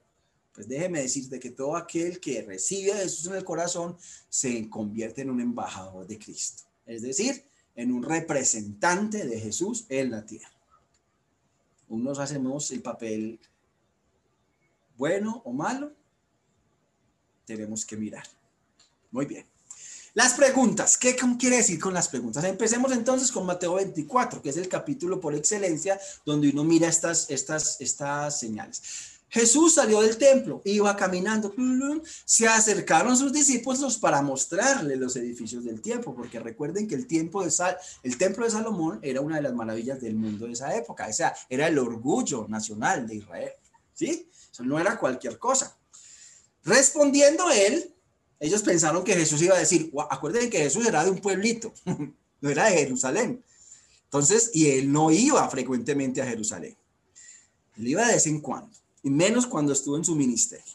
pues 0.53 0.67
déjeme 0.67 1.01
decirte 1.01 1.39
que 1.39 1.51
todo 1.51 1.77
aquel 1.77 2.19
que 2.19 2.41
recibe 2.41 2.91
a 2.91 2.97
Jesús 2.97 3.27
en 3.27 3.35
el 3.35 3.45
corazón 3.45 3.97
se 4.27 4.69
convierte 4.69 5.21
en 5.21 5.29
un 5.29 5.39
embajador 5.39 6.05
de 6.05 6.19
Cristo, 6.19 6.63
es 6.85 7.01
decir, 7.01 7.45
en 7.75 7.91
un 7.91 8.03
representante 8.03 9.25
de 9.25 9.39
Jesús 9.39 9.85
en 9.87 10.11
la 10.11 10.25
tierra. 10.25 10.51
Unos 11.87 12.19
hacemos 12.19 12.69
el 12.71 12.81
papel 12.81 13.39
bueno 14.97 15.41
o 15.45 15.53
malo, 15.53 15.93
tenemos 17.45 17.85
que 17.85 17.97
mirar. 17.97 18.27
Muy 19.11 19.25
bien. 19.25 19.45
Las 20.13 20.33
preguntas, 20.33 20.97
¿qué 20.97 21.15
quiere 21.39 21.57
decir 21.57 21.79
con 21.79 21.93
las 21.93 22.09
preguntas? 22.09 22.43
Empecemos 22.43 22.91
entonces 22.91 23.31
con 23.31 23.45
Mateo 23.45 23.75
24, 23.75 24.41
que 24.41 24.49
es 24.49 24.57
el 24.57 24.67
capítulo 24.67 25.21
por 25.21 25.33
excelencia 25.33 25.97
donde 26.25 26.49
uno 26.49 26.65
mira 26.65 26.89
estas, 26.89 27.29
estas, 27.29 27.79
estas 27.79 28.37
señales. 28.37 28.81
Jesús 29.29 29.75
salió 29.75 30.01
del 30.01 30.17
templo, 30.17 30.61
iba 30.65 30.93
caminando, 30.97 31.55
se 32.25 32.49
acercaron 32.49 33.15
sus 33.15 33.31
discípulos 33.31 33.97
para 33.97 34.21
mostrarle 34.21 34.97
los 34.97 35.15
edificios 35.15 35.63
del 35.63 35.81
tiempo, 35.81 36.13
porque 36.13 36.41
recuerden 36.41 36.85
que 36.85 36.95
el, 36.95 37.07
tiempo 37.07 37.41
de 37.41 37.49
Sal, 37.49 37.77
el 38.03 38.17
templo 38.17 38.43
de 38.43 38.51
Salomón 38.51 38.99
era 39.01 39.21
una 39.21 39.37
de 39.37 39.43
las 39.43 39.53
maravillas 39.53 40.01
del 40.01 40.15
mundo 40.15 40.47
de 40.47 40.51
esa 40.51 40.75
época, 40.75 41.07
o 41.07 41.13
sea, 41.13 41.33
era 41.47 41.67
el 41.67 41.79
orgullo 41.79 42.45
nacional 42.49 43.07
de 43.07 43.15
Israel, 43.15 43.53
¿sí? 43.93 44.29
Eso 44.51 44.63
no 44.65 44.77
era 44.77 44.99
cualquier 44.99 45.39
cosa. 45.39 45.77
Respondiendo 46.65 47.49
él, 47.51 47.95
ellos 48.41 48.63
pensaron 48.63 49.03
que 49.03 49.13
Jesús 49.13 49.39
iba 49.43 49.55
a 49.55 49.59
decir, 49.59 49.93
acuérdense 50.09 50.49
que 50.49 50.57
Jesús 50.57 50.87
era 50.87 51.03
de 51.03 51.11
un 51.11 51.19
pueblito, 51.19 51.71
no 52.41 52.49
era 52.49 52.65
de 52.65 52.77
Jerusalén. 52.77 53.43
Entonces, 54.05 54.49
y 54.53 54.71
él 54.71 54.91
no 54.91 55.11
iba 55.11 55.47
frecuentemente 55.47 56.23
a 56.23 56.25
Jerusalén. 56.25 56.75
Él 57.77 57.87
iba 57.87 58.05
de 58.05 58.13
vez 58.13 58.25
en 58.25 58.41
cuando 58.41 58.75
y 59.03 59.11
menos 59.11 59.45
cuando 59.45 59.73
estuvo 59.73 59.95
en 59.95 60.03
su 60.03 60.15
ministerio. 60.15 60.73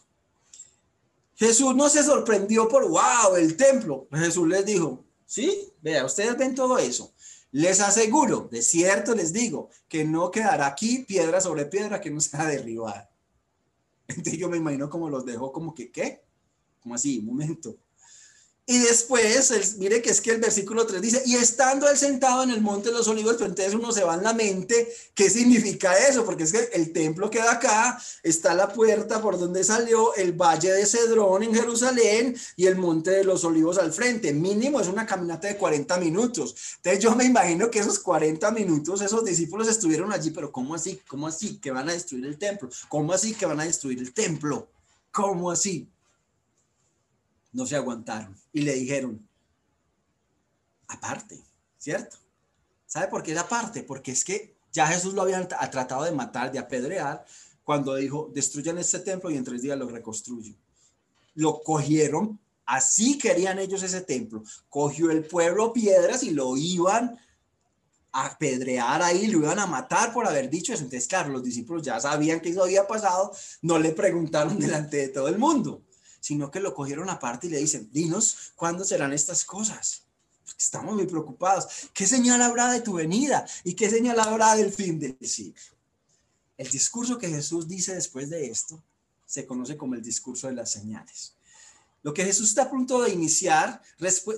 Jesús 1.35 1.75
no 1.75 1.89
se 1.89 2.05
sorprendió 2.05 2.69
por, 2.69 2.89
wow, 2.89 3.35
el 3.37 3.57
templo. 3.57 4.07
Jesús 4.13 4.47
les 4.47 4.65
dijo, 4.65 5.05
sí, 5.27 5.73
vea, 5.83 6.05
ustedes 6.05 6.39
ven 6.39 6.55
todo 6.55 6.79
eso. 6.79 7.13
Les 7.51 7.81
aseguro, 7.81 8.49
de 8.51 8.63
cierto 8.63 9.13
les 9.13 9.33
digo, 9.33 9.71
que 9.89 10.05
no 10.05 10.31
quedará 10.31 10.69
aquí 10.69 11.01
piedra 11.01 11.41
sobre 11.41 11.67
piedra 11.67 12.01
que 12.01 12.11
no 12.11 12.21
sea 12.21 12.47
derribada. 12.47 13.11
Entonces 14.09 14.39
yo 14.39 14.49
me 14.49 14.57
imagino 14.57 14.89
como 14.89 15.11
los 15.11 15.27
dejó 15.27 15.51
como 15.51 15.75
que, 15.75 15.91
¿qué? 15.91 16.26
Como 16.87 16.95
así, 16.95 17.19
un 17.19 17.27
momento. 17.27 17.77
Y 18.65 18.79
después, 18.79 19.77
mire 19.79 20.01
que 20.01 20.11
es 20.11 20.21
que 20.21 20.31
el 20.31 20.41
versículo 20.41 20.87
3 20.87 21.03
dice, 21.03 21.23
y 21.27 21.35
estando 21.35 21.91
él 21.91 21.97
sentado 21.97 22.45
en 22.45 22.51
el 22.51 22.61
monte 22.61 22.91
de 22.91 22.95
los 22.95 23.09
olivos, 23.09 23.35
pero 23.35 23.47
entonces 23.47 23.75
uno 23.75 23.91
se 23.91 24.05
va 24.05 24.15
en 24.15 24.23
la 24.23 24.35
mente, 24.35 24.89
¿qué 25.13 25.29
significa 25.29 25.99
eso? 25.99 26.25
Porque 26.25 26.45
es 26.45 26.53
que 26.53 26.69
el 26.75 26.93
templo 26.93 27.29
queda 27.29 27.51
acá, 27.51 28.01
está 28.23 28.55
la 28.55 28.73
puerta 28.73 29.21
por 29.21 29.37
donde 29.37 29.65
salió 29.65 30.15
el 30.15 30.33
valle 30.33 30.71
de 30.73 30.87
Cedrón 30.87 31.43
en 31.43 31.55
Jerusalén 31.57 32.37
y 32.55 32.67
el 32.67 32.77
monte 32.77 33.11
de 33.11 33.25
los 33.25 33.43
olivos 33.43 33.79
al 33.79 33.93
frente. 33.93 34.33
Mínimo 34.33 34.81
es 34.81 34.87
una 34.87 35.07
caminata 35.07 35.49
de 35.49 35.57
40 35.57 35.99
minutos. 35.99 36.55
Entonces 36.77 37.03
yo 37.03 37.17
me 37.17 37.25
imagino 37.25 37.69
que 37.69 37.81
esos 37.81 37.99
40 37.99 38.49
minutos 38.53 39.01
esos 39.01 39.25
discípulos 39.25 39.67
estuvieron 39.67 40.13
allí, 40.13 40.31
pero 40.31 40.53
¿cómo 40.53 40.77
así? 40.77 41.01
¿Cómo 41.09 41.27
así 41.27 41.59
que 41.59 41.73
van 41.73 41.89
a 41.89 41.95
destruir 41.95 42.27
el 42.27 42.39
templo? 42.39 42.71
¿Cómo 42.89 43.13
así 43.13 43.35
que 43.35 43.45
van 43.45 43.59
a 43.59 43.65
destruir 43.65 43.99
el 43.99 44.15
templo? 44.15 44.69
¿Cómo 45.11 45.51
así? 45.51 45.89
No 47.57 47.67
se 47.67 47.77
aguantaron 47.77 48.37
y 48.53 48.61
le 48.61 48.75
dijeron, 48.75 49.27
aparte, 50.89 51.43
¿cierto? 51.79 52.19
¿Sabe 52.87 53.09
por 53.09 53.23
qué 53.23 53.33
es 53.33 53.39
aparte? 53.39 53.83
Porque 53.83 54.13
es 54.13 54.25
que 54.25 54.57
ya 54.71 54.87
Jesús 54.87 55.15
lo 55.15 55.23
había 55.23 55.47
tratado 55.49 56.05
de 56.05 56.13
matar, 56.13 56.53
de 56.53 56.59
apedrear, 56.59 57.25
cuando 57.65 57.97
dijo, 57.97 58.31
destruyan 58.33 58.79
este 58.79 59.01
templo 59.01 59.31
y 59.31 59.37
en 59.37 59.45
tres 59.45 59.63
días 59.63 59.77
lo 59.77 59.89
reconstruyo. 59.89 60.55
Lo 61.35 61.61
cogieron 61.63 62.39
Así 62.67 63.17
querían 63.17 63.61
ellos 63.61 63.85
ese 63.85 64.01
templo. 64.01 64.43
Cogió 64.69 65.13
el 65.13 65.25
pueblo 65.25 65.73
piedras 65.73 66.25
y 66.25 66.31
lo 66.31 66.57
iban 66.57 67.17
a 68.11 68.27
apedrear 68.27 69.03
ahí, 69.03 69.29
lo 69.29 69.39
iban 69.39 69.61
a 69.61 69.67
matar 69.67 70.13
por 70.13 70.27
haber 70.27 70.51
dicho 70.51 70.75
eso. 70.75 70.83
Entonces, 70.83 71.07
claro, 71.07 71.31
los 71.31 71.45
discípulos 71.45 71.83
ya 71.83 72.01
sabían 72.01 72.41
que 72.41 72.49
eso 72.49 72.65
había 72.65 72.87
pasado, 72.87 73.33
no 73.63 73.79
le 73.79 73.93
preguntaron 73.93 74.59
delante 74.59 74.97
de 74.97 75.09
todo 75.09 75.29
el 75.29 75.39
mundo, 75.39 75.83
sino 76.27 76.51
que 76.51 76.59
lo 76.59 76.75
cogieron 76.75 77.09
aparte 77.09 77.47
y 77.47 77.51
le 77.51 77.59
dicen, 77.59 77.89
dinos, 77.93 78.51
¿cuándo 78.57 78.85
serán 78.85 79.13
estas 79.13 79.45
cosas? 79.45 80.03
Estamos 80.59 80.97
muy 80.97 81.07
preocupados. 81.07 81.89
¿Qué 81.95 82.05
señal 82.05 82.43
habrá 82.43 82.73
de 82.73 82.81
tu 82.81 82.95
venida? 82.95 83.47
¿Y 83.63 83.75
qué 83.75 83.89
señal 83.89 84.19
habrá 84.19 84.57
del 84.57 84.73
fin 84.73 84.99
del 84.99 85.17
siglo? 85.21 85.55
El 86.59 86.69
discurso 86.69 87.17
que 87.17 87.29
Jesús 87.29 87.69
dice 87.69 87.95
después 87.95 88.29
de 88.29 88.47
esto 88.47 88.83
se 89.25 89.47
conoce 89.47 89.77
como 89.77 89.95
el 89.95 90.03
discurso 90.03 90.49
de 90.49 90.55
las 90.55 90.73
señales. 90.73 91.35
Lo 92.03 92.13
que 92.13 92.25
Jesús 92.25 92.49
está 92.49 92.63
a 92.63 92.71
punto 92.71 93.03
de 93.03 93.13
iniciar 93.13 93.81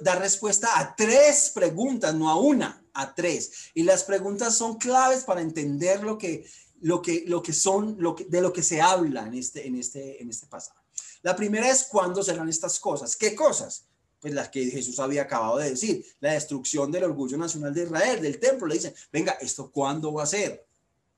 da 0.03 0.15
respuesta 0.17 0.79
a 0.79 0.95
tres 0.95 1.51
preguntas, 1.55 2.15
no 2.15 2.29
a 2.29 2.39
una, 2.39 2.85
a 2.93 3.15
tres. 3.15 3.71
Y 3.73 3.85
las 3.85 4.05
preguntas 4.05 4.59
son 4.59 4.77
claves 4.77 5.25
para 5.25 5.41
entender 5.41 6.03
lo 6.03 6.19
que, 6.19 6.47
lo 6.83 7.01
que, 7.01 7.25
lo 7.27 7.43
que 7.43 7.55
son, 7.55 7.97
lo 7.99 8.15
que, 8.15 8.27
de 8.27 8.43
lo 8.43 8.53
que 8.53 8.63
se 8.63 8.83
habla 8.83 9.27
en 9.27 9.33
este, 9.33 9.67
en, 9.67 9.77
este, 9.77 10.23
en 10.23 10.29
este 10.29 10.47
pasaje. 10.49 10.88
La 11.23 11.37
primera 11.37 11.71
es 11.71 11.85
cuándo 11.85 12.23
serán 12.23 12.49
estas 12.49 12.79
cosas. 12.79 13.17
¿Qué 13.17 13.35
cosas? 13.35 13.85
Pues 14.21 14.35
las 14.35 14.49
que 14.49 14.67
Jesús 14.67 14.99
había 14.99 15.23
acabado 15.23 15.59
de 15.59 15.71
decir, 15.71 16.05
la 16.21 16.33
destrucción 16.33 16.91
del 16.91 17.05
orgullo 17.05 17.37
nacional 17.37 17.73
de 17.73 17.85
Israel, 17.85 18.23
del 18.23 18.41
templo. 18.41 18.67
Le 18.67 18.75
dicen, 18.75 18.95
venga, 19.13 19.33
¿esto 19.41 19.71
cuándo 19.71 20.13
va 20.13 20.25
a 20.25 20.27
ser? 20.27 20.67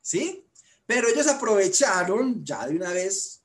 ¿Sí? 0.02 0.46
Pero 0.86 1.08
ellos 1.08 1.26
aprovecharon 1.26 2.44
ya 2.44 2.66
de 2.66 2.76
una 2.76 2.90
vez 2.90 3.40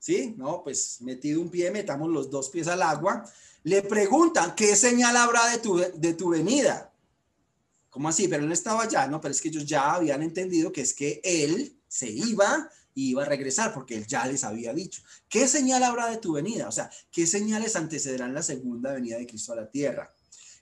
¿sí? 0.00 0.34
No, 0.36 0.64
pues 0.64 1.00
metido 1.02 1.40
un 1.40 1.50
pie, 1.50 1.70
metamos 1.70 2.08
los 2.08 2.28
dos 2.28 2.48
pies 2.48 2.66
al 2.66 2.82
agua. 2.82 3.24
Le 3.62 3.82
preguntan, 3.82 4.54
¿qué 4.56 4.74
señal 4.74 5.16
habrá 5.16 5.46
de 5.50 5.58
tu, 5.58 5.76
de 5.76 6.14
tu 6.14 6.30
venida? 6.30 6.92
¿Cómo 7.90 8.08
así? 8.08 8.26
Pero 8.26 8.44
él 8.44 8.52
estaba 8.52 8.82
allá, 8.82 9.06
¿no? 9.06 9.20
Pero 9.20 9.32
es 9.32 9.40
que 9.40 9.48
ellos 9.48 9.66
ya 9.66 9.94
habían 9.94 10.22
entendido 10.22 10.72
que 10.72 10.80
es 10.80 10.94
que 10.94 11.20
él 11.22 11.76
se 11.86 12.08
iba 12.08 12.68
y 12.94 13.10
iba 13.10 13.22
a 13.22 13.26
regresar 13.26 13.72
porque 13.72 13.96
él 13.96 14.06
ya 14.06 14.26
les 14.26 14.44
había 14.44 14.72
dicho. 14.74 15.02
¿Qué 15.28 15.46
señal 15.46 15.82
habrá 15.82 16.08
de 16.08 16.18
tu 16.18 16.32
venida? 16.32 16.68
O 16.68 16.72
sea, 16.72 16.90
¿qué 17.10 17.26
señales 17.26 17.76
antecederán 17.76 18.34
la 18.34 18.42
segunda 18.42 18.92
venida 18.92 19.18
de 19.18 19.26
Cristo 19.26 19.52
a 19.52 19.56
la 19.56 19.70
tierra? 19.70 20.14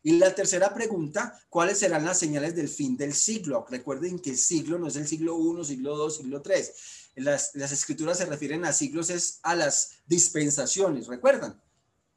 Y 0.02 0.12
la 0.12 0.34
tercera 0.34 0.72
pregunta, 0.72 1.38
¿cuáles 1.48 1.78
serán 1.78 2.04
las 2.04 2.18
señales 2.18 2.54
del 2.54 2.68
fin 2.68 2.96
del 2.96 3.12
siglo? 3.12 3.66
Recuerden 3.68 4.20
que 4.20 4.30
el 4.30 4.38
siglo 4.38 4.78
no 4.78 4.86
es 4.86 4.96
el 4.96 5.06
siglo 5.06 5.34
1, 5.34 5.64
siglo 5.64 5.96
2, 5.96 6.16
siglo 6.16 6.40
3 6.40 6.72
las, 7.20 7.54
escrituras 7.54 8.18
se 8.18 8.26
refieren 8.26 8.64
a 8.64 8.72
siglos, 8.72 9.10
es 9.10 9.40
a 9.42 9.54
las 9.54 9.90
dispensaciones, 10.06 11.06
¿recuerdan? 11.06 11.60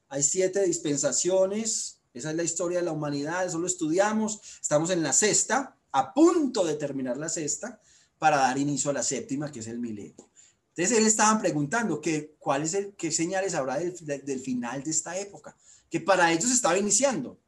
Hay 0.09 0.23
siete 0.23 0.63
dispensaciones, 0.63 1.99
esa 2.13 2.31
es 2.31 2.35
la 2.35 2.43
historia 2.43 2.79
de 2.79 2.85
la 2.85 2.91
humanidad, 2.91 3.45
eso 3.45 3.59
lo 3.59 3.67
estudiamos, 3.67 4.41
estamos 4.61 4.89
en 4.89 5.03
la 5.03 5.13
sexta, 5.13 5.77
a 5.91 6.13
punto 6.13 6.63
de 6.63 6.75
terminar 6.75 7.17
la 7.17 7.29
sexta, 7.29 7.79
para 8.21 8.37
dar 8.37 8.55
inicio 8.59 8.91
a 8.91 8.93
la 8.93 9.01
séptima, 9.01 9.51
que 9.51 9.61
es 9.61 9.67
el 9.67 9.79
milenio. 9.79 10.29
Entonces, 10.75 10.95
él 10.95 11.07
estaban 11.07 11.39
preguntando 11.39 11.99
que, 11.99 12.35
cuál 12.37 12.61
es 12.61 12.75
el, 12.75 12.93
qué 12.93 13.11
señales 13.11 13.55
habrá 13.55 13.79
del, 13.79 13.95
del 14.23 14.39
final 14.39 14.83
de 14.83 14.91
esta 14.91 15.17
época, 15.17 15.57
que 15.89 15.99
para 15.99 16.31
ellos 16.31 16.51
estaba 16.51 16.77
iniciando, 16.77 17.39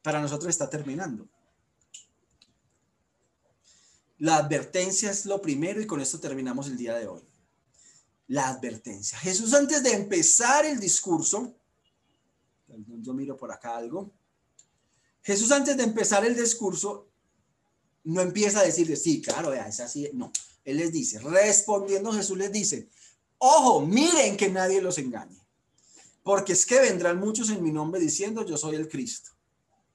para 0.00 0.20
nosotros 0.20 0.48
está 0.48 0.70
terminando. 0.70 1.28
La 4.18 4.36
advertencia 4.36 5.10
es 5.10 5.26
lo 5.26 5.42
primero 5.42 5.80
y 5.80 5.88
con 5.88 6.00
esto 6.00 6.20
terminamos 6.20 6.68
el 6.68 6.76
día 6.76 6.94
de 6.94 7.08
hoy. 7.08 7.22
La 8.28 8.46
advertencia. 8.46 9.18
Jesús 9.18 9.52
antes 9.54 9.82
de 9.82 9.92
empezar 9.92 10.64
el 10.64 10.78
discurso, 10.78 11.56
yo 12.68 13.12
miro 13.12 13.36
por 13.36 13.50
acá 13.50 13.76
algo, 13.76 14.12
Jesús 15.20 15.50
antes 15.50 15.76
de 15.76 15.82
empezar 15.82 16.24
el 16.24 16.36
discurso 16.36 17.11
no 18.04 18.20
empieza 18.20 18.60
a 18.60 18.64
decirle, 18.64 18.96
sí, 18.96 19.22
claro, 19.22 19.52
es 19.52 19.80
así. 19.80 20.10
No, 20.12 20.32
él 20.64 20.76
les 20.76 20.92
dice, 20.92 21.18
respondiendo 21.20 22.12
Jesús 22.12 22.36
les 22.38 22.52
dice, 22.52 22.88
ojo, 23.38 23.80
miren 23.80 24.36
que 24.36 24.48
nadie 24.48 24.80
los 24.80 24.98
engañe, 24.98 25.40
porque 26.22 26.52
es 26.52 26.66
que 26.66 26.80
vendrán 26.80 27.18
muchos 27.18 27.50
en 27.50 27.62
mi 27.62 27.72
nombre 27.72 28.00
diciendo, 28.00 28.44
yo 28.44 28.56
soy 28.56 28.76
el 28.76 28.88
Cristo. 28.88 29.30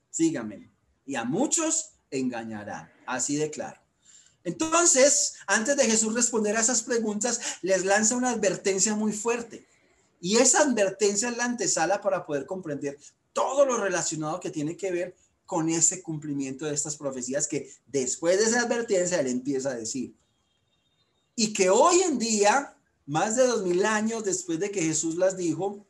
Síganme. 0.09 0.71
Y 1.05 1.15
a 1.15 1.23
muchos 1.23 1.91
engañarán. 2.11 2.91
Así 3.05 3.37
de 3.37 3.49
claro. 3.49 3.79
Entonces, 4.43 5.35
antes 5.45 5.75
de 5.75 5.85
Jesús 5.85 6.13
responder 6.13 6.55
a 6.57 6.61
esas 6.61 6.81
preguntas, 6.81 7.39
les 7.61 7.85
lanza 7.85 8.15
una 8.15 8.31
advertencia 8.31 8.95
muy 8.95 9.13
fuerte. 9.13 9.67
Y 10.19 10.37
esa 10.37 10.61
advertencia 10.61 11.29
es 11.29 11.37
la 11.37 11.45
antesala 11.45 12.01
para 12.01 12.25
poder 12.25 12.45
comprender 12.45 12.97
todo 13.33 13.65
lo 13.65 13.77
relacionado 13.77 14.39
que 14.39 14.49
tiene 14.49 14.75
que 14.75 14.91
ver 14.91 15.15
con 15.47 15.69
ese 15.69 16.03
cumplimiento 16.03 16.65
de 16.65 16.75
estas 16.75 16.95
profecías 16.95 17.47
que 17.47 17.73
después 17.87 18.37
de 18.37 18.45
esa 18.45 18.61
advertencia 18.61 19.19
él 19.19 19.27
empieza 19.27 19.71
a 19.71 19.75
decir. 19.75 20.15
Y 21.35 21.53
que 21.53 21.71
hoy 21.71 22.01
en 22.01 22.19
día, 22.19 22.77
más 23.07 23.35
de 23.35 23.47
dos 23.47 23.63
mil 23.63 23.83
años 23.83 24.23
después 24.23 24.59
de 24.59 24.69
que 24.69 24.83
Jesús 24.83 25.15
las 25.15 25.35
dijo, 25.35 25.87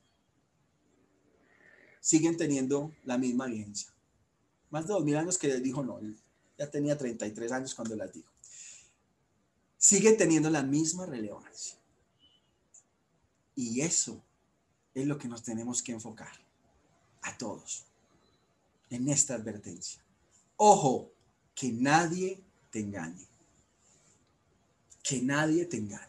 siguen 1.99 2.37
teniendo 2.37 2.93
la 3.03 3.17
misma 3.17 3.47
vigencia. 3.47 3.93
Más 4.69 4.87
de 4.87 4.93
dos 4.93 5.03
mil 5.03 5.17
años 5.17 5.37
que 5.37 5.51
él 5.51 5.61
dijo 5.61 5.83
no, 5.83 5.99
ya 6.57 6.71
tenía 6.71 6.97
33 6.97 7.51
años 7.51 7.75
cuando 7.75 7.97
las 7.97 8.13
dijo 8.13 8.31
sigue 9.77 10.13
teniendo 10.13 10.49
la 10.49 10.63
misma 10.63 11.05
relevancia. 11.05 11.77
Y 13.55 13.81
eso 13.81 14.21
es 14.93 15.07
lo 15.07 15.17
que 15.17 15.27
nos 15.27 15.43
tenemos 15.43 15.81
que 15.81 15.93
enfocar 15.93 16.33
a 17.21 17.37
todos 17.37 17.86
en 18.89 19.09
esta 19.09 19.35
advertencia. 19.35 20.01
Ojo, 20.55 21.11
que 21.53 21.71
nadie 21.71 22.41
te 22.71 22.79
engañe. 22.79 23.25
Que 25.03 25.21
nadie 25.21 25.65
te 25.65 25.77
engañe. 25.77 26.05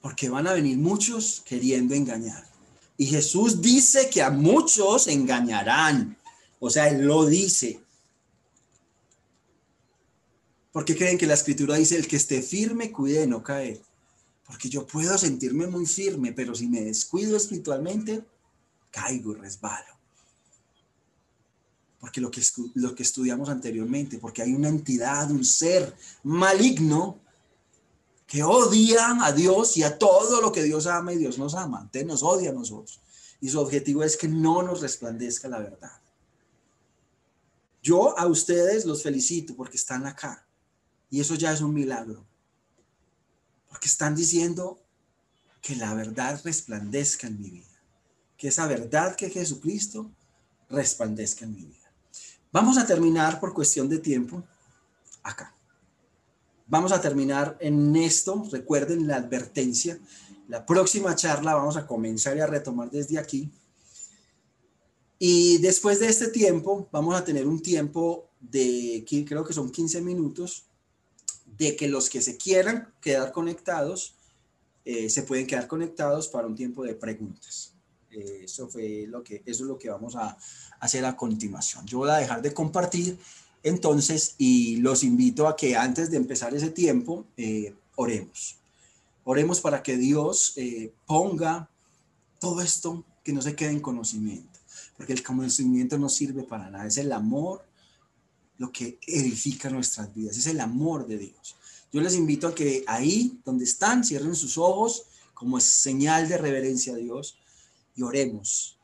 Porque 0.00 0.28
van 0.28 0.46
a 0.46 0.54
venir 0.54 0.78
muchos 0.78 1.42
queriendo 1.44 1.94
engañar. 1.94 2.46
Y 2.96 3.06
Jesús 3.06 3.60
dice 3.60 4.10
que 4.10 4.22
a 4.22 4.30
muchos 4.30 5.08
engañarán. 5.08 6.16
O 6.58 6.70
sea, 6.70 6.88
Él 6.88 7.06
lo 7.06 7.26
dice. 7.26 7.80
Porque 10.72 10.96
creen 10.96 11.18
que 11.18 11.26
la 11.26 11.34
escritura 11.34 11.76
dice, 11.76 11.96
el 11.96 12.06
que 12.06 12.16
esté 12.16 12.42
firme, 12.42 12.92
cuide 12.92 13.20
de 13.20 13.26
no 13.26 13.42
caer. 13.42 13.80
Porque 14.46 14.68
yo 14.68 14.86
puedo 14.86 15.16
sentirme 15.16 15.66
muy 15.66 15.86
firme, 15.86 16.32
pero 16.32 16.54
si 16.54 16.68
me 16.68 16.80
descuido 16.80 17.36
espiritualmente, 17.36 18.24
caigo 18.90 19.32
y 19.32 19.36
resbalo. 19.36 19.99
Porque 22.00 22.20
lo 22.20 22.30
que, 22.30 22.42
lo 22.74 22.94
que 22.94 23.02
estudiamos 23.02 23.50
anteriormente, 23.50 24.18
porque 24.18 24.42
hay 24.42 24.54
una 24.54 24.68
entidad, 24.68 25.30
un 25.30 25.44
ser 25.44 25.94
maligno 26.22 27.20
que 28.26 28.42
odia 28.42 29.24
a 29.24 29.32
Dios 29.32 29.76
y 29.76 29.82
a 29.82 29.98
todo 29.98 30.40
lo 30.40 30.50
que 30.50 30.62
Dios 30.62 30.86
ama 30.86 31.12
y 31.12 31.18
Dios 31.18 31.38
nos 31.38 31.54
ama. 31.54 31.80
Entonces 31.82 32.06
nos 32.06 32.22
odia 32.22 32.50
a 32.50 32.54
nosotros. 32.54 33.00
Y 33.40 33.48
su 33.48 33.58
objetivo 33.58 34.02
es 34.02 34.16
que 34.16 34.28
no 34.28 34.62
nos 34.62 34.80
resplandezca 34.80 35.48
la 35.48 35.58
verdad. 35.58 36.00
Yo 37.82 38.18
a 38.18 38.26
ustedes 38.26 38.84
los 38.84 39.02
felicito 39.02 39.56
porque 39.56 39.76
están 39.76 40.06
acá. 40.06 40.46
Y 41.10 41.20
eso 41.20 41.34
ya 41.34 41.52
es 41.52 41.60
un 41.60 41.74
milagro. 41.74 42.24
Porque 43.68 43.88
están 43.88 44.14
diciendo 44.14 44.78
que 45.60 45.74
la 45.76 45.92
verdad 45.94 46.40
resplandezca 46.44 47.26
en 47.26 47.40
mi 47.40 47.50
vida. 47.50 47.66
Que 48.36 48.48
esa 48.48 48.66
verdad 48.66 49.16
que 49.16 49.30
Jesucristo 49.30 50.10
resplandezca 50.68 51.44
en 51.44 51.54
mi 51.54 51.64
vida. 51.64 51.79
Vamos 52.52 52.78
a 52.78 52.86
terminar 52.86 53.38
por 53.38 53.54
cuestión 53.54 53.88
de 53.88 53.98
tiempo 53.98 54.42
acá. 55.22 55.54
Vamos 56.66 56.92
a 56.92 57.00
terminar 57.00 57.56
en 57.60 57.94
esto. 57.96 58.44
Recuerden 58.50 59.06
la 59.06 59.16
advertencia. 59.16 59.98
La 60.48 60.66
próxima 60.66 61.14
charla 61.14 61.54
vamos 61.54 61.76
a 61.76 61.86
comenzar 61.86 62.36
y 62.36 62.40
a 62.40 62.46
retomar 62.46 62.90
desde 62.90 63.18
aquí. 63.18 63.50
Y 65.18 65.58
después 65.58 66.00
de 66.00 66.08
este 66.08 66.28
tiempo, 66.28 66.88
vamos 66.90 67.14
a 67.14 67.24
tener 67.24 67.46
un 67.46 67.60
tiempo 67.60 68.30
de, 68.40 69.04
creo 69.28 69.44
que 69.44 69.52
son 69.52 69.70
15 69.70 70.00
minutos, 70.00 70.64
de 71.58 71.76
que 71.76 71.88
los 71.88 72.08
que 72.08 72.22
se 72.22 72.36
quieran 72.36 72.92
quedar 73.00 73.32
conectados 73.32 74.14
eh, 74.84 75.10
se 75.10 75.22
pueden 75.24 75.46
quedar 75.46 75.66
conectados 75.66 76.26
para 76.28 76.46
un 76.46 76.56
tiempo 76.56 76.84
de 76.84 76.94
preguntas. 76.94 77.74
Eh, 78.10 78.42
eso, 78.44 78.68
fue 78.68 79.06
lo 79.08 79.22
que, 79.22 79.42
eso 79.46 79.64
es 79.64 79.68
lo 79.68 79.78
que 79.78 79.90
vamos 79.90 80.16
a 80.16 80.36
hacer 80.80 81.04
a 81.04 81.16
continuación. 81.16 81.86
Yo 81.86 81.98
voy 81.98 82.10
a 82.10 82.16
dejar 82.16 82.42
de 82.42 82.52
compartir 82.52 83.18
entonces 83.62 84.34
y 84.38 84.76
los 84.76 85.04
invito 85.04 85.46
a 85.46 85.56
que 85.56 85.76
antes 85.76 86.10
de 86.10 86.16
empezar 86.16 86.54
ese 86.54 86.70
tiempo 86.70 87.26
eh, 87.36 87.74
oremos. 87.96 88.56
Oremos 89.24 89.60
para 89.60 89.82
que 89.82 89.96
Dios 89.96 90.54
ponga 91.06 91.68
todo 92.40 92.62
esto 92.62 93.04
que 93.22 93.32
no 93.32 93.42
se 93.42 93.54
quede 93.54 93.70
en 93.70 93.80
conocimiento, 93.80 94.58
porque 94.96 95.12
el 95.12 95.22
conocimiento 95.22 95.98
no 95.98 96.08
sirve 96.08 96.42
para 96.42 96.70
nada, 96.70 96.86
es 96.86 96.96
el 96.96 97.12
amor 97.12 97.62
lo 98.58 98.72
que 98.72 98.98
edifica 99.06 99.70
nuestras 99.70 100.14
vidas, 100.14 100.36
es 100.36 100.46
el 100.46 100.60
amor 100.60 101.06
de 101.06 101.18
Dios. 101.18 101.56
Yo 101.92 102.00
les 102.00 102.14
invito 102.14 102.46
a 102.46 102.54
que 102.54 102.84
ahí 102.86 103.40
donde 103.44 103.64
están, 103.64 104.04
cierren 104.04 104.34
sus 104.34 104.58
ojos 104.58 105.04
como 105.34 105.58
señal 105.60 106.28
de 106.28 106.38
reverencia 106.38 106.92
a 106.92 106.96
Dios 106.96 107.38
y 108.00 108.02
oremos. 108.02 108.78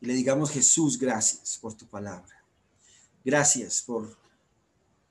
y 0.00 0.06
le 0.06 0.14
digamos, 0.14 0.50
Jesús, 0.50 0.96
gracias 0.96 1.58
por 1.60 1.74
tu 1.74 1.86
palabra. 1.86 2.42
Gracias 3.24 3.82
por, 3.82 4.16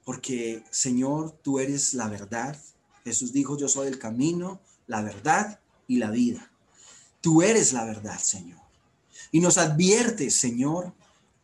porque 0.06 0.64
Señor, 0.72 1.38
tú 1.44 1.60
eres 1.60 1.94
la 1.94 2.08
verdad. 2.08 2.58
Jesús 3.04 3.34
dijo, 3.34 3.58
yo 3.58 3.68
soy 3.68 3.88
el 3.88 4.00
camino, 4.00 4.62
la 4.88 5.02
verdad 5.02 5.60
y 5.88 5.98
la 5.98 6.10
vida. 6.10 6.50
Tú 7.22 7.42
eres 7.42 7.74
la 7.74 7.84
verdad, 7.84 8.18
Señor. 8.18 8.62
Y 9.32 9.42
nos 9.42 9.58
advierte, 9.58 10.32
Señor, 10.32 10.94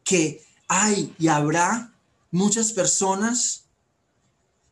que 0.03 0.41
hay 0.69 1.13
y 1.19 1.27
habrá 1.27 1.93
muchas 2.31 2.71
personas 2.71 3.65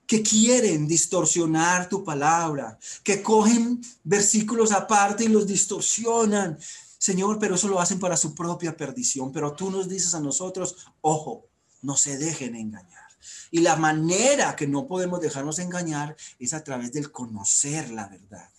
que 0.08 0.24
quieren 0.24 0.88
distorsionar 0.88 1.90
tu 1.90 2.04
palabra, 2.04 2.80
que 3.04 3.22
cogen 3.22 3.82
versículos 4.04 4.72
aparte 4.72 5.26
y 5.26 5.28
los 5.28 5.46
distorsionan. 5.46 6.58
Señor, 7.04 7.38
pero 7.38 7.56
eso 7.56 7.68
lo 7.68 7.82
hacen 7.82 8.00
para 8.00 8.16
su 8.16 8.34
propia 8.34 8.78
perdición. 8.78 9.34
Pero 9.34 9.52
tú 9.52 9.70
nos 9.70 9.90
dices 9.90 10.16
a 10.16 10.22
nosotros, 10.22 10.88
ojo, 11.02 11.50
no 11.82 11.98
se 11.98 12.18
dejen 12.18 12.56
engañar. 12.56 13.10
Y 13.52 13.60
la 13.60 13.76
manera 13.76 14.56
que 14.56 14.68
no 14.68 14.88
podemos 14.88 15.20
dejarnos 15.20 15.60
engañar 15.60 16.16
es 16.40 16.54
a 16.54 16.64
través 16.64 16.94
del 16.94 17.12
conocer 17.12 17.92
la 17.92 18.08
verdad 18.08 18.50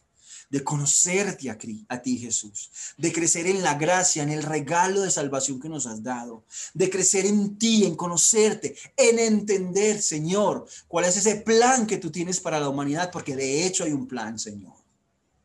de 0.50 0.62
conocerte 0.62 1.50
a, 1.50 1.58
a 1.88 2.02
ti, 2.02 2.18
Jesús, 2.18 2.70
de 2.98 3.12
crecer 3.12 3.46
en 3.46 3.62
la 3.62 3.74
gracia, 3.74 4.22
en 4.22 4.30
el 4.30 4.42
regalo 4.42 5.00
de 5.00 5.10
salvación 5.10 5.58
que 5.58 5.70
nos 5.70 5.86
has 5.86 6.02
dado, 6.02 6.44
de 6.74 6.90
crecer 6.90 7.24
en 7.24 7.58
ti, 7.58 7.86
en 7.86 7.96
conocerte, 7.96 8.76
en 8.94 9.18
entender, 9.18 10.00
Señor, 10.02 10.66
cuál 10.86 11.06
es 11.06 11.16
ese 11.16 11.36
plan 11.36 11.86
que 11.86 11.96
tú 11.96 12.10
tienes 12.10 12.40
para 12.40 12.60
la 12.60 12.68
humanidad, 12.68 13.10
porque 13.10 13.34
de 13.34 13.66
hecho 13.66 13.84
hay 13.84 13.92
un 13.92 14.06
plan, 14.06 14.38
Señor. 14.38 14.74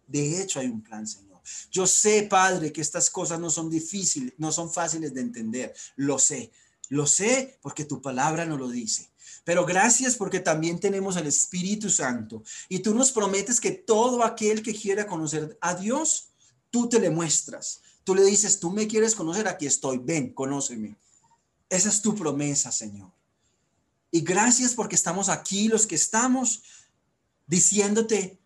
De 0.06 0.42
hecho 0.42 0.60
hay 0.60 0.68
un 0.68 0.82
plan, 0.82 1.08
Señor. 1.08 1.29
Yo 1.72 1.88
sé, 1.88 2.24
Padre, 2.24 2.72
que 2.72 2.82
estas 2.82 3.10
cosas 3.10 3.40
no 3.40 3.50
son 3.50 3.70
difíciles, 3.70 4.34
no 4.38 4.52
son 4.52 4.72
fáciles 4.72 5.14
de 5.14 5.22
entender. 5.22 5.74
Lo 5.96 6.20
sé. 6.20 6.52
Lo 6.90 7.06
sé 7.06 7.60
porque 7.62 7.86
tu 7.86 8.02
palabra 8.02 8.46
no 8.46 8.58
lo 8.58 8.70
dice. 8.70 9.10
Pero 9.44 9.66
gracias 9.66 10.16
porque 10.16 10.40
también 10.40 10.80
tenemos 10.80 11.16
el 11.18 11.28
Espíritu 11.28 11.90
Santo. 11.90 12.44
Y 12.68 12.80
tú 12.80 12.94
nos 12.94 13.12
prometes 13.12 13.60
que 13.60 13.72
todo 13.72 14.24
aquel 14.24 14.62
que 14.62 14.76
quiera 14.76 15.08
conocer 15.08 15.58
a 15.62 15.76
Dios, 15.76 16.30
tú 16.70 16.90
te 16.90 17.00
le 17.00 17.10
muestras. 17.10 17.82
Tú 18.04 18.16
le 18.16 18.24
dices, 18.24 18.60
tú 18.60 18.72
me 18.72 18.88
quieres 18.88 19.16
conocer, 19.16 19.48
aquí 19.48 19.68
estoy, 19.68 20.00
ven, 20.00 20.34
conóceme. 20.34 20.98
Esa 21.70 21.90
es 21.90 22.02
tu 22.02 22.16
promesa, 22.16 22.72
Señor. 22.72 23.12
Y 24.12 24.22
gracias 24.22 24.74
porque 24.74 24.96
estamos 24.96 25.30
aquí, 25.30 25.68
los 25.68 25.86
que 25.86 25.96
estamos 25.96 26.64
diciéndote, 27.46 28.39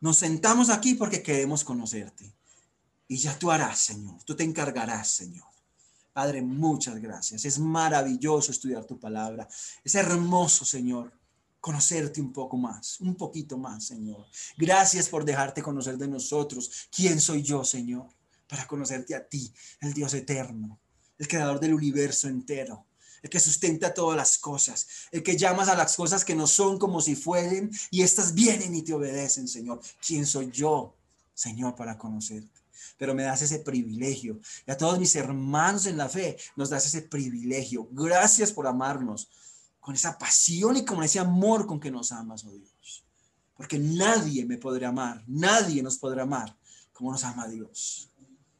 nos 0.00 0.18
sentamos 0.18 0.70
aquí 0.70 0.94
porque 0.94 1.22
queremos 1.22 1.64
conocerte. 1.64 2.34
Y 3.06 3.16
ya 3.16 3.38
tú 3.38 3.50
harás, 3.50 3.78
Señor. 3.78 4.22
Tú 4.24 4.36
te 4.36 4.44
encargarás, 4.44 5.08
Señor. 5.08 5.46
Padre, 6.12 6.42
muchas 6.42 7.00
gracias. 7.00 7.44
Es 7.44 7.58
maravilloso 7.58 8.50
estudiar 8.50 8.84
tu 8.84 8.98
palabra. 8.98 9.48
Es 9.84 9.94
hermoso, 9.94 10.64
Señor, 10.64 11.12
conocerte 11.60 12.20
un 12.20 12.32
poco 12.32 12.56
más, 12.56 13.00
un 13.00 13.14
poquito 13.14 13.56
más, 13.56 13.86
Señor. 13.86 14.26
Gracias 14.56 15.08
por 15.08 15.24
dejarte 15.24 15.62
conocer 15.62 15.96
de 15.96 16.08
nosotros. 16.08 16.88
¿Quién 16.90 17.20
soy 17.20 17.42
yo, 17.42 17.64
Señor? 17.64 18.08
Para 18.48 18.66
conocerte 18.66 19.14
a 19.14 19.26
ti, 19.26 19.52
el 19.80 19.92
Dios 19.92 20.12
eterno, 20.14 20.80
el 21.18 21.28
creador 21.28 21.60
del 21.60 21.74
universo 21.74 22.28
entero 22.28 22.87
el 23.22 23.30
que 23.30 23.40
sustenta 23.40 23.94
todas 23.94 24.16
las 24.16 24.38
cosas, 24.38 24.86
el 25.10 25.22
que 25.22 25.36
llamas 25.36 25.68
a 25.68 25.74
las 25.74 25.96
cosas 25.96 26.24
que 26.24 26.34
no 26.34 26.46
son 26.46 26.78
como 26.78 27.00
si 27.00 27.16
fueren 27.16 27.70
y 27.90 28.02
estas 28.02 28.34
vienen 28.34 28.74
y 28.74 28.82
te 28.82 28.94
obedecen, 28.94 29.48
Señor. 29.48 29.80
¿Quién 30.04 30.26
soy 30.26 30.50
yo, 30.50 30.94
Señor, 31.34 31.74
para 31.74 31.98
conocerte? 31.98 32.58
pero 32.98 33.14
me 33.14 33.22
das 33.22 33.42
ese 33.42 33.60
privilegio. 33.60 34.40
Y 34.66 34.70
a 34.70 34.76
todos 34.76 34.98
mis 34.98 35.14
hermanos 35.16 35.86
en 35.86 35.96
la 35.96 36.08
fe 36.08 36.36
nos 36.56 36.68
das 36.68 36.86
ese 36.86 37.02
privilegio. 37.02 37.88
Gracias 37.92 38.52
por 38.52 38.66
amarnos 38.66 39.28
con 39.78 39.94
esa 39.94 40.18
pasión 40.18 40.76
y 40.76 40.84
con 40.84 41.02
ese 41.02 41.18
amor 41.18 41.66
con 41.66 41.80
que 41.80 41.90
nos 41.90 42.12
amas, 42.12 42.44
oh 42.44 42.52
Dios. 42.52 43.04
Porque 43.56 43.78
nadie 43.78 44.44
me 44.44 44.58
podrá 44.58 44.88
amar, 44.88 45.24
nadie 45.26 45.82
nos 45.82 45.96
podrá 45.96 46.24
amar 46.24 46.54
como 46.92 47.12
nos 47.12 47.24
ama 47.24 47.48
Dios. 47.48 48.10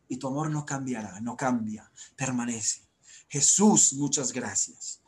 Y 0.08 0.16
tu 0.16 0.28
amor 0.28 0.50
no 0.50 0.64
cambiará, 0.64 1.20
no 1.20 1.36
cambia, 1.36 1.90
permanece. 2.16 2.87
Jesús, 3.28 3.92
muchas 3.94 4.32
gracias. 4.32 5.00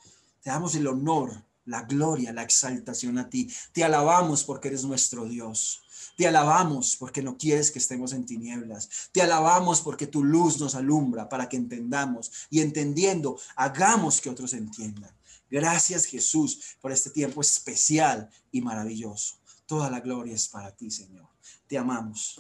Te 0.43 0.51
damos 0.51 0.75
el 0.75 0.87
honor, 0.87 1.45
la 1.65 1.83
gloria, 1.83 2.33
la 2.33 2.43
exaltación 2.43 3.19
a 3.19 3.29
ti. 3.29 3.51
Te 3.73 3.85
alabamos 3.85 4.45
porque 4.45 4.69
eres 4.69 4.85
nuestro 4.85 5.25
Dios. 5.25 5.83
Te 6.17 6.27
alabamos 6.27 6.97
porque 6.97 7.23
no 7.23 7.39
quieres 7.39 7.71
que 7.71 7.79
estemos 7.79 8.13
en 8.13 8.27
tinieblas. 8.27 8.89
Te 9.13 9.23
alabamos 9.23 9.81
porque 9.81 10.07
tu 10.07 10.23
luz 10.23 10.61
nos 10.61 10.75
alumbra 10.75 11.29
para 11.29 11.49
que 11.49 11.57
entendamos 11.57 12.31
y 12.51 12.61
entendiendo, 12.61 13.39
hagamos 13.57 14.21
que 14.21 14.31
otros 14.31 14.53
entiendan. 14.53 15.11
Gracias 15.51 16.05
Jesús 16.05 16.77
por 16.81 16.93
este 16.93 17.11
tiempo 17.11 17.41
especial 17.41 18.31
y 18.53 18.61
maravilloso. 18.61 19.37
Toda 19.67 19.91
la 19.91 20.01
gloria 20.01 20.35
es 20.35 20.49
para 20.49 20.71
ti, 20.75 20.91
Señor. 20.91 21.29
Te 21.67 21.79
amamos. 21.79 22.39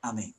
Amén. 0.00 0.34